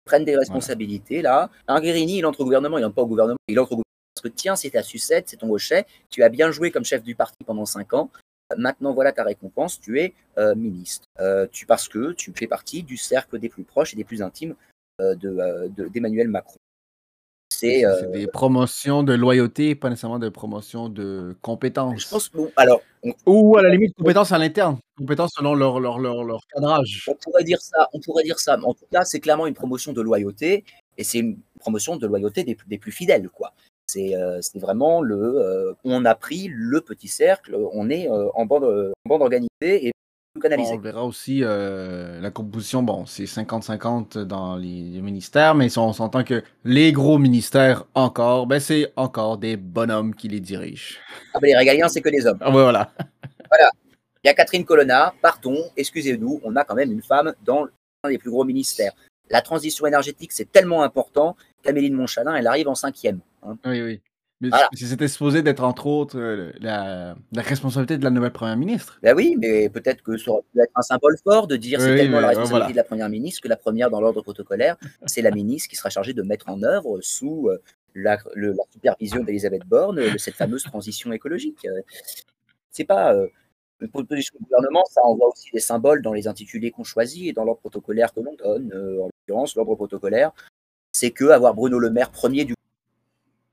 prennent 0.06 0.26
des 0.26 0.38
responsabilités 0.38 1.24
là. 1.24 1.50
Un 1.68 1.82
Guérini, 1.82 2.20
il 2.20 2.26
entre 2.28 2.42
au 2.42 2.44
gouvernement, 2.44 2.78
il 2.78 2.82
n'entre 2.82 2.96
pas 2.96 3.02
au 3.02 3.08
gouvernement, 3.08 3.38
il 3.48 3.60
entre 3.60 3.72
au 3.72 3.76
gouvernement 3.78 3.84
parce 4.14 4.22
que 4.24 4.28
tiens, 4.28 4.56
c'est 4.56 4.72
ta 4.72 4.84
sucette, 4.84 5.30
c'est 5.30 5.38
ton 5.38 5.50
hochet, 5.50 5.86
tu 6.10 6.24
as 6.24 6.30
bien 6.30 6.52
joué 6.52 6.72
comme 6.72 6.86
chef 6.86 7.04
du 7.04 7.16
parti 7.16 7.44
pendant 7.46 7.66
cinq 7.66 7.94
ans. 7.94 8.12
Maintenant, 8.58 8.94
voilà 8.94 9.12
ta 9.12 9.24
récompense, 9.24 9.80
tu 9.80 10.00
es 10.00 10.14
euh, 10.38 10.56
ministre. 10.56 11.08
Euh, 11.20 11.48
tu, 11.52 11.66
parce 11.66 11.88
que 11.88 12.14
tu 12.14 12.32
fais 12.36 12.48
partie 12.48 12.84
du 12.84 12.98
cercle 12.98 13.40
des 13.40 13.50
plus 13.50 13.64
proches 13.64 13.94
et 13.94 13.98
des 13.98 14.04
plus 14.04 14.22
intimes 14.22 14.56
euh, 15.02 15.16
de, 15.16 15.30
euh, 15.30 15.68
de- 15.70 15.88
d'Emmanuel 15.88 16.28
Macron. 16.28 16.58
C'est, 17.52 17.84
des 18.12 18.28
promotions 18.28 19.04
de 19.04 19.14
loyauté, 19.14 19.76
pas 19.76 19.90
nécessairement 19.90 20.20
des 20.20 20.32
promotions 20.32 20.90
de 20.90 21.36
compétences. 21.42 22.02
je 22.02 22.10
pense, 22.10 22.32
bon, 22.32 22.52
alors, 22.58 22.82
on, 23.04 23.14
Ou 23.28 23.58
à 23.58 23.62
la 23.62 23.70
limite, 23.70 23.94
compétences 23.96 24.32
à 24.32 24.38
l'interne. 24.40 24.80
Compétences 24.98 25.34
selon 25.36 25.54
leur, 25.54 25.80
leur, 25.80 26.00
leur, 26.00 26.24
leur 26.24 26.42
cadrage. 26.48 27.06
on 27.08 27.14
pourrait 27.16 27.44
dire 27.44 27.62
ça, 27.62 27.88
on 27.94 28.00
pourrait 28.00 28.24
dire 28.24 28.40
ça. 28.40 28.58
Mais 28.58 28.66
en 28.66 28.74
tout 28.74 28.86
cas, 28.92 29.06
c'est 29.06 29.20
clairement 29.20 29.46
une 29.48 29.54
promotion 29.54 29.94
de 29.94 30.02
loyauté 30.02 30.66
et 30.98 31.04
c'est 31.04 31.20
une 31.20 31.38
promotion 31.60 31.96
de 31.96 32.08
loyauté 32.08 32.44
des, 32.44 32.58
des 32.68 32.78
plus 32.80 32.92
fidèles, 32.92 33.30
quoi. 33.30 33.54
C'est 33.88 34.16
euh, 34.16 34.40
c'est 34.42 34.60
vraiment 34.60 35.02
le. 35.02 35.16
euh, 35.16 35.74
on 35.84 36.06
a 36.06 36.16
pris 36.16 36.50
le 36.52 36.82
petit 36.82 37.08
cercle, 37.08 37.56
on 37.74 37.90
est 37.90 38.10
euh, 38.10 38.30
en 38.34 38.46
bande, 38.46 38.64
en 38.64 39.10
bande 39.10 39.22
organisée 39.22 39.88
et 39.88 39.94
Bon, 40.36 40.50
on 40.50 40.78
verra 40.80 41.06
aussi 41.06 41.42
euh, 41.44 42.20
la 42.20 42.32
composition. 42.32 42.82
Bon, 42.82 43.06
c'est 43.06 43.26
50-50 43.26 44.18
dans 44.24 44.56
les, 44.56 44.82
les 44.82 45.00
ministères, 45.00 45.54
mais 45.54 45.78
on 45.78 45.94
s'entend 45.94 46.24
que 46.24 46.44
les 46.64 46.92
gros 46.92 47.20
ministères, 47.20 47.86
encore, 47.94 48.48
ben 48.48 48.60
c'est 48.60 48.92
encore 48.96 49.38
des 49.38 49.58
bonhommes 49.58 50.16
qui 50.16 50.30
les 50.30 50.40
dirigent. 50.40 50.98
Ah, 51.36 51.40
ben, 51.40 51.50
les 51.50 51.56
régaliens, 51.56 51.88
c'est 51.88 52.02
que 52.02 52.10
des 52.10 52.26
hommes. 52.26 52.40
Ah 52.42 52.50
ouais, 52.50 52.64
voilà. 52.64 52.92
Il 54.24 54.28
y 54.28 54.30
a 54.30 54.34
Catherine 54.34 54.66
Colonna, 54.66 55.14
partons, 55.22 55.70
excusez-nous, 55.78 56.42
on 56.44 56.56
a 56.56 56.64
quand 56.64 56.76
même 56.76 56.92
une 56.92 57.04
femme 57.04 57.36
dans 57.46 57.66
l'un 57.66 58.10
des 58.10 58.18
plus 58.18 58.32
gros 58.32 58.44
ministères. 58.44 58.94
La 59.30 59.42
transition 59.42 59.86
énergétique, 59.86 60.32
c'est 60.32 60.52
tellement 60.52 60.82
important 60.82 61.36
qu'Amélie 61.64 61.90
Montchalin, 61.92 62.36
elle 62.36 62.48
arrive 62.48 62.68
en 62.68 62.76
cinquième. 62.76 63.20
hein. 63.44 63.58
Oui, 63.66 63.82
oui. 63.82 64.02
Mais 64.42 64.50
Voilà. 64.50 64.68
c'était 64.74 65.08
supposé 65.08 65.42
d'être, 65.42 65.64
entre 65.64 65.88
autres, 65.88 66.20
euh, 66.20 66.52
la, 66.60 67.16
la 67.32 67.42
responsabilité 67.42 67.98
de 67.98 68.04
la 68.04 68.10
nouvelle 68.10 68.34
première 68.34 68.58
ministre. 68.58 69.00
Ben 69.02 69.16
oui, 69.16 69.38
mais 69.40 69.70
peut-être 69.70 70.04
que 70.04 70.18
ça 70.18 70.32
aurait 70.32 70.42
pu 70.54 70.60
être 70.60 70.72
un 70.76 70.82
symbole 70.82 71.16
fort 71.24 71.48
de 71.48 71.56
dire 71.56 71.80
Oui, 71.80 71.86
c'est 71.86 71.96
tellement 71.96 72.20
la 72.20 72.26
euh, 72.26 72.30
responsabilité 72.30 72.60
voilà. 72.60 72.72
de 72.72 72.76
la 72.76 72.84
première 72.84 73.10
ministre 73.10 73.42
que 73.42 73.48
la 73.48 73.56
première 73.56 73.90
dans 73.90 74.02
l'ordre 74.02 74.22
protocolaire, 74.22 74.76
c'est 75.06 75.22
la 75.22 75.32
ministre 75.32 75.70
qui 75.70 75.78
sera 75.78 75.90
chargée 75.90 76.14
de 76.14 76.22
mettre 76.24 76.50
en 76.50 76.62
œuvre 76.62 77.00
sous 77.02 77.48
euh, 77.48 77.62
la, 77.96 78.18
le- 78.36 78.52
la 78.52 78.64
supervision 78.70 79.24
d'Elisabeth 79.24 79.64
Borne 79.66 80.00
euh, 80.00 80.18
cette 80.18 80.36
fameuse 80.36 80.64
transition 80.64 81.14
écologique. 81.14 81.66
C'est 82.72 82.84
pas 82.86 83.14
euh, 83.14 83.28
une 83.80 83.90
proposition 83.90 84.36
du 84.40 84.46
gouvernement, 84.46 84.84
ça 84.90 85.02
envoie 85.06 85.30
aussi 85.30 85.52
des 85.54 85.60
symboles 85.60 86.02
dans 86.02 86.14
les 86.14 86.28
intitulés 86.28 86.72
qu'on 86.72 86.84
choisit 86.84 87.28
et 87.28 87.34
dans 87.34 87.46
l'ordre 87.46 87.62
protocolaire 87.62 88.14
que 88.14 88.20
l'on 88.20 88.34
donne. 88.36 88.74
En 88.74 89.08
l'occurrence, 89.28 89.56
l'ordre 89.56 89.76
protocolaire, 89.76 90.32
c'est 90.94 91.12
que 91.12 91.26
avoir 91.26 91.54
Bruno 91.54 91.80
Le 91.80 91.90
Maire 91.90 92.12
premier 92.12 92.46
du 92.46 92.54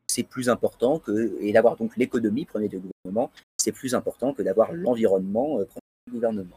c'est 0.08 0.22
plus 0.24 0.48
important 0.48 0.98
que 0.98 1.36
et 1.40 1.52
d'avoir 1.52 1.76
donc 1.76 1.96
l'économie 1.96 2.44
premier 2.44 2.68
du 2.68 2.78
gouvernement, 2.80 3.30
c'est 3.56 3.72
plus 3.72 3.94
important 3.94 4.32
que 4.34 4.42
d'avoir 4.42 4.72
l'environnement 4.72 5.58
euh, 5.60 5.64
premier 5.64 5.80
du 6.06 6.12
gouvernement. 6.12 6.56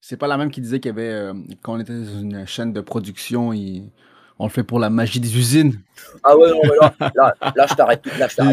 C'est 0.00 0.16
pas 0.16 0.26
la 0.26 0.36
même 0.36 0.50
qui 0.50 0.60
disait 0.60 0.80
qu'il 0.80 0.88
y 0.88 0.92
avait, 0.92 1.08
euh, 1.10 1.34
quand 1.62 1.74
on 1.74 1.80
était 1.80 1.92
dans 1.92 2.18
une 2.20 2.46
chaîne 2.46 2.72
de 2.72 2.80
production, 2.80 3.52
il- 3.52 3.90
on 4.38 4.44
le 4.46 4.50
fait 4.50 4.64
pour 4.64 4.80
la 4.80 4.90
magie 4.90 5.20
des 5.20 5.36
usines. 5.38 5.80
Ah 6.24 6.36
ouais, 6.36 6.50
non, 6.50 6.60
là, 6.80 6.94
là, 7.14 7.34
là, 7.54 7.66
je 7.68 7.74
t'arrête 7.74 8.02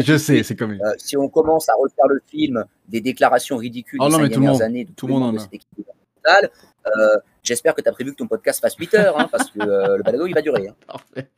je 0.04 0.16
sais, 0.16 0.42
c'est 0.44 0.54
comme. 0.54 0.72
Euh, 0.72 0.92
si 0.98 1.16
on 1.16 1.28
commence 1.28 1.68
à 1.68 1.72
refaire 1.74 2.06
le 2.06 2.20
film 2.28 2.64
des 2.88 3.00
déclarations 3.00 3.56
ridicules 3.56 3.98
Oh 4.00 4.06
des 4.06 4.12
non, 4.12 4.16
cinq 4.18 4.22
mais 4.22 4.28
tout 4.28 4.34
le 4.34 4.40
dernières 4.42 4.52
monde- 4.52 4.62
années 4.62 4.84
de 4.84 4.92
tout 4.92 5.06
le 5.08 5.12
monde 5.14 5.22
en 5.24 5.42
a. 5.42 6.40
euh, 6.86 7.18
j'espère 7.42 7.74
que 7.74 7.80
tu 7.82 7.88
as 7.88 7.92
prévu 7.92 8.12
que 8.12 8.16
ton 8.16 8.26
podcast 8.28 8.60
fasse 8.60 8.76
8 8.76 8.94
heures, 8.94 9.18
hein, 9.18 9.28
parce 9.30 9.50
que 9.50 9.60
euh, 9.60 9.96
le 9.96 10.02
balado, 10.02 10.26
il 10.26 10.34
va 10.34 10.42
durer. 10.42 10.68
hein. 10.68 10.76
Parfait. 10.86 11.28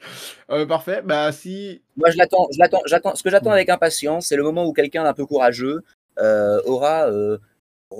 Euh, 0.50 0.66
parfait. 0.66 1.02
Bah, 1.02 1.32
si. 1.32 1.82
Moi, 1.96 2.10
je 2.10 2.18
l'attends, 2.18 2.48
je 2.52 2.58
l'attends, 2.58 2.82
j'attends. 2.86 3.14
Ce 3.14 3.22
que 3.22 3.30
j'attends 3.30 3.50
avec 3.50 3.68
impatience, 3.68 4.26
c'est 4.26 4.36
le 4.36 4.42
moment 4.42 4.64
où 4.66 4.72
quelqu'un 4.72 5.04
d'un 5.04 5.14
peu 5.14 5.26
courageux 5.26 5.82
euh, 6.18 6.60
aura 6.64 7.08
euh, 7.10 7.38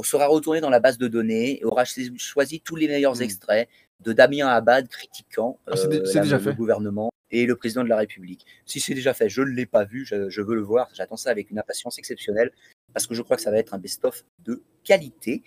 sera 0.03 0.27
retourné 0.27 0.61
dans 0.61 0.71
la 0.71 0.81
base 0.81 0.99
de 0.99 1.09
données 1.09 1.61
et 1.61 1.64
aura 1.64 1.85
ch- 1.85 2.11
choisi 2.17 2.61
tous 2.61 2.77
les 2.77 2.88
meilleurs 2.88 3.17
Mm. 3.17 3.23
extraits 3.23 3.69
de 4.01 4.12
Damien 4.12 4.49
Abad 4.49 4.88
critiquant 4.88 5.59
Ah, 5.67 5.77
c'est 5.77 6.05
c'est 6.07 6.21
le 6.25 6.53
gouvernement 6.53 7.11
et 7.31 7.47
le 7.47 7.57
président 7.57 7.83
de 7.85 7.88
la 7.88 7.97
République. 7.97 8.45
Si 8.67 8.81
c'est 8.81 8.95
déjà 8.95 9.14
fait, 9.14 9.29
je 9.29 9.40
ne 9.43 9.49
l'ai 9.51 9.67
pas 9.67 9.85
vu, 9.85 10.05
je, 10.05 10.29
je 10.29 10.43
veux 10.43 10.55
le 10.55 10.61
voir, 10.62 10.88
j'attends 10.95 11.17
ça 11.17 11.31
avec 11.31 11.51
une 11.51 11.59
impatience 11.59 11.99
exceptionnelle 11.99 12.51
parce 12.93 13.07
que 13.07 13.14
je 13.14 13.23
crois 13.23 13.37
que 13.37 13.43
ça 13.43 13.51
va 13.51 13.59
être 13.59 13.73
un 13.75 13.79
best-of 13.79 14.25
de 14.45 14.62
qualité, 14.85 15.43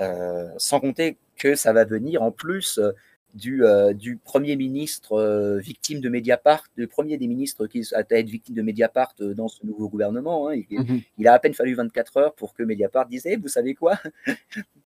euh, 0.00 0.48
sans 0.58 0.80
compter 0.80 1.16
que 1.36 1.54
ça 1.54 1.72
va 1.72 1.84
venir 1.84 2.22
en 2.22 2.30
plus 2.30 2.78
euh, 2.78 2.92
du, 3.34 3.64
euh, 3.64 3.92
du 3.92 4.16
Premier 4.16 4.54
ministre 4.56 5.12
euh, 5.14 5.58
victime 5.58 6.00
de 6.00 6.08
Mediapart, 6.08 6.64
le 6.76 6.86
premier 6.86 7.16
des 7.18 7.26
ministres 7.26 7.66
qui 7.66 7.82
a 7.92 8.00
été 8.00 8.22
victime 8.22 8.54
de 8.54 8.62
Mediapart 8.62 9.14
euh, 9.20 9.34
dans 9.34 9.48
ce 9.48 9.66
nouveau 9.66 9.88
gouvernement. 9.88 10.48
hein. 10.48 10.54
Il, 10.70 10.80
Mhm. 10.80 11.00
il 11.18 11.26
a 11.28 11.32
à 11.34 11.38
peine 11.40 11.54
fallu 11.54 11.74
24 11.74 12.16
heures 12.18 12.34
pour 12.34 12.54
que 12.54 12.62
Mediapart 12.62 13.06
dise 13.08 13.22
Eh, 13.26 13.36
Vous 13.36 13.48
savez 13.48 13.74
quoi? 13.74 13.98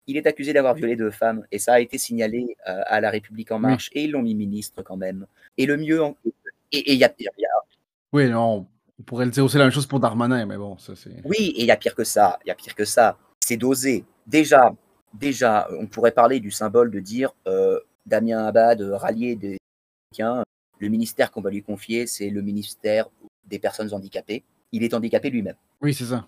Il 0.07 0.17
est 0.17 0.27
accusé 0.27 0.55
d'avoir 0.55 0.75
violé 0.75 0.97
deux 0.97 1.11
femmes 1.11 1.45
et 1.53 1.59
ça 1.59 1.75
a 1.75 1.81
été 1.81 1.99
signalé 1.99 2.57
à 2.65 2.99
La 3.01 3.11
République 3.11 3.51
En 3.53 3.59
Marche 3.59 3.91
et 3.93 4.05
ils 4.05 4.11
l'ont 4.11 4.23
mis 4.23 4.35
ministre 4.35 4.83
quand 4.83 4.97
même. 4.97 5.27
Et 5.59 5.67
le 5.67 5.77
mieux, 5.77 6.03
en- 6.03 6.17
et 6.73 6.93
il 6.95 6.99
y 6.99 7.05
a 7.05 7.11
pire. 7.11 7.31
il 7.37 7.43
y 7.43 7.45
a- 7.45 7.49
Oui, 8.15 8.31
non, 8.31 8.67
on 8.99 9.03
pourrait 9.03 9.27
le 9.27 9.31
dire 9.31 9.45
aussi 9.45 9.59
la 9.59 9.65
même 9.65 9.73
chose 9.73 9.87
pour 9.87 10.01
Darmanin, 10.01 10.47
mais 10.47 10.57
bon, 10.57 10.79
ça 10.79 10.95
c'est. 10.97 11.11
Oui, 11.27 11.53
et 11.57 11.61
il 11.61 11.67
y 11.67 11.71
a 11.71 11.77
pire 11.77 11.95
que 11.95 12.05
ça. 12.05 12.39
Il 12.45 12.49
y 12.49 12.51
a 12.51 12.55
pire 12.55 12.75
que 12.75 12.87
ça. 12.87 13.19
C'est 13.41 13.59
dosé. 13.59 14.07
Déjà, 14.27 14.75
déjà, 15.15 15.69
on 15.79 15.87
pourrait 15.87 16.13
parler 16.13 16.41
du 16.41 16.51
symbole 16.51 16.91
de 16.91 17.01
dire 17.01 17.33
euh, 17.47 17.81
Damien 18.07 18.47
Abad, 18.47 18.81
euh, 18.81 18.97
rallié 18.97 19.37
des 19.37 19.59
le 20.81 20.89
ministère 20.89 21.31
qu'on 21.31 21.43
va 21.43 21.51
lui 21.51 21.63
confier, 21.63 22.07
c'est 22.07 22.31
le 22.31 22.41
ministère 22.41 23.09
des 23.45 23.59
personnes 23.59 23.93
handicapées. 23.93 24.43
Il 24.73 24.83
est 24.83 24.95
handicapé 24.95 25.29
lui-même. 25.29 25.57
Oui, 25.81 25.93
c'est 25.93 26.07
ça. 26.07 26.27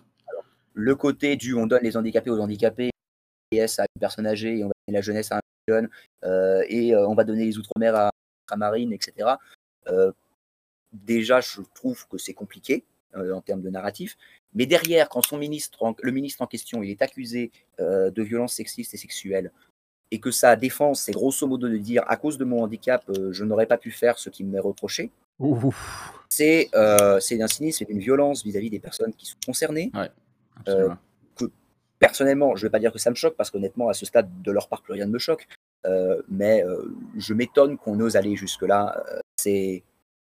le 0.73 0.95
côté 0.95 1.35
du 1.35 1.55
on 1.55 1.67
donne 1.67 1.83
les 1.83 1.97
handicapés 1.97 2.29
aux 2.29 2.39
handicapés, 2.39 2.91
à 3.53 3.55
une 3.55 3.99
personne 3.99 4.27
âgée, 4.27 4.59
et 4.59 4.63
on 4.63 4.67
va 4.67 4.73
donner 4.87 4.97
la 4.97 5.01
jeunesse 5.01 5.31
à 5.31 5.37
un 5.37 5.41
jeune, 5.67 5.89
euh, 6.23 6.63
et 6.69 6.95
on 6.95 7.15
va 7.15 7.23
donner 7.23 7.45
les 7.45 7.57
outre-mer 7.57 7.95
à, 7.95 8.11
à 8.49 8.57
Marine, 8.57 8.93
etc. 8.93 9.29
Euh, 9.87 10.11
déjà, 10.93 11.41
je 11.41 11.61
trouve 11.73 12.07
que 12.07 12.17
c'est 12.17 12.33
compliqué 12.33 12.85
euh, 13.15 13.33
en 13.33 13.41
termes 13.41 13.61
de 13.61 13.69
narratif. 13.69 14.17
Mais 14.53 14.65
derrière, 14.65 15.09
quand 15.09 15.21
son 15.21 15.37
ministre, 15.37 15.83
en- 15.83 15.95
le 16.01 16.11
ministre 16.11 16.41
en 16.41 16.47
question, 16.47 16.83
il 16.83 16.89
est 16.89 17.01
accusé 17.01 17.51
euh, 17.79 18.11
de 18.11 18.21
violences 18.23 18.53
sexistes 18.53 18.93
et 18.93 18.97
sexuelles, 18.97 19.51
et 20.11 20.19
que 20.19 20.31
sa 20.31 20.55
défense, 20.55 21.03
c'est 21.03 21.13
grosso 21.13 21.47
modo 21.47 21.69
de 21.69 21.77
dire 21.77 22.03
à 22.07 22.17
cause 22.17 22.37
de 22.37 22.43
mon 22.45 22.63
handicap, 22.63 23.03
euh, 23.09 23.31
je 23.31 23.43
n'aurais 23.45 23.65
pas 23.67 23.77
pu 23.77 23.91
faire 23.91 24.19
ce 24.19 24.29
qui 24.29 24.43
m'est 24.43 24.59
reproché, 24.59 25.09
c'est 26.29 26.69
euh, 26.75 27.19
d'un 27.31 27.47
cynisme 27.47 27.83
et 27.83 27.87
d'une 27.87 27.99
violence 27.99 28.43
vis-à-vis 28.43 28.69
des 28.69 28.79
personnes 28.79 29.13
qui 29.13 29.25
sont 29.25 29.37
concernées. 29.45 29.89
Absolument. 30.65 30.97
Personnellement, 31.99 32.55
je 32.55 32.63
ne 32.63 32.67
vais 32.67 32.71
pas 32.71 32.79
dire 32.79 32.91
que 32.91 32.97
ça 32.97 33.11
me 33.11 33.15
choque, 33.15 33.35
parce 33.35 33.51
qu'honnêtement, 33.51 33.87
à 33.87 33.93
ce 33.93 34.07
stade 34.07 34.27
de 34.41 34.51
leur 34.51 34.67
part, 34.67 34.81
plus 34.81 34.93
rien 34.93 35.05
ne 35.05 35.11
me 35.11 35.19
choque. 35.19 35.47
Euh, 35.85 36.19
mais 36.29 36.63
euh, 36.65 36.83
je 37.15 37.33
m'étonne 37.35 37.77
qu'on 37.77 37.99
ose 37.99 38.15
aller 38.15 38.35
jusque-là. 38.35 39.03
Euh, 39.11 39.19
c'est 39.37 39.83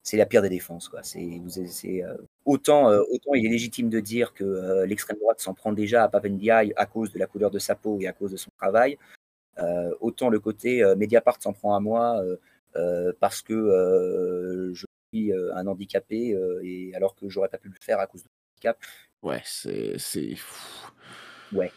c'est 0.09 0.17
la 0.17 0.25
pire 0.25 0.41
des 0.41 0.49
défenses. 0.49 0.89
Quoi. 0.89 1.03
C'est, 1.03 1.19
vous- 1.43 1.67
c'est, 1.67 2.03
euh, 2.03 2.15
autant, 2.45 2.89
euh, 2.89 3.01
autant 3.11 3.35
il 3.35 3.45
est 3.45 3.49
légitime 3.49 3.89
de 3.89 3.99
dire 3.99 4.33
que 4.33 4.43
euh, 4.43 4.85
l'extrême 4.87 5.17
droite 5.19 5.39
s'en 5.39 5.53
prend 5.53 5.71
déjà 5.71 6.03
à 6.03 6.09
Papendiaï 6.09 6.73
à 6.77 6.87
cause 6.87 7.11
de 7.13 7.19
la 7.19 7.27
couleur 7.27 7.51
de 7.51 7.59
sa 7.59 7.75
peau 7.75 7.99
et 8.01 8.07
à 8.07 8.13
cause 8.13 8.31
de 8.31 8.37
son 8.37 8.49
travail. 8.57 8.97
Euh, 9.59 9.91
autant 9.99 10.29
le 10.29 10.39
côté 10.39 10.81
euh, 10.83 10.95
Mediapart 10.95 11.37
s'en 11.39 11.53
prend 11.53 11.75
à 11.75 11.79
moi 11.79 12.23
euh, 12.23 12.37
euh, 12.75 13.13
parce 13.19 13.41
que 13.43 13.53
euh, 13.53 14.73
je 14.73 14.85
suis 15.13 15.31
euh, 15.31 15.53
un 15.55 15.67
handicapé 15.67 16.33
euh, 16.33 16.59
et 16.63 16.91
alors 16.95 17.13
que 17.15 17.29
j'aurais 17.29 17.49
pas 17.49 17.59
pu 17.59 17.67
le 17.67 17.75
faire 17.79 17.99
à 17.99 18.07
cause 18.07 18.23
de 18.23 18.29
mon 18.29 18.53
handicap. 18.55 18.77
Ouais, 19.21 19.41
c'est. 19.45 19.97
c'est... 19.99 20.35
Ouais. 21.51 21.71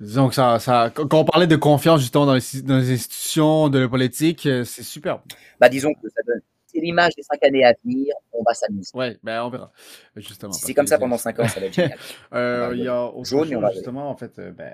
Disons 0.00 0.28
que 0.28 0.34
ça, 0.34 0.58
ça. 0.58 0.90
Quand 0.94 1.12
on 1.14 1.24
parlait 1.24 1.46
de 1.46 1.56
confiance 1.56 2.00
justement 2.00 2.26
dans 2.26 2.34
les, 2.34 2.62
dans 2.62 2.78
les 2.78 2.90
institutions, 2.90 3.68
de 3.68 3.78
la 3.78 3.88
politique, 3.88 4.48
c'est 4.64 4.82
superbe. 4.82 5.20
Bah, 5.60 5.68
disons 5.68 5.92
que 5.92 6.08
ça 6.08 6.22
donne. 6.26 6.40
C'est 6.72 6.80
l'image 6.80 7.14
des 7.16 7.22
cinq 7.22 7.42
années 7.44 7.64
à 7.64 7.74
venir, 7.84 8.14
on 8.32 8.42
va 8.42 8.54
s'amuser. 8.54 8.90
Ouais, 8.94 9.18
ben 9.22 9.42
on 9.42 9.50
verra. 9.50 9.72
Justement. 10.16 10.52
Si 10.52 10.60
c'est 10.62 10.74
comme 10.74 10.86
ça 10.86 10.98
pendant 10.98 11.18
cinq 11.18 11.38
ans, 11.40 11.48
ça 11.48 11.58
va 11.60 11.66
être 11.66 11.74
génial. 11.74 11.98
Euh, 12.32 12.70
Il 12.74 12.84
y 12.84 12.88
a 12.88 13.04
autre 13.06 13.24
jaune 13.24 13.54
on 13.56 13.60
va- 13.60 13.72
justement, 13.72 14.08
en 14.08 14.16
fait, 14.16 14.38
euh, 14.38 14.52
ben, 14.52 14.72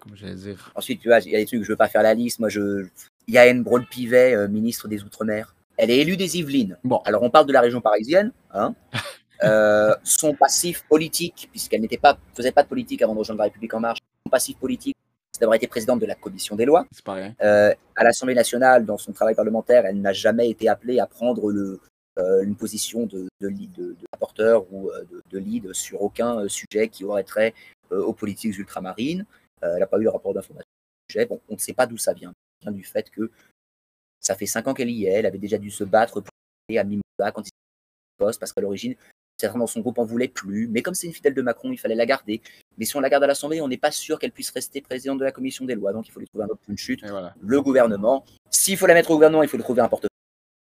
comment 0.00 0.14
j'allais 0.16 0.34
dire? 0.34 0.70
Ensuite, 0.74 1.00
tu 1.00 1.08
vois, 1.08 1.18
il 1.20 1.30
y 1.30 1.36
a 1.36 1.38
des 1.38 1.46
trucs, 1.46 1.62
je 1.62 1.68
veux 1.68 1.76
pas 1.76 1.88
faire 1.88 2.02
la 2.02 2.14
liste. 2.14 2.40
Moi, 2.40 2.48
je. 2.50 2.86
Yael 3.28 3.62
Braun-Pivet, 3.62 4.34
euh, 4.34 4.48
ministre 4.48 4.86
des 4.88 5.02
Outre-mer. 5.02 5.54
Elle 5.76 5.90
est 5.90 5.98
élue 5.98 6.16
des 6.16 6.38
Yvelines. 6.38 6.76
Bon. 6.84 6.98
Alors, 7.06 7.22
on 7.22 7.30
parle 7.30 7.46
de 7.46 7.52
la 7.52 7.60
région 7.62 7.80
parisienne. 7.80 8.32
Hein. 8.52 8.74
Son 10.04 10.34
passif 10.34 10.84
politique, 10.88 11.48
puisqu'elle 11.50 11.80
n'était 11.80 11.96
pas, 11.96 12.18
faisait 12.34 12.52
pas 12.52 12.62
de 12.62 12.68
politique 12.68 13.00
avant 13.02 13.14
de 13.14 13.20
rejoindre 13.20 13.38
la 13.38 13.44
République 13.44 13.72
en 13.72 13.80
marche, 13.80 14.00
son 14.26 14.30
passif 14.30 14.58
politique, 14.58 14.96
c'est 15.40 15.44
d'avoir 15.44 15.56
été 15.56 15.66
présidente 15.66 16.00
de 16.00 16.06
la 16.06 16.14
commission 16.14 16.54
des 16.54 16.66
lois. 16.66 16.86
Euh, 17.40 17.74
à 17.96 18.04
l'Assemblée 18.04 18.34
nationale, 18.34 18.84
dans 18.84 18.98
son 18.98 19.12
travail 19.12 19.34
parlementaire, 19.34 19.86
elle 19.86 19.98
n'a 19.98 20.12
jamais 20.12 20.50
été 20.50 20.68
appelée 20.68 21.00
à 21.00 21.06
prendre 21.06 21.50
le, 21.50 21.80
euh, 22.18 22.42
une 22.42 22.54
position 22.56 23.06
de, 23.06 23.26
de, 23.40 23.48
lead- 23.48 23.72
de- 23.72 23.92
de 23.94 24.06
rapporteur 24.12 24.70
ou 24.70 24.90
euh, 24.90 25.02
de, 25.10 25.22
de 25.30 25.38
lead 25.38 25.72
sur 25.72 26.02
aucun 26.02 26.40
euh, 26.40 26.48
sujet 26.48 26.88
qui 26.88 27.04
aurait 27.04 27.24
trait 27.24 27.54
aux 27.90 28.12
politiques 28.12 28.58
ultramarines. 28.58 29.24
Elle 29.62 29.78
n'a 29.78 29.86
pas 29.86 29.98
eu 29.98 30.04
de 30.04 30.08
rapport 30.08 30.34
d'information 30.34 30.68
sur 30.68 31.08
le 31.08 31.12
sujet. 31.22 31.26
Bon, 31.26 31.40
on 31.48 31.54
ne 31.54 31.58
sait 31.58 31.72
pas 31.72 31.86
d'où 31.86 31.96
ça 31.96 32.12
vient. 32.12 32.32
Ça 32.62 32.70
vient 32.70 32.72
du 32.72 32.84
fait 32.84 33.08
que 33.10 33.30
ça 34.20 34.34
fait 34.34 34.46
cinq 34.46 34.68
ans 34.68 34.74
qu'elle 34.74 34.90
y 34.90 35.06
est. 35.06 35.12
Elle 35.12 35.26
avait 35.26 35.38
déjà 35.38 35.56
dû 35.56 35.70
se 35.70 35.84
battre 35.84 36.20
pour 36.20 36.30
aller 36.68 36.78
à 36.78 36.84
Mimosa 36.84 37.32
quand 37.34 37.46
il 37.46 37.50
poste, 38.18 38.38
parce 38.38 38.52
qu'à 38.52 38.60
l'origine, 38.60 38.94
certains 39.40 39.58
dans 39.58 39.66
son 39.66 39.80
groupe 39.80 39.98
en 39.98 40.04
voulaient 40.04 40.28
plus. 40.28 40.68
Mais 40.68 40.82
comme 40.82 40.94
c'est 40.94 41.06
une 41.06 41.12
fidèle 41.12 41.34
de 41.34 41.42
Macron, 41.42 41.72
il 41.72 41.78
fallait 41.78 41.94
la 41.94 42.06
garder. 42.06 42.40
Mais 42.78 42.84
si 42.84 42.96
on 42.96 43.00
la 43.00 43.10
garde 43.10 43.24
à 43.24 43.26
l'Assemblée, 43.26 43.60
on 43.60 43.68
n'est 43.68 43.78
pas 43.78 43.90
sûr 43.90 44.18
qu'elle 44.18 44.32
puisse 44.32 44.50
rester 44.50 44.80
présidente 44.80 45.18
de 45.18 45.24
la 45.24 45.32
commission 45.32 45.64
des 45.64 45.74
lois. 45.74 45.92
Donc 45.92 46.08
il 46.08 46.12
faut 46.12 46.20
lui 46.20 46.26
trouver 46.26 46.44
un 46.44 46.48
autre 46.48 46.60
point 46.60 46.74
de 46.74 46.78
chute 46.78 47.04
voilà. 47.06 47.34
le 47.40 47.62
gouvernement. 47.62 48.24
S'il 48.50 48.76
faut 48.76 48.86
la 48.86 48.94
mettre 48.94 49.10
au 49.10 49.14
gouvernement, 49.14 49.42
il 49.42 49.48
faut 49.48 49.56
lui 49.56 49.64
trouver 49.64 49.82
un 49.82 49.88
portefeuille. 49.88 50.10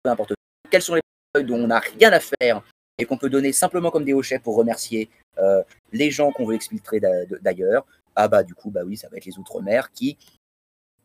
un 0.05 0.15
portefeuille. 0.15 0.35
Quels 0.69 0.81
sont 0.81 0.95
les 0.95 1.01
portefeuilles 1.33 1.49
dont 1.49 1.63
on 1.63 1.67
n'a 1.67 1.79
rien 1.79 2.11
à 2.11 2.19
faire 2.19 2.61
et 2.99 3.05
qu'on 3.05 3.17
peut 3.17 3.29
donner 3.29 3.51
simplement 3.51 3.91
comme 3.91 4.05
des 4.05 4.13
hochets 4.13 4.39
pour 4.39 4.55
remercier 4.55 5.09
euh, 5.37 5.63
les 5.91 6.11
gens 6.11 6.31
qu'on 6.31 6.45
veut 6.45 6.55
exfiltrer 6.55 6.99
d'ailleurs? 7.41 7.85
Ah 8.15 8.27
bah 8.27 8.43
du 8.43 8.55
coup, 8.55 8.71
bah 8.71 8.81
oui, 8.83 8.97
ça 8.97 9.07
va 9.09 9.17
être 9.17 9.25
les 9.25 9.37
Outre-mer 9.37 9.91
qui 9.91 10.17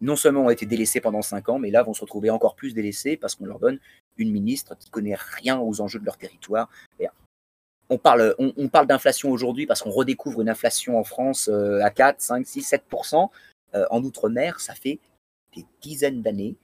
non 0.02 0.16
seulement 0.16 0.46
ont 0.46 0.50
été 0.50 0.66
délaissés 0.66 1.00
pendant 1.00 1.22
cinq 1.22 1.48
ans, 1.48 1.58
mais 1.58 1.70
là 1.70 1.82
vont 1.82 1.94
se 1.94 2.00
retrouver 2.00 2.28
encore 2.28 2.56
plus 2.56 2.74
délaissés 2.74 3.16
parce 3.16 3.36
qu'on 3.36 3.46
leur 3.46 3.60
donne 3.60 3.78
une 4.16 4.32
ministre 4.32 4.76
qui 4.78 4.90
connaît 4.90 5.14
rien 5.14 5.58
aux 5.60 5.80
enjeux 5.80 6.00
de 6.00 6.04
leur 6.04 6.18
territoire. 6.18 6.68
Et 6.98 7.06
on 7.88 7.98
parle, 7.98 8.34
on, 8.38 8.52
on 8.56 8.68
parle 8.68 8.86
d'inflation 8.86 9.30
aujourd'hui 9.30 9.66
parce 9.66 9.82
qu'on 9.82 9.90
redécouvre 9.90 10.40
une 10.40 10.48
inflation 10.48 10.98
en 10.98 11.04
France 11.04 11.48
euh, 11.52 11.80
à 11.82 11.90
4, 11.90 12.20
5, 12.20 12.46
6, 12.46 12.72
7% 12.90 13.28
Euh, 13.74 13.86
En 13.90 14.02
Outre-mer, 14.04 14.60
ça 14.60 14.74
fait 14.74 14.98
des 15.56 15.64
dizaines 15.80 16.22
d'années 16.22 16.56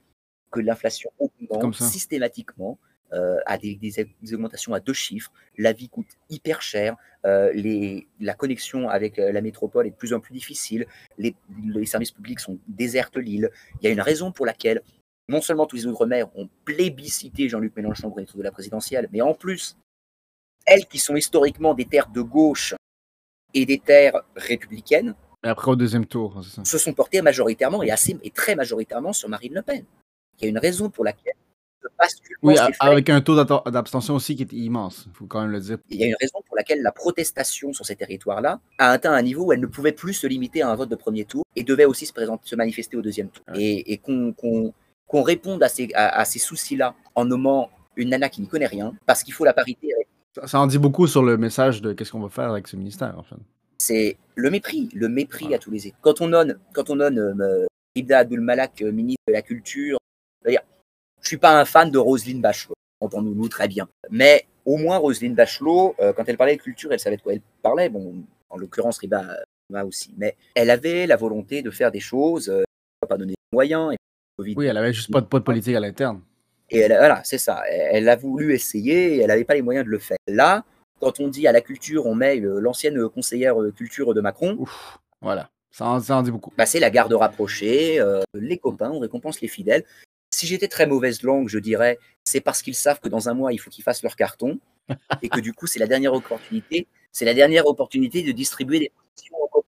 que 0.51 0.59
l'inflation 0.59 1.11
augmente 1.19 1.61
systématiquement 1.91 2.77
euh, 3.13 3.37
à 3.47 3.57
des, 3.57 3.75
des- 3.75 4.07
des 4.21 4.33
augmentations 4.35 4.73
à 4.75 4.79
deux 4.79 4.93
chiffres. 4.93 5.31
La 5.57 5.73
vie 5.73 5.89
coûte 5.89 6.07
hyper 6.29 6.61
cher. 6.61 6.95
euh, 7.25 7.51
les, 7.53 8.07
la 8.19 8.33
connexion 8.35 8.87
avec 8.89 9.17
la 9.17 9.41
métropole 9.41 9.87
est 9.87 9.91
de 9.91 9.95
plus 9.95 10.13
en 10.13 10.19
plus 10.19 10.33
difficile. 10.33 10.85
Les, 11.17 11.35
les 11.65 11.85
services 11.87 12.11
publics 12.11 12.39
sont 12.39 12.59
désertent 12.67 13.17
l'île. 13.17 13.49
Il 13.81 13.85
y 13.85 13.87
a 13.87 13.91
une 13.91 14.01
raison 14.01 14.31
pour 14.31 14.45
laquelle 14.45 14.81
non 15.27 15.41
seulement 15.41 15.65
tous 15.65 15.75
les 15.77 15.85
Outre-mer 15.87 16.27
ont 16.37 16.47
plébiscité 16.65 17.49
Jean-Luc 17.49 17.75
Mélenchon 17.75 18.09
pour 18.09 18.19
être 18.19 18.37
de 18.37 18.43
la 18.43 18.51
présidentielle, 18.51 19.09
mais 19.11 19.21
en 19.21 19.33
plus, 19.33 19.75
elles 20.69 20.85
qui 20.85 20.99
sont 20.99 21.15
historiquement 21.15 21.73
des 21.73 21.85
terres 21.85 22.09
de 22.09 22.21
gauche 22.21 22.75
et 23.53 23.65
des 23.65 23.79
terres 23.79 24.21
républicaines, 24.35 25.15
après, 25.43 25.71
au 25.71 25.75
deuxième 25.75 26.05
tour, 26.05 26.43
ça. 26.43 26.65
se 26.65 26.77
sont 26.77 26.93
portés 26.93 27.21
majoritairement 27.21 27.81
et 27.81 27.91
assez 27.91 28.17
et 28.23 28.29
très 28.29 28.55
majoritairement 28.55 29.13
sur 29.13 29.29
Marine 29.29 29.53
Le 29.53 29.61
Pen. 29.61 29.85
Il 30.37 30.43
y 30.43 30.47
a 30.47 30.49
une 30.49 30.57
raison 30.57 30.89
pour 30.89 31.05
laquelle 31.05 31.33
le 31.81 31.89
Oui, 32.41 32.55
avec 32.81 33.09
un 33.09 33.21
taux 33.21 33.41
d'abstention 33.71 34.15
aussi 34.15 34.35
qui 34.35 34.43
est 34.43 34.51
immense, 34.51 35.05
il 35.07 35.13
faut 35.13 35.27
quand 35.27 35.41
même 35.41 35.51
le 35.51 35.61
dire. 35.61 35.77
Il 35.89 35.97
y 35.97 36.03
a 36.03 36.07
une 36.07 36.15
raison 36.19 36.39
pour 36.45 36.57
laquelle 36.57 36.81
la 36.81 36.91
protestation 36.91 37.71
sur 37.71 37.85
ces 37.85 37.95
territoires-là 37.95 38.59
a 38.79 38.91
atteint 38.91 39.13
un 39.13 39.21
niveau 39.21 39.45
où 39.45 39.53
elle 39.53 39.61
ne 39.61 39.67
pouvait 39.67 39.93
plus 39.93 40.13
se 40.13 40.27
limiter 40.27 40.61
à 40.61 40.69
un 40.69 40.75
vote 40.75 40.89
de 40.89 40.97
premier 40.97 41.23
tour 41.23 41.45
et 41.55 41.63
devait 41.63 41.85
aussi 41.85 42.05
se, 42.05 42.11
présenter, 42.11 42.41
se 42.45 42.57
manifester 42.57 42.97
au 42.97 43.01
deuxième 43.01 43.29
tour. 43.29 43.45
Ouais. 43.47 43.61
Et, 43.61 43.93
et 43.93 43.97
qu'on 43.97 44.33
qu'on 45.07 45.23
réponde 45.23 45.63
à 45.63 45.69
ces, 45.69 45.89
à, 45.95 46.19
à 46.19 46.25
ces 46.25 46.37
soucis-là 46.37 46.95
en 47.15 47.25
nommant 47.25 47.69
une 47.95 48.09
nana 48.09 48.29
qui 48.29 48.41
n'y 48.41 48.47
connaît 48.47 48.67
rien, 48.67 48.93
parce 49.05 49.23
qu'il 49.23 49.33
faut 49.33 49.45
la 49.45 49.53
parité. 49.53 49.87
Ça, 50.41 50.47
ça 50.47 50.59
en 50.59 50.67
dit 50.67 50.77
beaucoup 50.77 51.07
sur 51.07 51.23
le 51.23 51.37
message 51.37 51.81
de 51.81 51.93
qu'est-ce 51.93 52.11
qu'on 52.11 52.21
va 52.21 52.29
faire 52.29 52.51
avec 52.51 52.67
ce 52.67 52.75
ministère, 52.75 53.17
en 53.17 53.23
fait. 53.23 53.35
C'est 53.77 54.17
le 54.35 54.49
mépris, 54.49 54.89
le 54.93 55.07
mépris 55.07 55.53
à 55.53 55.59
tous 55.59 55.71
les 55.71 55.87
états. 55.87 55.97
Quand 56.01 56.21
on 56.21 56.27
donne, 56.27 56.59
quand 56.73 56.89
on 56.89 56.97
donne 56.97 57.19
euh, 57.19 57.65
Ibda 57.95 58.19
Abdul 58.19 58.41
Malak, 58.41 58.81
euh, 58.81 58.91
ministre 58.91 59.23
de 59.27 59.33
la 59.33 59.41
Culture, 59.41 59.97
je 61.21 61.27
suis 61.27 61.37
pas 61.37 61.59
un 61.59 61.65
fan 61.65 61.91
de 61.91 61.97
Roselyne 61.97 62.41
Bachelot, 62.41 62.75
entendons-nous 63.01 63.49
très 63.49 63.67
bien. 63.67 63.87
Mais 64.09 64.45
au 64.65 64.77
moins 64.77 64.97
Roselyne 64.97 65.35
Bachelot, 65.35 65.95
euh, 65.99 66.13
quand 66.13 66.23
elle 66.27 66.37
parlait 66.37 66.55
de 66.55 66.61
culture, 66.61 66.91
elle 66.91 66.99
savait 66.99 67.17
de 67.17 67.21
quoi 67.21 67.33
elle 67.33 67.41
parlait. 67.61 67.89
Bon, 67.89 68.23
en 68.49 68.57
l'occurrence 68.57 68.97
Riba, 68.99 69.25
Riba 69.69 69.85
aussi, 69.85 70.13
mais 70.17 70.35
elle 70.55 70.69
avait 70.69 71.07
la 71.07 71.15
volonté 71.15 71.61
de 71.61 71.71
faire 71.71 71.91
des 71.91 71.99
choses, 71.99 72.49
euh, 72.49 72.63
pas 73.07 73.17
donner 73.17 73.33
des 73.33 73.55
moyens. 73.55 73.93
Et, 73.93 74.53
Oui, 74.55 74.65
elle 74.65 74.77
avait 74.77 74.93
juste 74.93 75.11
pas 75.11 75.21
de, 75.21 75.25
pas 75.25 75.39
de 75.39 75.43
politique 75.43 75.75
à 75.75 75.79
l'interne. 75.79 76.21
Et 76.71 76.79
elle, 76.79 76.95
voilà, 76.97 77.21
c'est 77.23 77.37
ça. 77.37 77.63
Elle, 77.69 77.89
elle 77.97 78.09
a 78.09 78.15
voulu 78.15 78.53
essayer 78.53 79.15
et 79.15 79.19
elle 79.19 79.27
n'avait 79.27 79.45
pas 79.45 79.55
les 79.55 79.61
moyens 79.61 79.85
de 79.85 79.91
le 79.91 79.99
faire. 79.99 80.17
Là, 80.27 80.63
quand 80.99 81.19
on 81.19 81.27
dit 81.27 81.47
à 81.47 81.51
la 81.51 81.61
culture, 81.61 82.05
on 82.05 82.15
met 82.15 82.39
euh, 82.39 82.59
l'ancienne 82.59 83.07
conseillère 83.09 83.61
euh, 83.61 83.71
culture 83.71 84.13
de 84.13 84.21
Macron, 84.21 84.55
Ouf, 84.59 84.99
voilà. 85.21 85.49
Ça 85.71 85.85
en, 85.85 85.99
ça 85.99 86.17
en 86.17 86.23
dit 86.23 86.31
beaucoup. 86.31 86.51
bah, 86.57 86.65
c'est 86.65 86.79
la 86.79 86.89
garde 86.89 87.13
rapprochée, 87.13 87.99
euh, 87.99 88.21
les 88.33 88.57
copains, 88.57 88.89
on 88.89 88.99
récompense 88.99 89.39
les 89.41 89.47
fidèles. 89.47 89.85
Si 90.31 90.47
j'étais 90.47 90.67
très 90.67 90.87
mauvaise 90.87 91.23
langue, 91.23 91.47
je 91.47 91.59
dirais 91.59 91.97
c'est 92.23 92.41
parce 92.41 92.61
qu'ils 92.61 92.75
savent 92.75 92.99
que 92.99 93.09
dans 93.09 93.29
un 93.29 93.33
mois, 93.33 93.53
il 93.53 93.57
faut 93.57 93.69
qu'ils 93.69 93.83
fassent 93.83 94.03
leur 94.03 94.15
carton 94.15 94.59
et 95.21 95.29
que 95.29 95.39
du 95.39 95.53
coup, 95.53 95.67
c'est 95.67 95.79
la 95.79 95.87
dernière 95.87 96.13
opportunité. 96.13 96.87
C'est 97.11 97.25
la 97.25 97.33
dernière 97.33 97.65
opportunité 97.65 98.21
de 98.21 98.31
distribuer 98.31 98.79
des 98.79 98.91
positions 98.95 99.37
aux 99.37 99.47
copains 99.47 99.68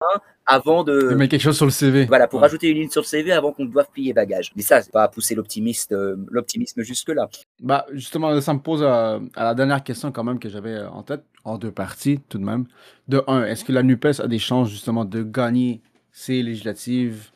avant 0.47 0.85
de. 0.85 1.14
Mais 1.16 1.29
quelque 1.29 1.40
chose 1.42 1.57
sur 1.57 1.64
le 1.66 1.71
CV. 1.73 2.05
Voilà, 2.07 2.29
pour 2.29 2.38
Ouais. 2.40 2.47
rajouter 2.47 2.69
une 2.71 2.79
ligne 2.79 2.90
sur 2.90 3.01
le 3.03 3.07
CV 3.07 3.33
avant 3.33 3.53
qu'on 3.53 3.64
doive 3.64 3.87
plier 3.92 4.12
bagage. 4.12 4.53
Mais 4.57 4.62
ça, 4.62 4.81
c'est 4.83 4.92
pas 4.92 5.09
pousser 5.09 5.35
l'optimiste, 5.35 5.92
euh, 5.92 6.16
l'optimisme 6.31 6.83
jusque-là. 6.83 7.29
Bah, 7.61 7.87
justement, 7.92 8.40
ça 8.40 8.55
me 8.55 8.61
pose 8.61 8.83
à, 8.83 9.21
à 9.35 9.45
la 9.45 9.55
dernière 9.55 9.83
question 9.83 10.12
quand 10.12 10.25
même 10.25 10.38
que 10.38 10.49
j'avais 10.49 10.75
euh, 10.75 10.88
en 10.90 11.03
tête, 11.03 11.25
en 11.45 11.59
deux 11.59 11.73
parties 11.73 12.21
tout 12.29 12.38
de 12.38 12.45
même. 12.45 12.66
De 13.09 13.23
un, 13.27 13.45
est-ce 13.45 13.64
que 13.64 13.73
la 13.73 13.83
NUPES 13.83 14.21
a 14.21 14.29
des 14.29 14.38
chances 14.38 14.69
justement 14.71 15.05
de 15.05 15.23
gagner 15.23 15.81
ces 16.12 16.42
législatives? 16.42 17.31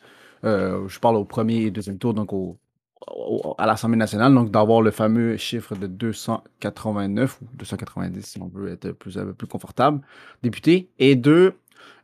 Euh, 0.44 0.86
Je 0.88 0.98
parle 1.00 1.16
au 1.16 1.24
premier 1.24 1.62
et 1.62 1.70
deuxième 1.70 1.98
tour, 1.98 2.14
donc 2.14 2.32
au, 2.32 2.56
au- 3.08 3.54
à 3.58 3.66
l'Assemblée 3.66 3.96
nationale, 3.98 4.32
donc 4.34 4.50
d'avoir 4.50 4.82
le 4.82 4.90
fameux 4.90 5.36
chiffre 5.36 5.74
de 5.76 5.86
289 5.86 7.40
ou 7.42 7.46
290 7.54 8.22
si 8.24 8.40
on 8.40 8.48
veut 8.48 8.72
être 8.72 8.92
plus, 8.92 9.16
euh, 9.18 9.32
plus 9.32 9.46
confortable, 9.46 10.00
députés. 10.42 10.88
Et 10.98 11.16
deux, 11.16 11.54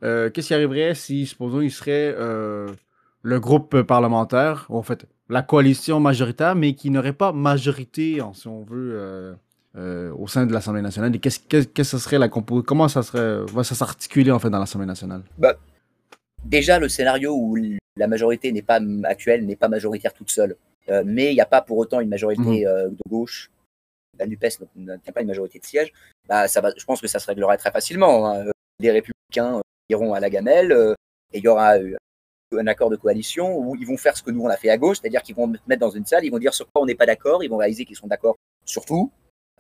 euh, 0.03 0.31
qu'est-ce 0.31 0.49
qui 0.49 0.55
arriverait 0.55 0.95
si, 0.95 1.27
supposons, 1.27 1.61
il 1.61 1.71
serait 1.71 2.15
euh, 2.19 2.69
le 3.23 3.41
groupe 3.41 3.83
parlementaire, 3.83 4.67
ou 4.69 4.77
en 4.79 4.83
fait 4.83 5.07
la 5.29 5.43
coalition 5.43 5.99
majoritaire, 6.01 6.55
mais 6.55 6.75
qui 6.75 6.91
n'aurait 6.91 7.12
pas 7.12 7.33
majorité, 7.33 8.21
en- 8.21 8.33
si 8.33 8.47
on 8.49 8.62
veut, 8.62 9.37
euh, 9.77 10.12
au 10.17 10.27
sein 10.29 10.47
de 10.47 10.53
l'Assemblée 10.53 10.83
nationale? 10.83 11.15
Et 11.15 11.19
qu'est-ce 11.19 11.67
que 11.69 11.83
ce 11.83 11.99
serait 11.99 12.19
la 12.19 12.29
compo 12.29 12.62
Comment 12.62 12.89
ça 12.89 13.03
serait 13.03 13.45
va 13.53 13.65
ça 13.65 13.75
s'articuler 13.75 14.31
en 14.31 14.39
fait 14.39 14.51
dans 14.51 14.59
l'Assemblée 14.61 14.87
nationale? 14.87 15.23
Déjà, 16.45 16.79
le 16.79 16.89
scénario 16.89 17.35
où 17.35 17.57
la 17.97 18.07
majorité 18.07 18.53
n'est 18.53 18.62
pas 18.62 18.79
actuelle 19.05 19.45
n'est 19.47 19.57
pas 19.57 19.69
majoritaire 19.69 20.12
toute 20.15 20.31
seule. 20.31 20.57
Mais 21.05 21.33
il 21.33 21.35
n'y 21.35 21.41
a 21.41 21.47
pas 21.47 21.62
pour 21.62 21.79
autant 21.79 21.99
une 22.01 22.09
majorité 22.09 22.65
euh, 22.67 22.89
de 22.89 22.97
gauche 23.09 23.51
la 24.19 24.27
NUPES 24.27 24.61
n'obtient 24.77 25.12
pas 25.12 25.21
une 25.21 25.27
majorité 25.27 25.59
de 25.59 25.65
sièges, 25.67 25.93
bah, 26.27 26.49
ça 26.49 26.62
va, 26.62 26.71
je 26.75 26.85
pense 26.87 27.03
que 27.03 27.07
ça 27.07 27.19
se 27.19 27.27
réglerait 27.27 27.59
très 27.59 27.71
facilement. 27.71 28.31
hein. 28.33 28.47
Les 28.81 28.91
républicains 28.91 29.61
iront 29.88 30.14
à 30.14 30.20
la 30.20 30.31
gamelle 30.31 30.72
euh, 30.72 30.94
et 31.33 31.38
il 31.38 31.44
y 31.44 31.49
aura 31.49 31.77
euh, 31.79 31.96
un 32.53 32.66
accord 32.66 32.90
de 32.90 32.96
coalition 32.96 33.57
où 33.59 33.75
ils 33.77 33.87
vont 33.87 33.96
faire 33.96 34.16
ce 34.16 34.22
que 34.22 34.31
nous 34.31 34.42
on 34.42 34.49
a 34.49 34.57
fait 34.57 34.70
à 34.70 34.79
gauche, 34.79 34.99
c'est-à-dire 35.01 35.22
qu'ils 35.22 35.35
vont 35.35 35.53
mettre 35.66 35.81
dans 35.81 35.90
une 35.90 36.07
salle, 36.07 36.25
ils 36.25 36.31
vont 36.31 36.38
dire 36.38 36.55
sur 36.55 36.66
quoi 36.70 36.83
on 36.83 36.87
n'est 36.87 36.94
pas 36.94 37.07
d'accord, 37.07 37.42
ils 37.42 37.49
vont 37.51 37.57
réaliser 37.57 37.85
qu'ils 37.85 37.96
sont 37.96 38.07
d'accord 38.07 38.37
sur 38.64 38.85
tout, 38.85 39.11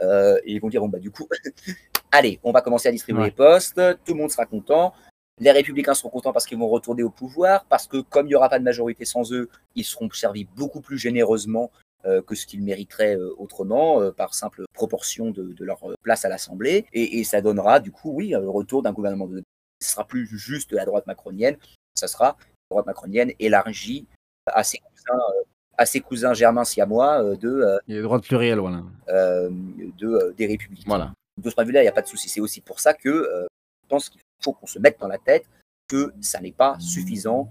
euh, 0.02 0.38
et 0.44 0.52
ils 0.52 0.60
vont 0.60 0.68
dire 0.68 0.80
bon 0.80 0.88
bah 0.88 0.98
du 0.98 1.10
coup, 1.10 1.28
allez, 2.12 2.38
on 2.44 2.52
va 2.52 2.62
commencer 2.62 2.88
à 2.88 2.92
distribuer 2.92 3.22
Ouais. 3.22 3.28
les 3.28 3.34
postes, 3.34 3.80
tout 4.04 4.14
le 4.14 4.20
monde 4.20 4.30
sera 4.30 4.46
content. 4.46 4.92
Les 5.38 5.50
républicains 5.50 5.92
seront 5.94 6.08
contents 6.08 6.32
parce 6.32 6.46
qu'ils 6.46 6.58
vont 6.58 6.68
retourner 6.68 7.02
au 7.02 7.10
pouvoir, 7.10 7.66
parce 7.66 7.86
que 7.86 7.98
comme 7.98 8.26
il 8.26 8.30
n'y 8.30 8.34
aura 8.34 8.48
pas 8.48 8.58
de 8.58 8.64
majorité 8.64 9.04
sans 9.04 9.32
eux, 9.32 9.50
ils 9.74 9.84
seront 9.84 10.08
servis 10.10 10.44
beaucoup 10.56 10.80
plus 10.80 10.96
généreusement 10.96 11.70
euh, 12.06 12.22
que 12.22 12.34
ce 12.34 12.46
qu'ils 12.46 12.62
mériteraient 12.62 13.16
euh, 13.16 13.34
autrement, 13.36 14.10
par 14.12 14.32
simple 14.32 14.64
proportion 14.72 15.30
de, 15.32 15.52
de 15.52 15.64
leur 15.64 15.80
place 16.02 16.24
à 16.24 16.30
l'Assemblée. 16.30 16.86
Et, 16.94 17.18
et 17.18 17.24
ça 17.24 17.42
donnera, 17.42 17.80
du 17.80 17.90
coup, 17.92 18.12
oui, 18.12 18.28
le 18.28 18.48
retour 18.48 18.82
d'un 18.82 18.92
gouvernement 18.92 19.26
de 19.26 19.42
ce 19.80 19.92
sera 19.92 20.06
plus 20.06 20.26
juste 20.26 20.72
la 20.72 20.84
droite 20.84 21.06
macronienne, 21.06 21.56
ça 21.94 22.08
sera 22.08 22.36
la 22.70 22.74
droite 22.74 22.86
macronienne 22.86 23.32
élargie 23.38 24.06
à 24.46 24.62
ses 24.64 24.78
cousins, 24.78 25.18
euh, 25.18 25.42
à 25.78 25.86
ses 25.86 26.00
cousins 26.00 26.34
germains 26.34 26.64
siamois 26.64 27.22
euh, 27.22 27.36
de, 27.36 27.48
euh, 27.48 27.78
Il 27.88 27.94
y 27.94 27.98
a 27.98 28.00
le 28.00 28.04
droit 28.04 28.18
de 28.18 28.26
pluriel, 28.26 28.58
voilà. 28.58 28.82
de, 29.08 30.34
des 30.36 30.46
républicains. 30.46 30.84
Voilà. 30.86 31.12
De 31.42 31.50
ce 31.50 31.54
point 31.54 31.64
de 31.64 31.68
vue-là, 31.68 31.80
il 31.80 31.84
n'y 31.84 31.88
a 31.88 31.92
pas 31.92 32.02
de 32.02 32.08
souci. 32.08 32.28
C'est 32.28 32.40
aussi 32.40 32.60
pour 32.60 32.80
ça 32.80 32.94
que 32.94 33.08
euh, 33.08 33.46
je 33.82 33.88
pense 33.88 34.08
qu'il 34.08 34.20
faut 34.42 34.52
qu'on 34.52 34.66
se 34.66 34.78
mette 34.78 34.98
dans 34.98 35.08
la 35.08 35.18
tête 35.18 35.46
que 35.88 36.12
ça 36.20 36.40
n'est 36.40 36.52
pas 36.52 36.78
suffisant. 36.80 37.48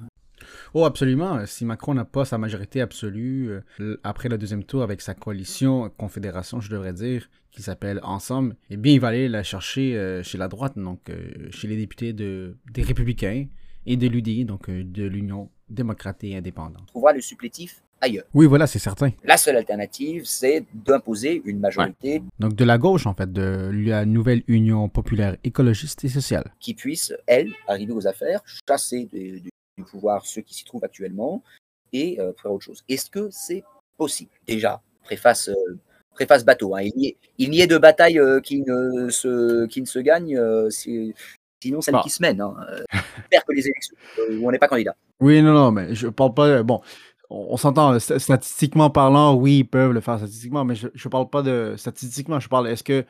Oh, 0.74 0.86
absolument. 0.86 1.46
Si 1.46 1.66
Macron 1.66 1.94
n'a 1.94 2.06
pas 2.06 2.26
sa 2.26 2.38
majorité 2.38 2.82
absolue 2.82 3.62
euh, 3.80 4.00
après 4.04 4.30
le 4.30 4.38
deuxième 4.38 4.64
tour 4.64 4.84
avec 4.84 5.02
sa 5.02 5.14
coalition, 5.14 5.90
confédération, 5.98 6.60
je 6.60 6.70
devrais 6.70 6.94
dire, 6.94 7.30
qui 7.56 7.64
s'appelle 7.64 8.00
Ensemble, 8.04 8.56
eh 8.70 8.78
bien, 8.78 8.94
il 8.94 9.00
va 9.00 9.08
aller 9.08 9.30
la 9.30 9.42
chercher 9.42 9.96
euh, 9.96 10.22
chez 10.22 10.38
la 10.38 10.48
droite, 10.48 10.78
donc 10.78 11.10
euh, 11.10 11.50
chez 11.52 11.68
les 11.68 11.78
députés 11.78 12.14
de, 12.14 12.58
des 12.72 12.84
Républicains 12.84 13.46
et 13.86 13.98
de 13.98 14.08
l'UDI, 14.08 14.46
donc 14.46 14.70
euh, 14.70 14.84
de 14.84 15.04
l'Union 15.04 15.50
démocrate 15.70 16.24
et 16.24 16.36
indépendante. 16.36 16.90
On 16.94 17.10
le 17.10 17.22
supplétif 17.22 17.82
ailleurs. 18.02 18.26
Oui, 18.34 18.46
voilà, 18.46 18.68
c'est 18.68 18.80
certain. 18.80 19.12
La 19.24 19.38
seule 19.38 19.56
alternative, 19.56 20.26
c'est 20.26 20.66
d'imposer 20.74 21.42
une 21.46 21.60
majorité 21.60 22.22
Donc 22.40 22.56
de 22.56 22.66
la 22.66 22.78
gauche, 22.78 23.08
en 23.08 23.14
fait, 23.14 23.32
de 23.32 23.72
la 23.74 24.06
nouvelle 24.06 24.44
Union 24.48 24.90
populaire 24.90 25.38
écologiste 25.44 26.04
et 26.04 26.10
sociale. 26.10 26.54
qui 26.60 26.74
puisse, 26.74 27.14
elle, 27.26 27.54
arriver 27.68 27.94
aux 27.94 28.06
affaires, 28.06 28.42
chasser 28.68 29.06
du, 29.06 29.50
pouvoir 29.90 30.26
ceux 30.26 30.42
qui 30.42 30.54
s'y 30.54 30.66
trouvent 30.66 30.84
actuellement 30.84 31.42
et 31.94 32.18
faire 32.42 32.52
autre 32.52 32.66
chose. 32.66 32.84
Est-ce 32.90 33.10
que 33.10 33.30
c'est 33.32 33.64
possible? 33.98 34.32
Déjà, 34.46 34.82
préface, 35.04 35.50
préface 36.16 36.44
bateau. 36.44 36.76
hein, 36.76 36.82
il 36.82 36.94
n'y 36.96 37.08
est, 37.10 37.18
il 37.38 37.50
n'y 37.52 37.62
est 37.62 37.68
de 37.68 37.78
bataille 37.78 38.18
euh, 38.20 38.40
qui, 38.42 38.62
ne 38.62 39.10
se, 39.10 39.66
qui 39.68 39.82
ne 39.82 39.86
se 39.86 40.00
gagne, 40.00 40.36
euh, 40.38 40.70
sinon 40.72 41.82
celle 41.82 41.94
Bon. 41.96 42.02
qui 42.02 42.10
se 42.10 42.22
mène. 42.22 42.42
Hein. 42.42 42.56
Euh, 42.72 42.82
J'espère 43.18 43.46
que 43.46 43.54
les 43.54 43.68
élections 43.68 43.96
où 44.32 44.48
on 44.48 44.52
n'est 44.52 44.60
pas 44.60 44.68
candidat. 44.68 44.96
Oui, 45.20 45.42
non, 45.42 45.54
non, 45.54 45.72
mais 45.72 45.94
je 45.96 46.08
parle 46.08 46.34
pas. 46.34 46.64
Bon, 46.64 46.82
on, 47.30 47.58
s'entend, 47.58 47.96
sta- 47.98 48.20
statistiquement 48.20 48.90
parlant, 48.90 49.36
oui, 49.36 49.60
ils 49.60 49.64
peuvent 49.64 49.92
le 49.92 50.02
faire 50.02 50.18
statistiquement, 50.18 50.66
mais 50.66 50.76
je, 50.76 50.88
je 50.94 51.08
parle 51.10 51.30
pas 51.30 51.42
de 51.42 51.76
statistiquement, 51.78 52.40
je 52.40 52.50
parle, 52.50 52.68
est-ce 52.68 52.84
que, 52.84 53.06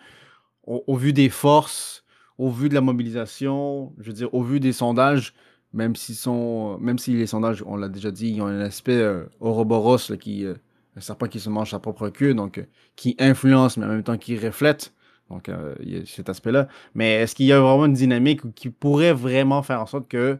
au, 0.65 0.83
au 0.87 0.95
vu 0.95 1.13
des 1.13 1.29
forces, 1.29 2.03
au 2.37 2.49
vu 2.49 2.69
de 2.69 2.73
la 2.75 2.81
mobilisation, 2.81 3.93
je 3.99 4.07
veux 4.07 4.13
dire, 4.13 4.33
au 4.33 4.41
vu 4.43 4.59
des 4.59 4.73
sondages, 4.73 5.33
même 5.73 5.95
s'ils 5.95 6.15
sont, 6.15 6.77
même 6.79 6.97
si 6.97 7.11
les 7.13 7.27
sondages, 7.27 7.63
on 7.67 7.75
l'a 7.75 7.89
déjà 7.89 8.09
dit, 8.11 8.29
ils 8.29 8.41
ont 8.41 8.47
un 8.47 8.61
aspect 8.61 8.93
euh, 8.93 9.25
Ouroboros, 9.41 9.97
là, 10.09 10.17
qui, 10.17 10.45
euh, 10.45 10.53
un 10.95 11.01
serpent 11.01 11.27
qui 11.27 11.39
se 11.39 11.49
mange 11.49 11.71
sa 11.71 11.79
propre 11.79 12.09
queue, 12.09 12.33
donc, 12.33 12.57
euh, 12.57 12.65
qui 12.95 13.15
influence, 13.19 13.77
mais 13.77 13.85
en 13.85 13.89
même 13.89 14.03
temps 14.03 14.17
qui 14.17 14.37
reflète. 14.37 14.93
Donc, 15.29 15.49
euh, 15.49 15.75
il 15.81 15.97
y 15.97 16.01
a 16.01 16.05
cet 16.05 16.29
aspect-là. 16.29 16.67
Mais 16.93 17.13
est-ce 17.13 17.35
qu'il 17.35 17.47
y 17.47 17.51
a 17.51 17.59
vraiment 17.59 17.85
une 17.85 17.93
dynamique 17.93 18.53
qui 18.53 18.69
pourrait 18.69 19.13
vraiment 19.13 19.63
faire 19.63 19.81
en 19.81 19.87
sorte 19.87 20.07
que 20.07 20.37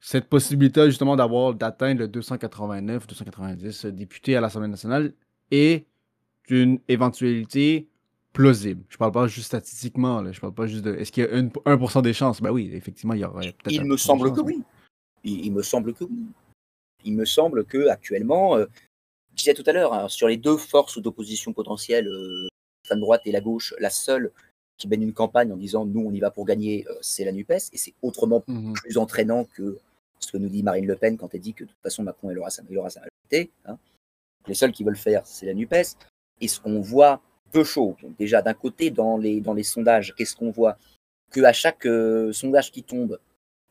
cette 0.00 0.28
possibilité 0.28 0.84
justement 0.86 1.16
d'avoir 1.16 1.54
d'atteindre 1.54 2.00
le 2.00 2.08
289 2.08 3.06
290 3.06 3.86
députés 3.86 4.36
à 4.36 4.40
l'Assemblée 4.40 4.68
nationale 4.68 5.14
est 5.50 5.86
une 6.48 6.78
éventualité 6.88 7.88
plausible? 8.32 8.82
Je 8.88 8.96
parle 8.96 9.12
pas 9.12 9.26
juste 9.28 9.46
statistiquement, 9.46 10.20
là. 10.20 10.32
je 10.32 10.40
parle 10.40 10.54
pas 10.54 10.66
juste 10.66 10.84
de 10.84 10.94
est-ce 10.94 11.12
qu'il 11.12 11.24
y 11.24 11.26
a 11.26 11.38
une- 11.38 11.50
1% 11.64 12.02
des 12.02 12.12
chances? 12.12 12.42
Ben 12.42 12.50
oui, 12.50 12.70
effectivement, 12.72 13.14
il 13.14 13.20
y 13.20 13.24
aurait 13.24 13.52
peut-être 13.52 13.72
Il 13.72 13.80
1% 13.82 13.86
me 13.86 13.96
semble 13.96 14.28
chances, 14.28 14.36
que 14.38 14.42
oui. 14.42 14.62
Il, 15.22 15.46
il 15.46 15.52
me 15.52 15.62
semble 15.62 15.94
que 15.94 16.04
oui. 16.04 16.26
Il 17.04 17.14
me 17.14 17.24
semble 17.24 17.64
que 17.64 17.88
actuellement, 17.88 18.56
euh, 18.56 18.66
je 19.34 19.38
disais 19.42 19.54
tout 19.54 19.64
à 19.66 19.72
l'heure, 19.72 19.92
hein, 19.92 20.08
sur 20.08 20.28
les 20.28 20.36
deux 20.36 20.56
forces 20.56 20.98
d'opposition 21.00 21.52
potentielles, 21.52 22.06
euh, 22.08 22.46
l'extrême 22.82 23.00
droite 23.00 23.22
et 23.24 23.32
la 23.32 23.40
gauche, 23.40 23.74
la 23.78 23.90
seule 23.90 24.30
qui 24.76 24.88
mène 24.88 25.02
une 25.02 25.12
campagne 25.12 25.52
en 25.52 25.56
disant 25.56 25.84
nous 25.84 26.00
on 26.00 26.12
y 26.12 26.20
va 26.20 26.30
pour 26.30 26.44
gagner, 26.44 26.84
euh, 26.88 26.94
c'est 27.00 27.24
la 27.24 27.32
Nupes, 27.32 27.50
et 27.50 27.60
c'est 27.78 27.94
autrement 28.02 28.42
Mhm. 28.48 28.72
plus 28.74 28.98
entraînant 28.98 29.44
que 29.44 29.78
ce 30.20 30.32
que 30.32 30.38
nous 30.38 30.48
dit 30.48 30.62
Marine 30.62 30.86
Le 30.86 30.96
Pen 30.96 31.16
quand 31.16 31.34
elle 31.34 31.40
dit 31.40 31.54
que 31.54 31.64
de 31.64 31.68
toute 31.68 31.80
façon 31.82 32.02
Macron 32.02 32.30
il 32.30 32.38
aura 32.38 32.50
sa, 32.50 32.62
majorité. 32.62 33.50
hein. 33.66 33.78
Les 34.46 34.54
seuls 34.54 34.72
qui 34.72 34.84
veulent 34.84 34.96
faire, 34.96 35.26
c'est 35.26 35.46
la 35.46 35.54
Nupes. 35.54 35.96
Et 36.40 36.48
ce 36.48 36.60
qu'on 36.60 36.80
voit, 36.80 37.22
deux 37.52 37.64
choses. 37.64 37.94
Donc 38.02 38.16
déjà, 38.18 38.42
d'un 38.42 38.52
côté, 38.54 38.90
dans 38.90 39.16
les, 39.16 39.40
dans 39.40 39.54
les 39.54 39.62
sondages, 39.62 40.12
qu'est-ce 40.16 40.34
qu'on 40.36 40.50
voit? 40.50 40.76
Que 41.30 41.40
à 41.42 41.52
chaque 41.52 41.86
euh, 41.86 42.32
sondage 42.32 42.70
qui 42.72 42.82
tombe, 42.82 43.18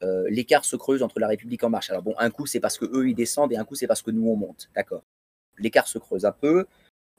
euh, 0.04 0.28
l'écart 0.30 0.66
se 0.66 0.76
creuse 0.76 1.04
entre 1.04 1.20
la 1.20 1.28
République 1.28 1.64
en 1.64 1.70
marche. 1.70 1.90
Alors 1.90 2.02
bon, 2.02 2.16
un 2.18 2.30
coup 2.30 2.46
c'est 2.46 2.60
parce 2.60 2.78
que 2.78 2.86
eux 2.86 3.10
ils 3.10 3.14
descendent 3.16 3.52
et 3.54 3.58
un 3.58 3.66
coup 3.66 3.76
c'est 3.76 3.88
parce 3.88 4.02
que 4.02 4.12
nous 4.12 4.28
on 4.30 4.36
monte, 4.36 4.70
d'accord. 4.76 5.04
L'écart 5.58 5.88
se 5.88 5.98
creuse 5.98 6.26
un 6.26 6.32
peu, 6.32 6.66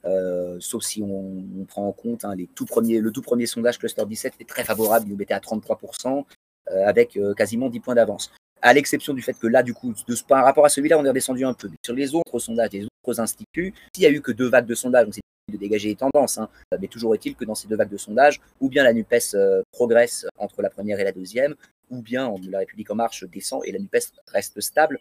euh, 0.05 0.57
sauf 0.59 0.83
si 0.83 1.01
on, 1.01 1.65
prend 1.67 1.87
en 1.87 1.91
compte 1.91 2.25
hein, 2.25 2.35
les 2.35 2.47
tout 2.47 2.65
premiers, 2.65 2.99
le 2.99 3.11
tout 3.11 3.23
premier 3.23 3.47
sondage 3.47 3.79
Cluster 3.79 4.05
17 4.05 4.35
était 4.35 4.45
très 4.45 4.63
favorable, 4.63 5.07
il 5.07 5.11
nous 5.11 5.17
mettait 5.17 5.33
à 5.33 5.39
33% 5.39 6.25
euh, 6.71 6.85
avec 6.85 7.17
euh, 7.17 7.33
quasiment 7.33 7.69
10 7.69 7.79
points 7.79 7.95
d'avance. 7.95 8.31
À 8.61 8.73
l'exception 8.73 9.13
du 9.13 9.21
fait 9.21 9.33
que 9.33 9.47
là, 9.47 9.63
du 9.63 9.73
coup, 9.73 9.93
par 10.27 10.43
rapport 10.43 10.65
à 10.65 10.69
celui-là, 10.69 10.97
on 10.99 11.05
est 11.05 11.09
redescendu 11.09 11.43
un 11.45 11.53
peu. 11.53 11.69
Sur 11.83 11.95
les 11.95 12.13
autres 12.15 12.39
sondages, 12.39 12.71
les 12.71 12.85
autres 12.85 13.19
instituts, 13.19 13.73
s'il 13.93 14.03
y 14.03 14.07
a 14.07 14.11
eu 14.11 14.21
que 14.21 14.31
deux 14.31 14.47
vagues 14.47 14.65
de 14.65 14.75
sondages, 14.75 15.07
on 15.07 15.11
s'est 15.11 15.21
de 15.51 15.57
dégager 15.57 15.89
les 15.89 15.95
tendances. 15.95 16.39
hein. 16.39 16.49
Mais 16.79 16.87
toujours 16.87 17.13
est-il 17.13 17.35
que 17.35 17.45
dans 17.45 17.53
ces 17.53 17.67
deux 17.67 17.75
vagues 17.75 17.91
de 17.91 17.97
sondages, 17.97 18.41
ou 18.59 18.69
bien 18.69 18.83
la 18.83 18.93
NUPES 18.93 19.63
progresse 19.71 20.25
entre 20.37 20.63
la 20.63 20.71
première 20.71 20.99
et 20.99 21.03
la 21.03 21.11
deuxième, 21.11 21.53
ou 21.91 22.01
bien 22.01 22.33
la 22.49 22.59
République 22.59 22.89
en 22.89 22.95
marche 22.95 23.23
descend 23.25 23.61
et 23.65 23.71
la 23.71 23.77
NUPES 23.77 24.13
reste 24.27 24.59
stable. 24.61 24.99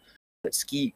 Ce 0.50 0.66
qui, 0.66 0.92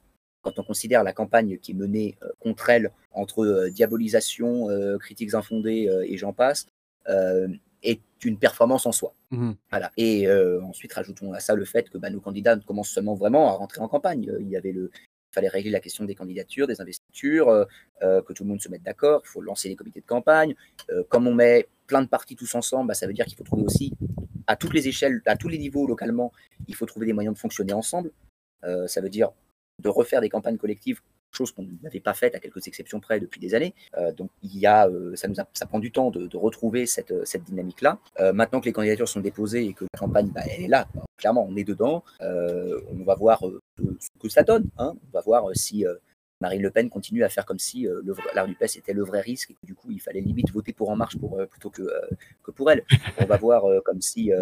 quand 0.49 0.61
on 0.61 0.65
considère 0.65 1.05
la 1.05 1.13
campagne 1.13 1.59
qui 1.59 1.73
est 1.73 1.75
menée 1.75 2.17
euh, 2.23 2.29
contre 2.41 2.71
elle, 2.71 2.91
entre 3.13 3.45
euh, 3.45 3.71
diabolisation, 3.71 4.71
euh, 4.71 4.99
critiques 4.99 5.35
infondées 5.35 5.89
et 6.07 6.17
j'en 6.17 6.33
passe, 6.33 6.67
est 7.83 8.01
une 8.25 8.39
performance 8.39 8.87
en 8.87 8.93
soi. 8.93 9.15
Mhm. 9.31 9.55
Voilà. 9.71 9.93
Et 9.97 10.31
ensuite, 10.63 10.93
rajoutons 10.93 11.33
à 11.33 11.41
ça 11.41 11.55
le 11.55 11.65
fait 11.65 11.89
que 11.89 11.97
bah, 11.97 12.11
nos 12.11 12.21
candidats 12.21 12.57
commencent 12.57 12.91
seulement 12.91 13.15
vraiment 13.15 13.49
à 13.49 13.53
rentrer 13.53 13.81
en 13.81 13.89
campagne. 13.89 14.31
Il 14.41 14.49
y 14.49 14.57
avait 14.57 14.73
le, 14.73 14.91
il 15.31 15.35
fallait 15.35 15.49
régler 15.49 15.71
la 15.71 15.81
question 15.81 16.05
des 16.05 16.15
candidatures, 16.15 16.67
des 16.67 16.81
investitures, 16.81 17.49
euh, 17.49 18.23
que 18.23 18.33
tout 18.33 18.45
le 18.45 18.49
monde 18.49 18.61
se 18.61 18.69
mette 18.69 18.83
d'accord. 18.83 19.23
Il 19.25 19.29
faut 19.29 19.41
lancer 19.41 19.69
les 19.69 19.77
comités 19.77 20.01
de 20.01 20.07
campagne. 20.07 20.55
Euh, 20.91 21.03
comme 21.09 21.27
on 21.27 21.35
met 21.35 21.67
plein 21.87 22.03
de 22.03 22.09
partis 22.09 22.37
tous 22.37 22.55
ensemble, 22.55 22.89
bah, 22.89 22.95
ça 22.95 23.07
veut 23.07 23.13
dire 23.13 23.25
qu'il 23.27 23.37
faut 23.37 23.45
trouver 23.45 23.63
aussi 23.63 23.93
à 24.47 24.57
toutes 24.57 24.73
les 24.73 24.89
échelles, 24.89 25.23
à 25.27 25.37
tous 25.37 25.49
les 25.49 25.59
niveaux 25.59 25.87
localement, 25.87 26.33
il 26.67 26.75
faut 26.75 26.87
trouver 26.87 27.07
des 27.07 27.13
moyens 27.13 27.35
de 27.35 27.39
fonctionner 27.39 27.75
ensemble. 27.75 28.11
Euh, 28.65 28.87
ça 28.87 29.01
veut 29.01 29.11
dire 29.11 29.31
de 29.83 29.89
refaire 29.89 30.21
des 30.21 30.29
campagnes 30.29 30.57
collectives, 30.59 31.01
chose 31.31 31.53
qu'on 31.53 31.67
n'avait 31.83 32.01
pas 32.01 32.15
faite 32.15 32.35
à 32.35 32.39
quelques 32.41 32.67
exceptions 32.67 33.01
près 33.01 33.21
depuis 33.21 33.39
des 33.39 33.55
années. 33.55 33.75
Euh, 33.99 34.13
donc 34.13 34.31
il 34.43 34.57
y 34.59 34.67
a, 34.67 34.89
euh, 34.89 35.15
ça, 35.15 35.29
nous 35.29 35.35
ça 35.35 35.67
prend 35.67 35.79
du 35.79 35.93
temps 35.93 36.11
de, 36.11 36.37
retrouver 36.37 36.87
cette, 36.87 37.11
euh, 37.11 37.25
cette 37.25 37.45
dynamique-là. 37.45 37.99
Maintenant 38.33 38.61
que 38.61 38.65
les 38.67 38.73
candidatures 38.73 39.09
sont 39.09 39.21
déposées 39.21 39.67
et 39.67 39.73
que 39.75 39.85
la 39.93 39.99
campagne, 39.99 40.29
bah, 40.29 40.41
elle 40.51 40.63
est 40.65 40.69
là, 40.69 40.89
quoi. 40.93 41.05
clairement, 41.17 41.47
on 41.49 41.55
est 41.57 41.65
dedans. 41.65 42.03
On 42.21 43.05
va 43.05 43.15
voir 43.15 43.43
ce 43.79 44.09
que 44.21 44.29
ça 44.29 44.43
donne. 44.43 44.69
hein. 44.79 44.95
On 44.97 45.11
va 45.13 45.21
voir 45.21 45.45
si 45.55 45.85
Marine 46.41 46.63
Le 46.63 46.71
Pen 46.71 46.89
continue 46.89 47.25
à 47.25 47.29
faire 47.29 47.45
comme 47.45 47.59
si 47.59 47.87
euh, 47.87 48.01
le, 48.05 48.13
vrai- 48.13 48.31
la 48.35 48.47
NUPES 48.47 48.77
était 48.77 48.93
le 48.93 49.03
vrai 49.05 49.21
risque 49.21 49.51
et 49.51 49.55
que 49.55 49.67
du 49.67 49.75
coup 49.75 49.91
il 49.91 50.01
fallait 50.01 50.21
limite 50.21 50.51
voter 50.53 50.73
pour 50.73 50.89
En 50.89 50.97
Marche 50.97 51.19
pour, 51.19 51.37
plutôt 51.49 51.69
que, 51.71 51.83
que 52.45 52.51
pour 52.53 52.71
elle. 52.71 52.85
On 53.21 53.25
va 53.27 53.37
voir 53.37 53.65
comme 53.85 54.01
si, 54.01 54.33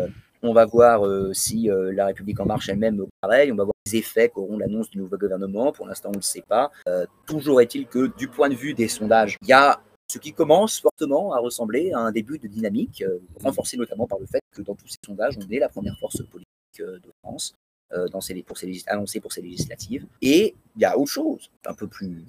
on 0.42 0.53
va 0.53 0.64
voir 0.64 1.07
euh, 1.07 1.33
si 1.33 1.70
euh, 1.70 1.92
la 1.92 2.07
République 2.07 2.40
En 2.40 2.46
Marche 2.46 2.68
elle-même 2.68 3.05
pareil. 3.20 3.53
On 3.53 3.57
va 3.57 3.64
voir 3.64 3.75
les 3.87 3.96
effets 3.96 4.29
qu'auront 4.29 4.59
l'annonce 4.59 4.90
du 4.90 4.99
nouveau 4.99 5.16
gouvernement. 5.16 5.72
Pour 5.72 5.87
l'instant, 5.87 6.09
on 6.11 6.12
ne 6.12 6.16
le 6.16 6.22
sait 6.22 6.44
pas. 6.46 6.70
Euh, 6.88 7.07
toujours 7.27 7.61
est-il 7.61 7.87
que 7.87 8.16
du 8.16 8.29
point 8.29 8.49
de 8.49 8.55
vue 8.55 8.75
des 8.75 8.88
sondages, 8.88 9.37
il 9.42 9.49
y 9.49 9.53
a 9.53 9.81
ce 10.09 10.18
qui 10.18 10.33
commence 10.33 10.81
fortement 10.81 11.33
à 11.33 11.38
ressembler 11.38 11.92
à 11.92 11.99
un 11.99 12.12
début 12.12 12.38
de 12.38 12.46
dynamique, 12.46 13.03
renforcé 13.42 13.77
notamment 13.77 14.07
par 14.07 14.20
le 14.20 14.27
fait 14.27 14.40
que 14.55 14.62
dans 14.62 14.77
tous 14.77 14.87
ces 14.87 14.99
sondages, 15.05 15.37
on 15.37 15.51
est 15.51 15.59
la 15.59 15.68
première 15.68 15.99
force 15.99 16.22
politique 16.22 16.46
de 16.79 17.11
France. 17.22 17.55
dans 17.90 18.20
pour 18.46 18.57
ces, 18.57 19.42
législatives. 19.42 20.07
Et 20.22 20.55
il 20.77 20.83
y 20.83 20.85
a 20.85 20.96
autre 20.96 21.11
chose, 21.11 21.51
un 21.66 21.75
peu 21.75 21.88
plus, 21.88 22.25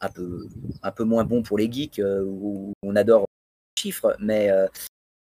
un, 0.00 0.08
peu, 0.08 0.46
un 0.84 0.92
peu 0.92 1.02
moins 1.02 1.24
bon 1.24 1.42
pour 1.42 1.58
les 1.58 1.70
geeks, 1.70 2.00
où 2.24 2.72
on 2.84 2.94
adore 2.94 3.22
les 3.22 3.82
chiffres, 3.82 4.16
mais 4.20 4.52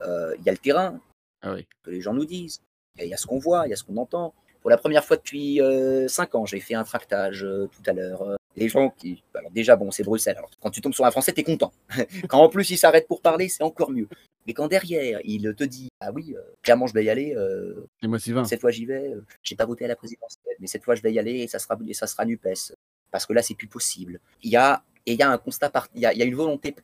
il 0.02 0.44
y 0.44 0.50
a 0.50 0.52
le 0.52 0.58
terrain, 0.58 1.00
Ah 1.42 1.54
oui. 1.54 1.68
que 1.84 1.92
les 1.92 2.02
gens 2.02 2.14
nous 2.14 2.26
disent. 2.26 2.62
Il 3.00 3.08
y 3.08 3.14
a- 3.14 3.18
ce 3.18 3.26
qu'on 3.28 3.40
voit, 3.40 3.66
il 3.68 3.70
y 3.70 3.74
a 3.74 3.76
ce 3.76 3.84
qu'on 3.84 3.98
entend. 3.98 4.34
Pour 4.62 4.70
la 4.70 4.78
première 4.78 5.06
fois 5.06 5.16
depuis 5.16 5.60
5 6.08 6.36
ans, 6.36 6.46
j'ai 6.46 6.60
fait 6.60 6.74
un 6.76 6.84
tractage 6.84 7.44
euh, 7.46 7.68
tout 7.72 7.82
à 7.90 7.94
l'heure. 7.94 8.22
euh, 8.24 8.36
les 8.58 8.68
gens 8.68 8.90
qui. 8.90 9.24
Alors, 9.36 9.52
déjà, 9.52 9.76
bon, 9.78 9.90
c'est 9.90 10.04
Bruxelles. 10.04 10.36
Alors, 10.38 10.50
quand 10.60 10.70
tu 10.70 10.82
tombes 10.82 10.94
sur 10.94 11.06
un 11.06 11.12
Français, 11.12 11.32
t'es 11.32 11.44
content. 11.44 11.72
quand 12.28 12.40
en 12.44 12.50
plus 12.50 12.70
il 12.72 12.78
s'arrête 12.78 13.08
pour 13.08 13.22
parler, 13.22 13.48
c'est 13.48 13.64
encore 13.64 13.90
mieux. 13.92 14.08
Mais 14.48 14.54
quand 14.54 14.68
derrière, 14.68 15.20
il 15.24 15.54
te 15.56 15.64
dit 15.64 15.88
Ah 16.02 16.12
oui, 16.12 16.36
euh, 16.36 16.42
clairement, 16.62 16.88
je 16.88 16.94
vais 16.94 17.06
y 17.06 17.10
aller. 17.10 17.34
euh, 17.38 17.88
Émotivant. 18.04 18.44
cette 18.44 18.60
fois, 18.60 18.72
j'y 18.72 18.86
vais. 18.86 19.08
euh, 19.14 19.24
J'ai 19.44 19.56
pas 19.56 19.66
voté 19.66 19.86
à 19.86 19.88
la 19.88 19.96
présidentielle, 19.96 20.56
mais 20.60 20.68
cette 20.68 20.84
fois, 20.84 20.96
je 20.96 21.02
vais 21.02 21.14
y 21.14 21.20
aller 21.20 21.36
et 21.40 21.48
ça 21.48 21.60
sera, 21.60 21.78
et 21.88 21.94
ça 21.94 22.08
sera 22.08 22.26
NUPES. 22.26 22.74
Parce 23.12 23.26
que 23.26 23.32
là, 23.34 23.42
c'est 23.42 23.56
plus 23.56 23.68
possible. 23.68 24.20
Il 24.44 24.52
y 24.52 24.58
a, 24.58 24.84
et 25.06 25.14
il 25.14 25.20
y 25.20 25.24
a 25.24 25.32
un 25.32 25.38
constat, 25.38 25.72
il 25.96 26.02
y 26.02 26.24
une 26.24 26.36
volonté 26.36 26.76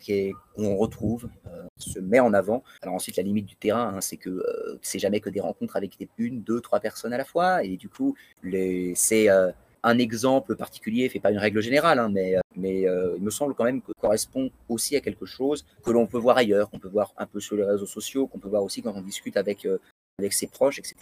qu'on 0.55 0.75
retrouve, 0.75 1.29
euh, 1.47 1.65
se 1.77 1.99
met 1.99 2.19
en 2.19 2.33
avant. 2.33 2.63
Alors 2.81 2.95
ensuite, 2.95 3.17
la 3.17 3.23
limite 3.23 3.45
du 3.45 3.55
terrain, 3.55 3.93
hein, 3.95 4.01
c'est 4.01 4.17
que 4.17 4.29
euh, 4.29 4.79
c'est 4.81 4.99
jamais 4.99 5.19
que 5.19 5.29
des 5.29 5.41
rencontres 5.41 5.75
avec 5.75 5.97
une, 6.17 6.41
deux, 6.41 6.61
trois 6.61 6.79
personnes 6.79 7.13
à 7.13 7.17
la 7.17 7.25
fois. 7.25 7.63
Et 7.63 7.77
du 7.77 7.89
coup, 7.89 8.15
c'est 8.95 9.29
euh, 9.29 9.51
un 9.83 9.99
exemple 9.99 10.55
particulier, 10.55 11.09
fait 11.09 11.19
pas 11.19 11.31
une 11.31 11.37
règle 11.37 11.61
générale, 11.61 11.99
hein, 11.99 12.09
mais, 12.09 12.35
euh, 12.35 12.41
euh, 12.63 13.13
il 13.17 13.23
me 13.23 13.29
semble 13.29 13.53
quand 13.53 13.65
même 13.65 13.81
que 13.81 13.91
correspond 13.99 14.49
aussi 14.69 14.95
à 14.95 15.01
quelque 15.01 15.25
chose 15.25 15.65
que 15.83 15.91
l'on 15.91 16.07
peut 16.07 16.17
voir 16.17 16.37
ailleurs, 16.37 16.69
qu'on 16.69 16.79
peut 16.79 16.89
voir 16.89 17.13
un 17.17 17.27
peu 17.27 17.39
sur 17.39 17.55
les 17.55 17.63
réseaux 17.63 17.85
sociaux, 17.85 18.27
qu'on 18.27 18.39
peut 18.39 18.49
voir 18.49 18.63
aussi 18.63 18.81
quand 18.81 18.93
on 18.95 19.01
discute 19.01 19.37
avec, 19.37 19.67
ses 20.31 20.47
proches, 20.47 20.79
etc. 20.79 20.95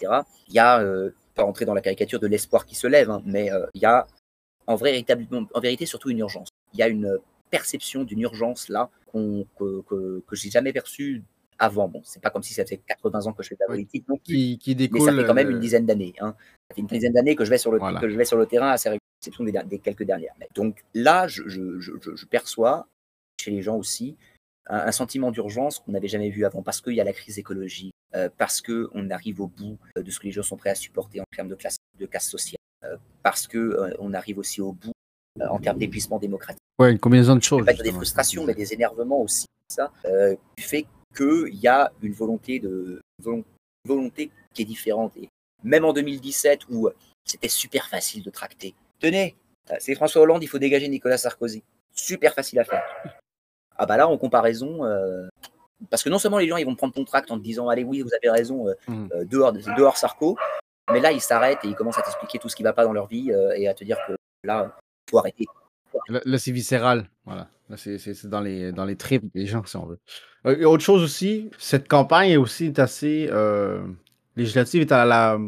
Il 0.48 0.54
y 0.54 0.58
a, 0.58 0.84
pas 1.34 1.44
rentrer 1.44 1.64
dans 1.64 1.74
la 1.74 1.80
caricature 1.80 2.20
de 2.20 2.26
l'espoir 2.26 2.66
qui 2.66 2.74
se 2.74 2.86
lève, 2.86 3.10
hein, 3.10 3.22
mais 3.24 3.50
il 3.74 3.80
y 3.80 3.86
a 3.86 4.06
en 4.66 4.76
vérité 4.76 5.86
surtout 5.86 6.10
une 6.10 6.18
urgence. 6.18 6.48
Il 6.74 6.80
y 6.80 6.82
a 6.82 6.88
une 6.88 7.18
perception 7.50 8.04
d'une 8.04 8.20
urgence 8.20 8.68
là 8.68 8.90
qu'on- 9.06 9.46
que, 9.58 9.82
que, 9.82 10.22
que 10.26 10.36
j'ai 10.36 10.50
jamais 10.50 10.72
perçue 10.72 11.22
avant. 11.58 11.88
Bon, 11.88 12.02
c'est 12.04 12.20
pas 12.20 12.30
comme 12.30 12.42
si 12.42 12.52
ça 12.52 12.64
fait 12.66 12.78
80 12.78 13.26
ans 13.26 13.32
que 13.32 13.42
je 13.42 13.48
fais 13.50 13.54
de 13.54 13.60
la 13.60 13.66
politique 13.68 14.04
plus. 14.04 14.18
Qui, 14.18 14.58
qui 14.58 14.70
Mais 14.70 14.74
découle. 14.74 15.02
ça 15.08 15.14
fait 15.16 15.24
quand 15.24 15.34
même 15.34 15.48
euh, 15.48 15.52
une 15.52 15.60
dizaine 15.60 15.86
d'années. 15.86 16.14
Hein. 16.20 16.34
Ça 16.68 16.74
fait 16.74 16.80
une 16.80 16.86
dizaine 16.88 17.12
d'années 17.12 17.36
que 17.36 17.44
je 17.44 17.50
vais 17.50 17.58
sur 17.58 17.70
le 17.72 17.78
Voilà. 17.78 18.00
que 18.00 18.08
je 18.08 18.16
vais 18.16 18.24
sur 18.24 18.36
le 18.36 18.46
terrain 18.46 18.70
à 18.70 18.76
cette 18.76 18.98
exception 19.20 19.44
des, 19.44 19.78
quelques 19.78 20.02
dernières. 20.02 20.34
Mais 20.40 20.48
Donc 20.54 20.82
là, 20.94 21.28
je, 21.28 21.44
je, 21.46 21.78
je, 21.80 21.92
je- 22.02 22.16
je 22.16 22.26
perçois 22.26 22.88
chez 23.40 23.50
les 23.52 23.62
gens 23.62 23.76
aussi 23.76 24.16
un, 24.66 24.78
un 24.78 24.92
sentiment 24.92 25.30
d'urgence 25.30 25.78
qu'on 25.78 25.92
n'avait 25.92 26.08
jamais 26.08 26.30
vu 26.30 26.44
avant 26.44 26.62
parce 26.62 26.80
qu'il 26.80 26.94
y 26.94 27.00
a 27.00 27.04
la 27.04 27.12
crise 27.12 27.38
écologique, 27.38 27.92
euh, 28.16 28.28
parce 28.36 28.60
que 28.60 28.88
on 28.92 29.10
arrive 29.10 29.40
au 29.40 29.46
bout 29.46 29.78
euh, 29.96 30.02
de 30.02 30.10
ce 30.10 30.18
que 30.18 30.24
les 30.24 30.32
gens 30.32 30.42
sont 30.42 30.56
prêts 30.56 30.70
à 30.70 30.74
supporter 30.74 31.20
en 31.20 31.24
termes 31.36 31.48
de 31.48 31.54
classe 31.54 31.76
de 32.00 32.06
classe 32.06 32.28
sociale, 32.28 32.58
euh, 32.82 32.96
parce 33.22 33.46
que 33.46 33.58
euh, 33.58 33.94
on 34.00 34.12
arrive 34.14 34.38
aussi 34.38 34.60
au 34.60 34.72
bout 34.72 34.92
en 35.40 35.58
termes 35.58 35.78
d'épuisement 35.78 36.18
démocratique 36.18 36.60
Ouais, 36.78 36.90
une 36.90 36.98
combinaison 36.98 37.36
de 37.36 37.42
choses. 37.42 37.64
pas 37.64 37.72
dire 37.72 37.84
des 37.84 37.92
frustrations, 37.92 38.44
mais 38.44 38.54
des 38.54 38.72
énervements 38.72 39.20
aussi, 39.20 39.46
ça, 39.68 39.92
euh, 40.06 40.34
fait 40.58 40.86
qu'il 41.16 41.54
y 41.54 41.68
a 41.68 41.92
une 42.02 42.12
volonté, 42.12 42.58
de, 42.58 43.00
une 43.24 43.44
volonté 43.86 44.30
qui 44.52 44.62
est 44.62 44.64
différente. 44.64 45.16
Et 45.16 45.28
même 45.62 45.84
en 45.84 45.92
2017, 45.92 46.62
où 46.70 46.88
c'était 47.24 47.48
super 47.48 47.88
facile 47.88 48.24
de 48.24 48.30
tracter. 48.30 48.74
Tenez, 48.98 49.36
c'est 49.78 49.94
François 49.94 50.22
Hollande, 50.22 50.42
il 50.42 50.48
faut 50.48 50.58
dégager 50.58 50.88
Nicolas 50.88 51.16
Sarkozy. 51.16 51.62
Super 51.94 52.34
facile 52.34 52.58
à 52.58 52.64
faire. 52.64 52.82
Ah 53.76 53.86
bah 53.86 53.96
là, 53.96 54.08
en 54.08 54.18
comparaison, 54.18 54.84
euh, 54.84 55.28
parce 55.90 56.02
que 56.02 56.08
non 56.08 56.18
seulement 56.18 56.38
les 56.38 56.48
gens 56.48 56.56
ils 56.56 56.66
vont 56.66 56.74
prendre 56.74 56.94
ton 56.94 57.04
tract 57.04 57.30
en 57.30 57.38
te 57.38 57.42
disant 57.42 57.68
allez 57.68 57.84
oui 57.84 58.00
vous 58.02 58.14
avez 58.14 58.30
raison, 58.30 58.68
euh, 58.68 58.74
euh, 58.90 59.24
dehors, 59.24 59.52
dehors 59.52 59.96
Sarko, 59.96 60.36
mais 60.92 61.00
là 61.00 61.12
ils 61.12 61.20
s'arrêtent 61.20 61.64
et 61.64 61.68
ils 61.68 61.74
commencent 61.74 61.98
à 61.98 62.02
t'expliquer 62.02 62.38
tout 62.38 62.48
ce 62.48 62.56
qui 62.56 62.62
va 62.62 62.72
pas 62.72 62.84
dans 62.84 62.92
leur 62.92 63.06
vie 63.06 63.32
euh, 63.32 63.52
et 63.56 63.68
à 63.68 63.74
te 63.74 63.84
dire 63.84 63.98
que 64.06 64.14
là 64.44 64.76
Là, 66.08 66.20
là, 66.24 66.38
c'est 66.38 66.52
viscéral. 66.52 67.08
Voilà. 67.24 67.48
Là, 67.68 67.76
c'est, 67.76 68.26
dans 68.26 68.40
les, 68.40 68.72
dans 68.72 68.84
les 68.84 68.96
tripes 68.96 69.24
des 69.34 69.46
gens, 69.46 69.64
si 69.64 69.76
on 69.76 69.86
veut. 69.86 69.98
Euh, 70.46 70.64
autre 70.64 70.82
chose 70.82 71.02
aussi, 71.02 71.50
cette 71.58 71.88
campagne 71.88 72.30
est 72.30 72.36
aussi 72.36 72.72
assez. 72.76 73.28
euh, 73.30 73.82
législative 74.36 74.82
est 74.82 74.92
à 74.92 75.04
la, 75.04 75.38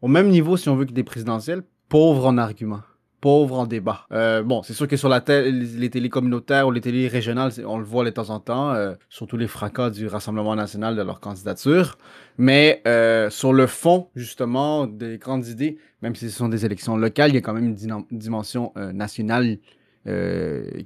au 0.00 0.08
même 0.08 0.28
niveau, 0.28 0.56
si 0.56 0.68
on 0.68 0.76
veut, 0.76 0.86
que 0.86 0.92
des 0.92 1.04
présidentielles. 1.04 1.62
Pauvre 1.88 2.26
en 2.26 2.38
arguments. 2.38 2.82
Pauvre 3.26 3.58
en 3.58 3.66
débat. 3.66 4.06
Euh, 4.12 4.44
bon, 4.44 4.62
c'est 4.62 4.72
sûr 4.72 4.86
que 4.86 4.96
sur 4.96 5.08
la 5.08 5.20
les, 5.26 5.90
télés 5.90 6.08
communautaires 6.08 6.68
ou 6.68 6.70
les 6.70 6.80
télés 6.80 7.08
régionales, 7.08 7.50
on 7.66 7.76
le 7.76 7.84
voit 7.84 8.04
de 8.04 8.10
temps 8.10 8.30
en 8.30 8.38
temps, 8.38 8.70
euh, 8.70 8.94
surtout 9.08 9.36
les 9.36 9.48
fracas 9.48 9.90
du 9.90 10.06
Rassemblement 10.06 10.54
national 10.54 10.94
de 10.94 11.02
leur 11.02 11.18
candidature. 11.18 11.98
Mais 12.38 12.82
euh, 12.86 13.28
sur 13.28 13.52
le 13.52 13.66
fond, 13.66 14.10
justement, 14.14 14.86
des 14.86 15.18
grandes 15.18 15.48
idées, 15.48 15.76
même 16.02 16.14
si 16.14 16.30
ce 16.30 16.36
sont 16.36 16.48
des 16.48 16.64
élections 16.64 16.96
locales, 16.96 17.32
il 17.32 17.34
y 17.34 17.38
a 17.38 17.40
quand 17.40 17.52
même 17.52 17.74
une 17.76 18.06
dimension 18.12 18.72
nationale 18.76 19.58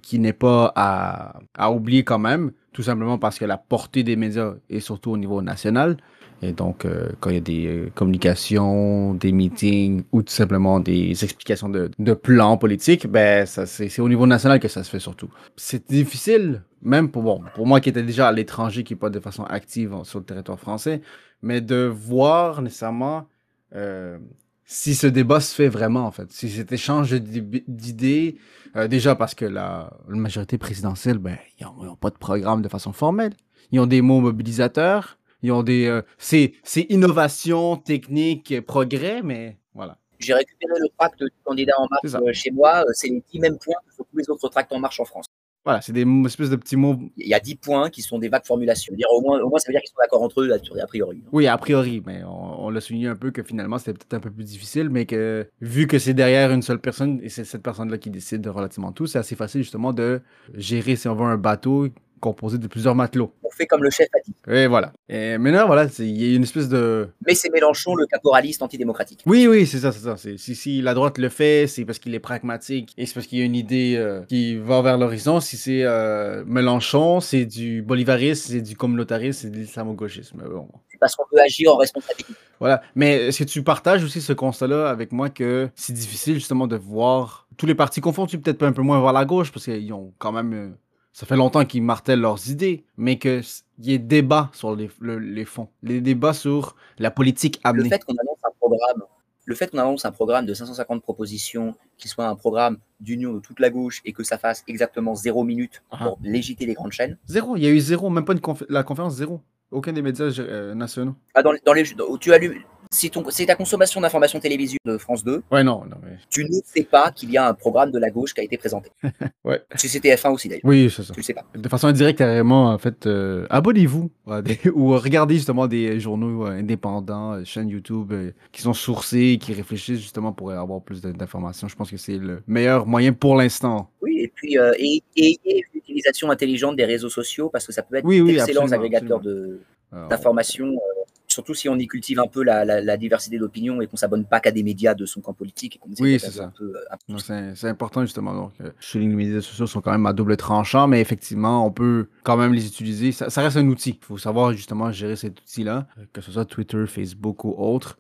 qui 0.00 0.18
n'est 0.18 0.32
pas 0.32 0.72
à, 0.76 1.40
à 1.58 1.70
oublier 1.70 2.04
quand 2.04 2.18
même, 2.18 2.52
tout 2.72 2.82
simplement 2.82 3.18
parce 3.18 3.38
que 3.38 3.44
la 3.44 3.58
portée 3.58 4.02
des 4.02 4.16
médias 4.16 4.54
est 4.70 4.80
surtout 4.80 5.10
au 5.10 5.18
niveau 5.18 5.42
national. 5.42 5.98
Et 6.42 6.52
donc, 6.52 6.84
euh, 6.84 7.10
quand 7.20 7.28
il 7.30 7.34
y 7.34 7.38
a 7.38 7.40
des 7.42 7.66
euh, 7.66 7.90
communications, 7.94 9.14
des 9.14 9.30
meetings 9.30 10.04
ou 10.10 10.22
tout 10.22 10.32
simplement 10.32 10.80
des 10.80 11.10
explications 11.22 11.68
de, 11.68 11.90
de 11.98 12.14
plans 12.14 12.56
politiques, 12.56 13.06
ben, 13.06 13.44
c'est, 13.44 14.00
au 14.00 14.08
niveau 14.08 14.26
national 14.26 14.58
que 14.58 14.68
ça 14.68 14.82
se 14.82 14.90
fait 14.90 15.00
surtout. 15.00 15.28
C'est 15.56 15.88
difficile, 15.90 16.62
même 16.80 17.10
pour, 17.10 17.22
bon, 17.22 17.42
pour 17.54 17.66
moi 17.66 17.80
qui 17.80 17.90
étais 17.90 18.02
déjà 18.02 18.28
à 18.28 18.32
l'étranger, 18.32 18.84
qui 18.84 18.94
n'est 18.94 18.98
pas 18.98 19.10
de 19.10 19.20
façon 19.20 19.44
active 19.44 19.94
sur 20.04 20.18
le 20.20 20.24
territoire 20.24 20.58
français, 20.58 21.02
mais 21.42 21.60
de 21.60 21.84
voir 21.84 22.62
nécessairement 22.62 23.26
euh, 23.74 24.18
si 24.64 24.94
ce 24.94 25.06
débat 25.06 25.40
se 25.40 25.54
fait 25.54 25.68
vraiment, 25.68 26.06
en 26.06 26.10
fait. 26.10 26.32
Si 26.32 26.48
cet 26.48 26.72
échange 26.72 27.12
d'id- 27.12 27.64
d'idées, 27.68 28.36
euh, 28.76 28.88
déjà 28.88 29.14
parce 29.14 29.34
que 29.34 29.44
la, 29.44 29.92
la 30.08 30.16
majorité 30.16 30.56
présidentielle, 30.56 31.18
ben, 31.18 31.36
ils 31.60 31.66
n'ont 31.66 31.96
pas 31.96 32.10
de 32.10 32.16
programme 32.16 32.62
de 32.62 32.68
façon 32.68 32.92
formelle. 32.92 33.34
Ils 33.72 33.80
ont 33.80 33.86
des 33.86 34.00
mots 34.00 34.20
mobilisateurs, 34.20 35.18
ils 35.42 35.52
ont 35.52 35.62
des... 35.62 35.86
euh, 35.86 36.02
c'est, 36.18 36.52
c'est 36.62 36.86
innovation, 36.90 37.76
technique, 37.76 38.60
progrès, 38.62 39.22
mais 39.22 39.56
voilà. 39.74 39.96
J'ai 40.18 40.34
récupéré 40.34 40.74
le 40.78 40.88
tract 40.98 41.18
du 41.22 41.30
candidat 41.44 41.74
en 41.78 41.86
marche 41.90 42.14
euh, 42.14 42.32
chez 42.32 42.50
moi, 42.50 42.82
euh, 42.82 42.90
c'est 42.92 43.08
les 43.08 43.22
10 43.32 43.40
mêmes 43.40 43.58
points 43.58 43.76
que 43.86 43.94
sur 43.94 44.04
tous 44.04 44.18
les 44.18 44.28
autres 44.28 44.48
tracts 44.48 44.72
en 44.72 44.78
marche 44.78 45.00
en 45.00 45.04
France. 45.04 45.26
Voilà, 45.64 45.82
c'est 45.82 45.92
des 45.92 46.06
espèces 46.24 46.48
de 46.48 46.56
petits 46.56 46.76
mots 46.76 46.96
Il 47.18 47.28
y 47.28 47.34
a 47.34 47.40
10 47.40 47.56
points 47.56 47.90
qui 47.90 48.00
sont 48.00 48.18
des 48.18 48.28
vagues 48.30 48.46
formulations. 48.46 48.94
Dire, 48.94 49.08
au, 49.12 49.20
moins, 49.20 49.40
au 49.40 49.50
moins, 49.50 49.58
ça 49.58 49.68
veut 49.68 49.74
dire 49.74 49.82
qu'ils 49.82 49.90
sont 49.90 50.00
d'accord 50.00 50.22
entre 50.22 50.40
eux, 50.40 50.50
a 50.52 50.86
priori. 50.86 51.22
Oui, 51.32 51.46
a 51.46 51.58
priori, 51.58 52.02
mais 52.06 52.22
on, 52.24 52.64
on 52.64 52.70
l'a 52.70 52.80
souligné 52.80 53.08
un 53.08 53.16
peu 53.16 53.30
que 53.30 53.42
finalement 53.42 53.78
c'était 53.78 53.92
peut-être 53.92 54.14
un 54.14 54.20
peu 54.20 54.30
plus 54.30 54.44
difficile, 54.44 54.88
mais 54.88 55.04
que 55.04 55.46
vu 55.60 55.86
que 55.86 55.98
c'est 55.98 56.14
derrière 56.14 56.50
une 56.50 56.62
seule 56.62 56.80
personne 56.80 57.20
et 57.22 57.28
c'est 57.28 57.44
cette 57.44 57.62
personne-là 57.62 57.98
qui 57.98 58.10
décide 58.10 58.40
de 58.40 58.48
relativement 58.48 58.92
tout, 58.92 59.06
c'est 59.06 59.18
assez 59.18 59.36
facile 59.36 59.62
justement 59.62 59.92
de 59.92 60.22
gérer, 60.54 60.96
si 60.96 61.08
on 61.08 61.14
veut, 61.14 61.24
un 61.24 61.36
bateau 61.36 61.88
composé 62.20 62.58
de 62.58 62.66
plusieurs 62.66 62.94
matelots. 62.94 63.32
On 63.42 63.50
fait 63.50 63.66
comme 63.66 63.82
le 63.82 63.90
chef 63.90 64.08
a 64.14 64.18
dit. 64.24 64.34
Et 64.48 64.66
voilà. 64.66 64.92
Et 65.08 65.38
maintenant, 65.38 65.66
voilà, 65.66 65.86
il 65.98 66.22
y 66.22 66.32
a 66.32 66.36
une 66.36 66.42
espèce 66.42 66.68
de. 66.68 67.08
Mais 67.26 67.34
c'est 67.34 67.50
Mélenchon, 67.50 67.94
le 67.94 68.06
caporaliste 68.06 68.62
antidémocratique. 68.62 69.22
Oui, 69.26 69.46
oui, 69.48 69.66
c'est 69.66 69.78
ça, 69.78 69.90
c'est 69.92 70.00
ça. 70.00 70.16
Si, 70.16 70.54
si 70.54 70.82
la 70.82 70.94
droite 70.94 71.18
le 71.18 71.28
fait, 71.28 71.66
c'est 71.66 71.84
parce 71.84 71.98
qu'il 71.98 72.14
est 72.14 72.20
pragmatique 72.20 72.92
et 72.96 73.06
c'est 73.06 73.14
parce 73.14 73.26
qu'il 73.26 73.38
y 73.38 73.42
a 73.42 73.44
une 73.44 73.56
idée 73.56 73.94
euh, 73.96 74.22
qui 74.28 74.56
va 74.56 74.82
vers 74.82 74.98
l'horizon. 74.98 75.40
Si 75.40 75.56
c'est 75.56 75.82
euh, 75.82 76.44
Mélenchon, 76.46 77.20
c'est 77.20 77.46
du 77.46 77.82
bolivarisme, 77.82 78.52
c'est 78.52 78.60
du 78.60 78.76
communautarisme, 78.76 79.40
c'est 79.42 79.50
de 79.50 79.56
l'islamo-gauchisme. 79.56 80.42
Bon. 80.48 80.68
C'est 80.88 80.98
parce 80.98 81.16
qu'on 81.16 81.24
veut 81.32 81.40
agir 81.42 81.72
en 81.72 81.76
responsabilité. 81.76 82.32
Voilà. 82.60 82.82
Mais 82.94 83.28
est-ce 83.28 83.38
que 83.38 83.44
tu 83.44 83.62
partages 83.62 84.04
aussi 84.04 84.20
ce 84.20 84.34
constat-là 84.34 84.88
avec 84.90 85.12
moi 85.12 85.30
que 85.30 85.68
c'est 85.74 85.94
difficile 85.94 86.34
justement 86.34 86.66
de 86.66 86.76
voir 86.76 87.46
tous 87.56 87.66
les 87.66 87.74
partis 87.74 88.00
confondus, 88.00 88.38
peut-être 88.38 88.62
un 88.62 88.72
peu 88.72 88.82
moins 88.82 89.00
vers 89.02 89.12
la 89.12 89.24
gauche, 89.24 89.50
parce 89.52 89.64
qu'ils 89.64 89.92
ont 89.92 90.12
quand 90.18 90.32
même. 90.32 90.52
euh, 90.52 90.68
ça 91.12 91.26
fait 91.26 91.36
longtemps 91.36 91.64
qu'ils 91.64 91.82
martèlent 91.82 92.20
leurs 92.20 92.48
idées, 92.50 92.84
mais 92.96 93.18
qu'il 93.18 93.42
y 93.80 93.92
ait 93.94 93.98
débat 93.98 94.50
sur 94.52 94.74
les, 94.76 94.90
le- 95.00 95.18
les 95.18 95.44
fonds, 95.44 95.68
les 95.82 96.00
débats 96.00 96.32
sur 96.32 96.76
la 96.98 97.10
politique 97.10 97.60
Le 97.64 97.68
amenée. 97.70 97.88
fait 97.88 98.04
qu'on 98.04 98.14
annonce 98.14 98.38
un 98.44 98.52
programme, 98.58 99.02
le 99.46 99.54
fait 99.54 99.70
qu'on 99.70 99.78
annonce 99.78 100.04
un 100.04 100.12
programme 100.12 100.46
de 100.46 100.54
550 100.54 101.02
propositions, 101.02 101.74
qui 101.98 102.08
soit 102.08 102.26
un 102.26 102.36
programme 102.36 102.78
d'union 103.00 103.32
de 103.34 103.40
toute 103.40 103.58
la 103.60 103.70
gauche 103.70 104.00
et 104.04 104.12
que 104.12 104.22
ça 104.22 104.38
fasse 104.38 104.62
exactement 104.68 105.14
zéro 105.14 105.42
minute 105.44 105.82
Ah. 105.90 105.98
pour 106.04 106.18
légiter 106.22 106.66
les 106.66 106.74
grandes 106.74 106.92
chaînes. 106.92 107.18
Zéro, 107.26 107.56
il 107.56 107.64
y 107.64 107.66
a 107.66 107.70
eu 107.70 107.80
zéro, 107.80 108.08
même 108.10 108.24
pas 108.24 108.32
une 108.34 108.38
confé- 108.40 108.66
la 108.68 108.82
conférence 108.84 109.14
zéro. 109.16 109.40
Aucun 109.72 109.92
des 109.92 110.02
médias 110.02 110.32
euh, 110.38 110.74
nationaux. 110.74 111.14
Ah, 111.34 111.42
dans, 111.42 111.52
dans 111.64 111.72
les, 111.72 111.84
dans- 111.94 112.16
tu 112.18 112.32
allumes, 112.32 112.54
si 112.92 113.08
ton, 113.08 113.24
c'est 113.30 113.46
ta 113.46 113.54
consommation 113.54 114.00
d'informations 114.00 114.40
télévisuelles 114.40 114.78
de 114.84 114.98
France 114.98 115.22
2, 115.22 115.42
Ouais, 115.52 115.62
non, 115.62 115.84
non, 115.88 115.96
mais... 116.02 116.18
tu 116.28 116.44
ne 116.44 116.50
sais 116.64 116.82
pas 116.82 117.12
qu'il 117.12 117.30
y 117.30 117.36
a 117.38 117.46
un 117.46 117.54
programme 117.54 117.92
de 117.92 117.98
la 117.98 118.10
gauche 118.10 118.34
qui 118.34 118.40
a 118.40 118.44
été 118.44 118.56
présenté. 118.58 118.90
Ouais. 119.44 119.62
Si 119.76 119.88
c'était 119.88 120.14
F1 120.14 120.32
aussi 120.32 120.48
d'ailleurs. 120.48 120.64
Oui, 120.64 120.92
c'est 120.94 121.02
ça. 121.02 121.14
Tu 121.14 121.20
le 121.20 121.24
sais 121.24 121.32
pas. 121.32 121.44
De 121.54 121.68
façon 121.68 121.86
indirecte, 121.86 122.18
carrément, 122.18 122.66
en 122.66 122.78
fait, 122.78 123.06
euh, 123.06 123.46
abonnez-vous 123.48 124.10
des- 124.42 124.58
ou 124.74 124.90
regardez 124.98 125.36
justement 125.36 125.66
des 125.66 125.98
journaux 125.98 126.46
euh, 126.46 126.50
indépendants, 126.50 127.32
euh, 127.34 127.44
chaînes 127.44 127.68
YouTube 127.68 128.12
euh, 128.12 128.32
qui 128.52 128.60
sont 128.60 128.74
sourcés, 128.74 129.38
qui 129.40 129.54
réfléchissent 129.54 130.00
justement 130.00 130.32
pour 130.32 130.50
avoir 130.52 130.82
plus 130.82 131.00
d'informations. 131.00 131.68
Je 131.68 131.76
pense 131.76 131.90
que 131.90 131.96
c'est 131.96 132.18
le 132.18 132.42
meilleur 132.46 132.86
moyen 132.86 133.12
pour 133.12 133.34
l'instant. 133.36 133.90
Oui, 134.02 134.20
et 134.20 134.28
puis 134.34 134.58
euh, 134.58 134.72
et, 134.78 135.02
et, 135.16 135.38
l'utilisation 135.74 136.30
intelligente 136.30 136.76
des 136.76 136.84
réseaux 136.84 137.08
sociaux 137.10 137.48
parce 137.48 137.66
que 137.66 137.72
ça 137.72 137.82
peut 137.82 137.96
être 137.96 138.04
Oui, 138.04 138.20
oui, 138.20 138.34
d'excellents 138.34 138.70
agrégateurs 138.72 139.20
de 139.20 139.60
Euh, 139.92 140.06
d'informations, 140.06 140.68
euh, 140.68 140.99
surtout 141.32 141.54
si 141.54 141.68
on 141.68 141.76
y 141.76 141.86
cultive 141.86 142.18
un 142.20 142.26
peu 142.26 142.42
la, 142.42 142.64
la, 142.64 142.80
la 142.80 142.96
diversité 142.96 143.38
d'opinions 143.38 143.80
et 143.80 143.86
qu'on 143.86 143.96
s'abonne 143.96 144.24
pas 144.24 144.40
qu'à 144.40 144.50
des 144.50 144.62
médias 144.62 144.94
de 144.94 145.06
son 145.06 145.20
camp 145.20 145.32
politique 145.32 145.76
et 145.76 145.78
qu'on 145.78 145.90
essaie 145.90 146.02
Oui, 146.02 146.18
c'est 146.20 146.30
ça. 146.30 146.52
euh, 146.60 147.52
C'est 147.54 147.68
important 147.68 148.02
justement. 148.02 148.34
Donc, 148.34 148.52
euh, 148.60 148.70
je 148.80 148.86
souligne 148.86 149.12
que 149.12 149.16
les 149.18 149.24
médias 149.26 149.40
sociaux 149.40 149.66
sont 149.66 149.80
quand 149.80 149.92
même 149.92 150.06
à 150.06 150.12
double 150.12 150.36
tranchant, 150.36 150.88
mais 150.88 151.00
effectivement, 151.00 151.64
on 151.66 151.70
peut 151.70 152.08
quand 152.24 152.36
même 152.36 152.52
les 152.52 152.66
utiliser. 152.66 153.12
Ça, 153.12 153.30
ça 153.30 153.42
reste 153.42 153.56
un 153.56 153.66
outil. 153.68 153.98
Il 154.00 154.04
faut 154.04 154.18
savoir 154.18 154.52
justement 154.52 154.90
gérer 154.92 155.16
cet 155.16 155.40
outil-là, 155.40 155.86
euh, 155.98 156.04
que 156.12 156.20
ce 156.20 156.32
soit 156.32 156.44
Twitter, 156.44 156.84
Facebook 156.86 157.44
ou 157.44 157.54
autre. 157.56 157.98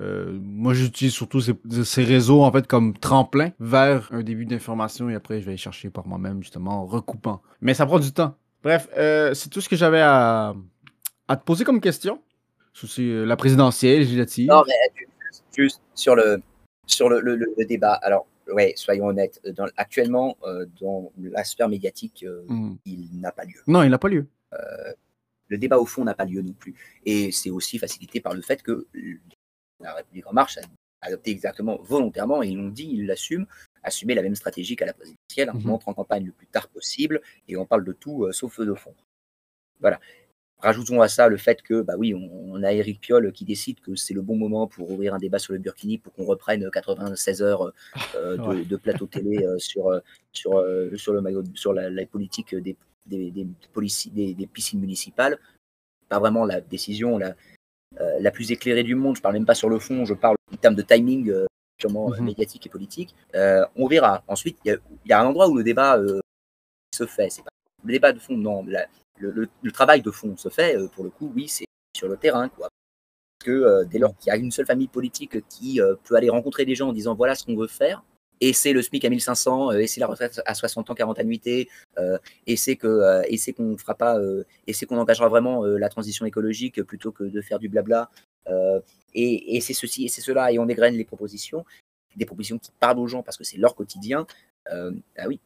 Euh, 0.00 0.38
moi, 0.42 0.72
j'utilise 0.72 1.12
surtout 1.12 1.40
ces, 1.42 1.52
ces 1.84 2.02
réseaux, 2.02 2.42
en 2.42 2.50
fait, 2.50 2.66
comme 2.66 2.96
tremplin 2.96 3.50
vers 3.60 4.08
un 4.10 4.22
début 4.22 4.46
d'information 4.46 5.10
et 5.10 5.14
après, 5.14 5.40
je 5.42 5.46
vais 5.46 5.58
chercher 5.58 5.90
par 5.90 6.06
moi-même, 6.06 6.42
justement, 6.42 6.82
en 6.82 6.86
recoupant. 6.86 7.42
Mais 7.60 7.74
ça 7.74 7.84
prend 7.84 7.98
du 7.98 8.10
temps. 8.10 8.34
Bref, 8.64 8.88
euh, 8.96 9.34
c'est 9.34 9.50
tout 9.50 9.60
ce 9.60 9.68
que 9.68 9.76
j'avais 9.76 10.00
à, 10.00 10.54
à 11.28 11.36
te 11.36 11.44
poser 11.44 11.64
comme 11.64 11.80
question. 11.80 12.20
C'est 12.74 13.02
euh, 13.02 13.24
la 13.24 13.36
présidentielle, 13.36 14.00
législative. 14.00 14.48
Non, 14.48 14.62
mais 14.66 14.74
juste, 14.94 15.42
juste 15.56 15.80
sur 15.94 16.16
le 16.16 16.42
sur 16.86 17.08
le, 17.08 17.20
le- 17.20 17.64
débat. 17.66 17.94
Alors, 17.94 18.26
ouais, 18.52 18.72
soyons 18.76 19.06
honnêtes. 19.06 19.40
Dans, 19.54 19.66
actuellement, 19.76 20.36
euh, 20.44 20.66
dans 20.80 21.12
la 21.18 21.44
sphère 21.44 21.68
médiatique, 21.68 22.24
euh, 22.26 22.44
Hmm. 22.48 22.74
il 22.84 23.20
n'a 23.20 23.30
pas 23.32 23.44
lieu. 23.44 23.60
Non, 23.66 23.82
il 23.82 23.90
n'a 23.90 23.98
pas 23.98 24.08
lieu. 24.08 24.26
Le 25.48 25.58
débat 25.58 25.78
au 25.78 25.86
fond 25.86 26.04
n'a 26.04 26.14
pas 26.14 26.24
lieu 26.24 26.40
non 26.40 26.52
plus. 26.54 26.74
Et 27.04 27.30
c'est 27.30 27.50
aussi 27.50 27.78
facilité 27.78 28.20
par 28.20 28.34
le 28.34 28.40
fait 28.42 28.62
que 28.62 28.86
la 29.80 29.94
République 29.94 30.26
en 30.26 30.32
marche 30.32 30.56
a 30.58 30.62
adopté 31.02 31.30
exactement 31.30 31.78
volontairement, 31.82 32.42
et 32.42 32.48
ils 32.48 32.56
l'ont 32.56 32.68
dit, 32.68 32.88
ils 32.92 33.06
l'assument, 33.06 33.46
assumer 33.82 34.14
la 34.14 34.22
même 34.22 34.34
stratégie 34.36 34.76
qu'à 34.76 34.86
la 34.86 34.92
présidentielle, 34.94 35.50
on 35.54 35.68
entre 35.70 35.88
en 35.88 35.94
campagne 35.94 36.24
le 36.26 36.32
plus 36.32 36.46
tard 36.46 36.68
possible 36.68 37.20
et 37.48 37.56
on 37.56 37.66
parle 37.66 37.84
de 37.84 37.92
tout 37.92 38.24
euh, 38.24 38.32
sauf 38.32 38.54
feu 38.54 38.64
de 38.64 38.74
fond. 38.74 38.94
Voilà. 39.80 40.00
Rajoutons 40.62 41.00
à 41.02 41.08
ça 41.08 41.26
le 41.28 41.36
fait 41.36 41.60
que, 41.60 41.82
bah 41.82 41.94
oui, 41.98 42.14
on, 42.14 42.30
on 42.54 42.62
a 42.62 42.72
Éric 42.72 43.00
Piolle 43.00 43.32
qui 43.32 43.44
décide 43.44 43.80
que 43.80 43.96
c'est 43.96 44.14
le 44.14 44.22
bon 44.22 44.36
moment 44.36 44.68
pour 44.68 44.90
ouvrir 44.90 45.12
un 45.12 45.18
débat 45.18 45.40
sur 45.40 45.52
le 45.54 45.58
Burkini 45.58 45.98
pour 45.98 46.12
qu'on 46.14 46.24
reprenne 46.24 46.70
96 46.70 47.42
heures 47.42 47.72
euh, 48.14 48.36
de, 48.36 48.42
Ouais. 48.42 48.64
de 48.64 48.76
plateau 48.76 49.06
télé 49.06 49.44
euh, 49.44 49.58
sur, 49.58 49.88
euh, 49.88 49.98
sur, 50.32 50.64
sur, 50.96 51.12
le 51.14 51.44
sur 51.54 51.72
la, 51.72 51.90
la 51.90 52.06
politique 52.06 52.54
des, 52.54 52.76
des, 53.06 53.30
des, 53.32 53.46
polici- 53.74 54.12
des- 54.12 54.34
des 54.34 54.46
piscines 54.46 54.78
municipales. 54.80 55.36
Pas 56.08 56.20
vraiment 56.20 56.44
la 56.44 56.60
décision 56.60 57.18
la, 57.18 57.34
euh, 58.00 58.18
la 58.20 58.30
plus 58.30 58.52
éclairée 58.52 58.84
du 58.84 58.94
monde. 58.94 59.16
Je 59.16 59.20
parle 59.22 59.34
même 59.34 59.46
pas 59.46 59.54
sur 59.56 59.68
le 59.68 59.80
fond, 59.80 60.04
je 60.04 60.14
parle 60.14 60.36
en 60.52 60.56
termes 60.56 60.76
de 60.76 60.82
timing 60.82 61.28
euh, 61.30 61.46
purement 61.78 62.10
Mhm. 62.10 62.24
médiatique 62.24 62.64
et 62.66 62.70
politique. 62.70 63.16
On 63.34 63.88
verra. 63.88 64.22
Ensuite, 64.28 64.58
il 64.64 64.68
y, 64.68 64.70
a- 64.70 64.78
il 65.04 65.08
y 65.08 65.12
a 65.12 65.20
un 65.20 65.24
endroit 65.26 65.48
où 65.48 65.56
le 65.56 65.64
débat 65.64 65.98
se 66.94 67.04
fait. 67.06 67.30
C'est 67.30 67.42
pas 67.42 67.50
le 67.84 67.92
débat 67.92 68.12
de 68.12 68.18
fond, 68.18 68.36
non. 68.36 68.64
la- 68.66 68.86
le, 69.18 69.30
le- 69.30 69.48
le 69.62 69.72
travail 69.72 70.02
de 70.02 70.10
fond 70.10 70.36
se 70.36 70.48
fait. 70.48 70.76
euh, 70.76 70.88
pour 70.88 71.04
le 71.04 71.10
coup, 71.10 71.32
oui, 71.34 71.48
c'est 71.48 71.64
sur 71.96 72.08
le 72.08 72.16
terrain, 72.16 72.48
quoi. 72.48 72.68
Parce 73.38 73.46
que 73.46 73.50
euh, 73.52 73.84
dès 73.84 73.98
lors 73.98 74.16
qu'il 74.16 74.28
y 74.28 74.30
a 74.30 74.36
une 74.36 74.50
seule 74.50 74.66
famille 74.66 74.88
politique 74.88 75.46
qui 75.48 75.80
euh, 75.80 75.94
peut 76.04 76.14
aller 76.16 76.30
rencontrer 76.30 76.64
des 76.64 76.74
gens 76.74 76.88
en 76.88 76.92
disant 76.92 77.14
voilà 77.14 77.34
ce 77.34 77.44
qu'on 77.44 77.56
veut 77.56 77.66
faire, 77.68 78.02
et 78.40 78.52
c'est 78.52 78.72
le 78.72 78.82
SMIC 78.82 79.04
à 79.04 79.10
1500, 79.10 79.72
euh, 79.72 79.78
et 79.78 79.86
c'est 79.86 80.00
la 80.00 80.06
retraite 80.08 80.40
à 80.46 80.54
60 80.54 80.90
ans, 80.90 80.94
40 80.94 81.18
annuités, 81.20 81.68
euh, 81.98 82.18
et 82.46 82.56
c'est 82.56 82.76
que 82.76 83.22
et 83.28 83.36
c'est 83.36 83.52
qu'on 83.52 83.76
fera 83.78 83.94
pas, 83.94 84.18
et 84.66 84.72
c'est 84.72 84.86
qu'on 84.86 84.98
engagera 84.98 85.28
vraiment 85.28 85.64
la 85.64 85.88
transition 85.88 86.24
écologique 86.26 86.82
plutôt 86.82 87.12
que 87.12 87.24
de 87.24 87.40
faire 87.42 87.58
du 87.58 87.68
blabla. 87.68 88.10
et 89.14 89.56
et 89.56 89.60
c'est 89.60 89.74
ceci 89.74 90.04
et 90.04 90.08
c'est 90.08 90.20
cela, 90.22 90.52
et 90.52 90.58
on 90.58 90.66
dégraine 90.66 90.94
les 90.96 91.04
propositions, 91.04 91.64
des 92.16 92.24
propositions 92.26 92.58
qui 92.58 92.70
parlent 92.80 92.98
aux 92.98 93.06
gens 93.08 93.22
parce 93.22 93.36
que 93.36 93.44
c'est 93.44 93.58
leur 93.58 93.74
quotidien. 93.74 94.26
Ah 94.70 95.26
oui. 95.28 95.40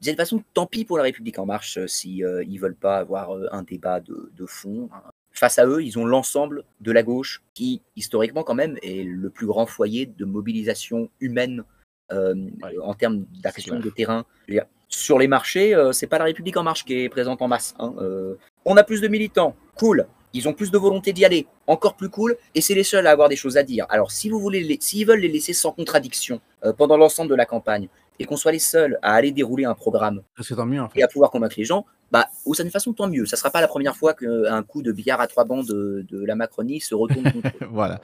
De 0.00 0.04
cette 0.04 0.16
façon, 0.16 0.42
tant 0.54 0.66
pis 0.66 0.84
pour 0.84 0.98
la 0.98 1.04
République 1.04 1.38
en 1.38 1.46
marche 1.46 1.78
euh, 1.78 1.86
si 1.86 2.22
euh, 2.22 2.44
ils 2.46 2.58
veulent 2.58 2.74
pas 2.76 2.98
avoir 2.98 3.34
euh, 3.34 3.46
un 3.52 3.62
débat 3.62 4.00
de, 4.00 4.30
de 4.36 4.46
fond. 4.46 4.88
hein. 4.92 5.02
Face 5.32 5.58
à 5.58 5.66
eux, 5.66 5.82
ils 5.82 5.98
ont 5.98 6.04
l'ensemble 6.06 6.64
de 6.80 6.92
la 6.92 7.02
gauche 7.02 7.42
qui, 7.54 7.82
historiquement 7.94 8.42
quand 8.42 8.54
même, 8.54 8.78
est 8.82 9.04
le 9.04 9.28
plus 9.30 9.46
grand 9.46 9.66
foyer 9.66 10.06
de 10.06 10.24
mobilisation 10.24 11.10
humaine 11.20 11.64
euh, 12.12 12.34
Ouais. 12.62 12.74
en 12.82 12.94
termes 12.94 13.26
d'action 13.42 13.78
de 13.80 13.90
terrain. 13.90 14.24
Dire, 14.48 14.64
sur 14.88 15.18
les 15.18 15.28
marchés, 15.28 15.74
euh, 15.74 15.92
c'est 15.92 16.06
pas 16.06 16.18
la 16.18 16.24
République 16.24 16.56
en 16.56 16.62
marche 16.62 16.84
qui 16.84 16.94
est 17.02 17.08
présente 17.08 17.42
en 17.42 17.48
masse. 17.48 17.74
hein. 17.78 17.94
Euh, 17.98 18.36
on 18.64 18.76
a 18.76 18.84
plus 18.84 19.00
de 19.00 19.08
militants, 19.08 19.54
cool. 19.76 20.06
Ils 20.32 20.48
ont 20.48 20.52
plus 20.52 20.70
de 20.70 20.78
volonté 20.78 21.12
d'y 21.12 21.24
aller, 21.24 21.46
encore 21.66 21.96
plus 21.96 22.08
cool. 22.10 22.36
Et 22.54 22.60
c'est 22.60 22.74
les 22.74 22.82
seuls 22.84 23.06
à 23.06 23.10
avoir 23.10 23.28
des 23.28 23.36
choses 23.36 23.56
à 23.56 23.62
dire. 23.62 23.86
Alors, 23.88 24.10
si 24.10 24.28
vous 24.28 24.38
voulez, 24.38 24.76
s'ils 24.80 25.06
veulent 25.06 25.20
les 25.20 25.28
laisser 25.28 25.52
sans 25.54 25.72
contradiction 25.72 26.40
euh, 26.64 26.72
pendant 26.72 26.96
l'ensemble 26.96 27.30
de 27.30 27.34
la 27.34 27.46
campagne, 27.46 27.88
et 28.18 28.24
qu'on 28.24 28.36
soit 28.36 28.52
les 28.52 28.58
seuls 28.58 28.98
à 29.02 29.14
aller 29.14 29.32
dérouler 29.32 29.64
un 29.64 29.74
programme 29.74 30.22
C'est 30.40 30.54
tant 30.56 30.66
mieux, 30.66 30.80
en 30.80 30.88
fait. 30.88 31.00
et 31.00 31.02
à 31.02 31.08
pouvoir 31.08 31.30
convaincre 31.30 31.54
les 31.58 31.64
gens, 31.64 31.84
bah, 32.12 32.26
ou 32.44 32.54
ça 32.54 32.62
d'une 32.62 32.70
façon, 32.72 32.92
tant 32.92 33.08
mieux. 33.08 33.26
Ça 33.26 33.36
sera 33.36 33.50
pas 33.50 33.60
la 33.60 33.68
première 33.68 33.96
fois 33.96 34.14
qu'un 34.14 34.62
coup 34.62 34.82
de 34.82 34.92
billard 34.92 35.20
à 35.20 35.26
trois 35.26 35.44
bancs 35.44 35.66
de, 35.66 36.04
de 36.08 36.24
la 36.24 36.34
Macronie 36.36 36.80
se 36.80 36.94
retourne 36.94 37.24
contre 37.32 37.48
eux. 37.62 37.66
voilà. 37.70 38.00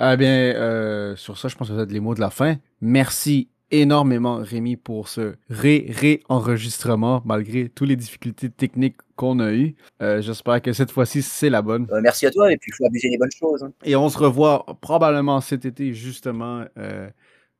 Eh 0.00 0.16
bien, 0.16 0.28
euh, 0.30 1.14
sur 1.16 1.38
ça, 1.38 1.48
je 1.48 1.54
pense 1.56 1.68
que 1.68 1.72
ça 1.72 1.76
va 1.76 1.82
être 1.84 1.92
les 1.92 2.00
mots 2.00 2.14
de 2.14 2.20
la 2.20 2.30
fin. 2.30 2.56
Merci 2.80 3.48
énormément, 3.72 4.36
Rémi, 4.36 4.76
pour 4.76 5.08
ce 5.08 5.34
ré-réenregistrement, 5.50 7.22
malgré 7.24 7.68
toutes 7.68 7.88
les 7.88 7.96
difficultés 7.96 8.50
techniques 8.50 8.96
qu'on 9.16 9.38
a 9.40 9.52
eues. 9.52 9.74
Euh, 10.02 10.20
J'espère 10.20 10.60
que 10.62 10.72
cette 10.72 10.90
fois-ci, 10.90 11.22
c'est 11.22 11.50
la 11.50 11.62
bonne. 11.62 11.86
Euh, 11.90 12.00
merci 12.02 12.26
à 12.26 12.30
toi, 12.30 12.52
et 12.52 12.56
puis 12.58 12.70
il 12.72 12.76
faut 12.76 12.86
abuser 12.86 13.08
des 13.10 13.18
bonnes 13.18 13.30
choses. 13.32 13.62
hein. 13.64 13.72
Et 13.84 13.96
on 13.96 14.08
se 14.08 14.18
revoit 14.18 14.64
probablement 14.80 15.40
cet 15.40 15.64
été, 15.64 15.92
justement, 15.94 16.64
euh, 16.78 17.08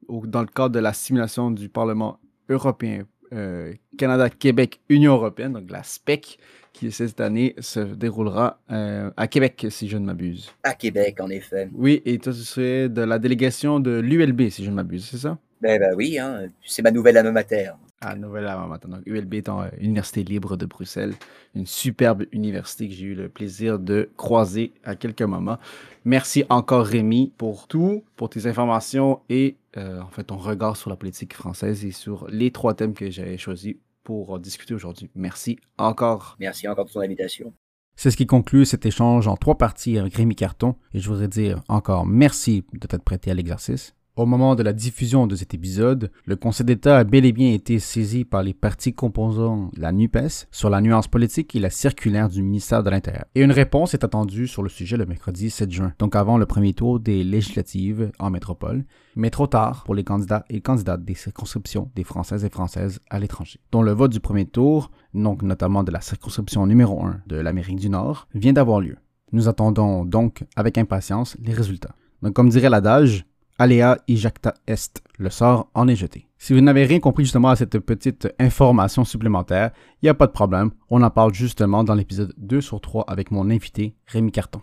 au- 0.09 0.26
dans 0.26 0.40
le 0.40 0.47
cadre 0.47 0.70
de 0.70 0.78
la 0.78 0.92
simulation 0.92 1.51
du 1.51 1.68
Parlement 1.68 2.18
européen, 2.49 3.05
euh, 3.32 3.72
Canada, 3.99 4.30
Québec, 4.30 4.80
Union 4.88 5.14
européenne, 5.14 5.53
donc 5.55 5.70
la 5.70 5.82
SPEC, 5.82 6.38
qui 6.72 6.92
cette 6.92 7.20
année 7.20 7.55
se 7.59 7.80
déroulera 7.80 8.61
euh, 8.70 9.11
à 9.16 9.26
Québec, 9.28 9.66
si 9.70 9.88
je 9.88 9.97
ne 9.97 10.05
m'abuse. 10.05 10.51
À 10.62 10.74
Québec, 10.74 11.20
en 11.20 11.28
effet. 11.30 11.68
Oui, 11.74 12.03
et 12.05 12.18
toi, 12.18 12.32
tu 12.32 12.40
serais 12.40 12.88
de 12.88 13.03
la 13.03 13.18
délégation 13.18 13.80
de 13.80 13.99
l'ULB, 13.99 14.49
si 14.51 14.62
je 14.64 14.70
ne 14.70 14.74
m'abuse, 14.76 15.07
c'est 15.11 15.18
ça? 15.18 15.38
Ben, 15.61 15.80
ben 15.80 15.94
oui, 15.97 16.18
hein, 16.18 16.51
c'est 16.66 16.82
ma 16.82 16.90
nouvelle 16.90 17.16
alma 17.16 17.32
mater. 17.32 17.70
Ah, 18.03 18.14
nouvelle 18.14 18.47
avant 18.47 18.66
maintenant. 18.66 18.97
Donc, 18.97 19.07
ULB 19.07 19.34
étant 19.34 19.62
euh, 19.62 19.68
Université 19.80 20.22
libre 20.22 20.59
de 20.59 20.66
Bruxelles, 20.66 21.14
une 21.55 21.66
superbe 21.66 22.26
université 22.30 22.88
que 22.88 22.94
j'ai 22.94 23.07
eu 23.07 23.14
le 23.14 23.30
plaisir 23.30 23.78
de 23.78 24.11
croiser 24.18 24.72
à 24.84 24.97
quelques 24.97 25.22
moments. 25.22 25.57
Merci 26.05 26.44
encore 26.51 26.84
Rémi 26.84 27.32
pour 27.38 27.66
tout, 27.66 28.05
pour 28.16 28.28
tes 28.28 28.47
informations 28.47 29.20
et 29.30 29.57
euh, 29.78 30.01
en 30.03 30.11
fait 30.11 30.24
ton 30.24 30.36
regard 30.36 30.76
sur 30.76 30.90
la 30.90 30.97
politique 30.97 31.32
française 31.32 31.86
et 31.86 31.90
sur 31.90 32.28
les 32.28 32.51
trois 32.51 32.74
thèmes 32.74 32.92
que 32.92 33.11
j'avais 33.11 33.38
choisis 33.38 33.76
pour 34.05 34.36
euh, 34.36 34.38
discuter 34.38 34.74
aujourd'hui. 34.74 35.09
Merci 35.14 35.59
encore. 35.78 36.36
Merci 36.38 36.68
encore 36.68 36.84
de 36.84 36.90
ton 36.90 37.01
invitation. 37.01 37.55
C'est 37.97 38.11
ce 38.11 38.16
qui 38.18 38.26
conclut 38.26 38.66
cet 38.66 38.84
échange 38.84 39.26
en 39.26 39.38
trois 39.38 39.57
parties 39.57 39.97
avec 39.97 40.14
Rémi 40.16 40.36
Carton 40.36 40.76
et 40.92 41.01
je 41.01 41.09
voudrais 41.09 41.28
dire 41.28 41.62
encore 41.68 42.05
merci 42.05 42.66
de 42.74 42.86
t'être 42.86 43.05
prêté 43.05 43.30
à 43.30 43.34
l'exercice. 43.34 43.95
Au 44.16 44.24
moment 44.24 44.54
de 44.54 44.62
la 44.62 44.72
diffusion 44.72 45.26
de 45.26 45.36
cet 45.36 45.52
épisode, 45.52 46.10
le 46.24 46.36
Conseil 46.36 46.64
d'État 46.64 46.96
a 46.96 47.04
bel 47.04 47.26
et 47.26 47.32
bien 47.32 47.52
été 47.52 47.78
saisi 47.78 48.24
par 48.24 48.42
les 48.42 48.54
partis 48.54 48.94
composant 48.94 49.70
la 49.76 49.92
NUPES 49.92 50.46
sur 50.50 50.70
la 50.70 50.80
nuance 50.80 51.06
politique 51.06 51.54
et 51.54 51.60
la 51.60 51.68
circulaire 51.68 52.30
du 52.30 52.42
ministère 52.42 52.82
de 52.82 52.88
l'Intérieur. 52.88 53.26
Et 53.34 53.42
une 53.42 53.52
réponse 53.52 53.92
est 53.92 54.04
attendue 54.04 54.48
sur 54.48 54.62
le 54.62 54.70
sujet 54.70 54.96
le 54.96 55.04
mercredi 55.04 55.50
7 55.50 55.70
juin, 55.70 55.92
donc 55.98 56.16
avant 56.16 56.38
le 56.38 56.46
premier 56.46 56.72
tour 56.72 56.98
des 56.98 57.24
législatives 57.24 58.10
en 58.18 58.30
métropole, 58.30 58.86
mais 59.16 59.28
trop 59.28 59.48
tard 59.48 59.84
pour 59.84 59.94
les 59.94 60.02
candidats 60.02 60.46
et 60.48 60.62
candidates 60.62 61.04
des 61.04 61.14
circonscriptions 61.14 61.90
des 61.94 62.04
Françaises 62.04 62.42
et 62.42 62.48
Françaises 62.48 63.00
à 63.10 63.18
l'étranger, 63.18 63.60
dont 63.70 63.82
le 63.82 63.92
vote 63.92 64.12
du 64.12 64.20
premier 64.20 64.46
tour, 64.46 64.90
donc 65.12 65.42
notamment 65.42 65.84
de 65.84 65.92
la 65.92 66.00
circonscription 66.00 66.66
numéro 66.66 67.04
1 67.04 67.20
de 67.26 67.36
l'Amérique 67.36 67.80
du 67.80 67.90
Nord, 67.90 68.28
vient 68.34 68.54
d'avoir 68.54 68.80
lieu. 68.80 68.96
Nous 69.32 69.46
attendons 69.46 70.06
donc 70.06 70.42
avec 70.56 70.78
impatience 70.78 71.36
les 71.42 71.52
résultats. 71.52 71.94
Donc 72.22 72.32
comme 72.32 72.48
dirait 72.48 72.70
l'adage, 72.70 73.26
Alea 73.59 73.96
ejacta 74.07 74.52
est, 74.66 75.02
le 75.18 75.30
sort 75.30 75.70
en 75.72 75.88
est 75.88 75.96
jeté. 75.96 76.28
Si 76.36 76.52
vous 76.52 76.61
n'avez 76.61 76.84
rien 76.84 77.00
compris 77.00 77.24
justement 77.24 77.48
à 77.48 77.57
cette 77.57 77.78
petite 77.78 78.28
information 78.38 79.04
supplémentaire, 79.04 79.70
il 80.02 80.07
n'y 80.07 80.11
a 80.11 80.14
pas 80.14 80.26
de 80.26 80.32
problème, 80.32 80.72
on 80.90 81.02
en 81.02 81.11
parle 81.11 81.32
justement 81.32 81.82
dans 81.82 81.94
l'épisode 81.94 82.34
2 82.36 82.61
sur 82.61 82.82
3 82.82 83.04
avec 83.09 83.30
mon 83.30 83.48
invité 83.48 83.96
Rémi 84.07 84.30
Carton. 84.30 84.61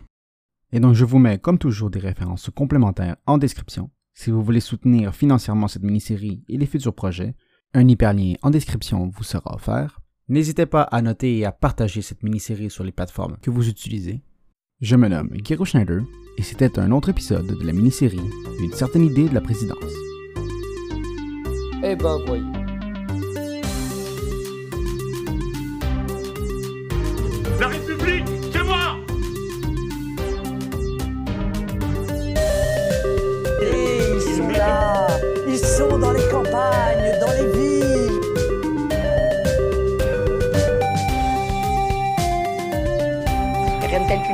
Et 0.72 0.80
donc 0.80 0.94
je 0.94 1.06
vous 1.06 1.18
mets 1.18 1.40
comme 1.40 1.58
toujours 1.58 1.90
des 1.90 2.00
références 2.00 2.52
complémentaires 2.54 3.16
en 3.26 3.40
description. 3.40 3.90
Si 4.14 4.30
vous 4.30 4.44
voulez 4.44 4.60
soutenir 4.60 5.16
financièrement 5.16 5.68
cette 5.68 5.84
mini-série 5.84 6.44
et 6.48 6.58
les 6.58 6.68
futurs 6.68 6.94
projets, 6.94 7.36
un 7.74 7.88
hyperlien 7.88 8.36
en 8.44 8.52
description 8.52 9.08
vous 9.08 9.24
sera 9.24 9.56
offert. 9.56 10.02
N'hésitez 10.30 10.68
pas 10.68 10.84
à 10.84 11.02
noter 11.02 11.40
et 11.40 11.46
à 11.46 11.52
partager 11.52 12.04
cette 12.04 12.22
mini-série 12.22 12.70
sur 12.70 12.84
les 12.84 12.92
plateformes 12.92 13.38
que 13.42 13.50
vous 13.50 13.68
utilisez. 13.68 14.22
Je 14.84 14.98
me 14.98 15.08
nomme 15.08 15.30
Gero 15.46 15.64
Schneider 15.64 16.02
et 16.38 16.44
c'était 16.44 16.78
un 16.78 16.92
autre 16.92 17.08
épisode 17.08 17.48
de 17.58 17.66
la 17.66 17.72
mini-série 17.72 18.20
Une 18.60 18.74
certaine 18.74 19.06
idée 19.06 19.30
de 19.30 19.34
la 19.34 19.40
présidence. 19.40 19.78
Eh 21.82 21.96
ben 21.96 22.20
voyons. 22.28 22.63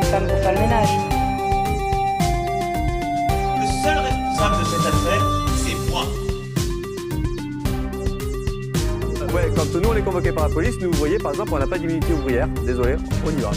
Femme 0.09 0.27
pour 0.27 0.37
faire 0.39 0.53
le 0.53 0.59
ménage. 0.59 0.89
Le 3.59 3.67
seul 3.83 3.97
responsable 3.97 4.59
de 4.59 4.65
cette 4.65 4.85
affaire, 4.87 5.23
c'est 5.57 5.77
moi. 5.89 6.03
Ouais, 9.33 9.51
quand 9.55 9.79
nous 9.79 9.89
on 9.89 9.95
est 9.95 10.01
convoqué 10.01 10.31
par 10.31 10.47
la 10.47 10.53
police, 10.53 10.75
nous, 10.81 10.91
vous 10.91 10.97
voyez, 10.97 11.19
par 11.19 11.31
exemple, 11.31 11.51
on 11.53 11.59
n'a 11.59 11.67
pas 11.67 11.77
d'immunité 11.77 12.13
ouvrière. 12.13 12.47
Désolé, 12.65 12.95
on 13.25 13.29
y 13.29 13.41
va. 13.41 13.51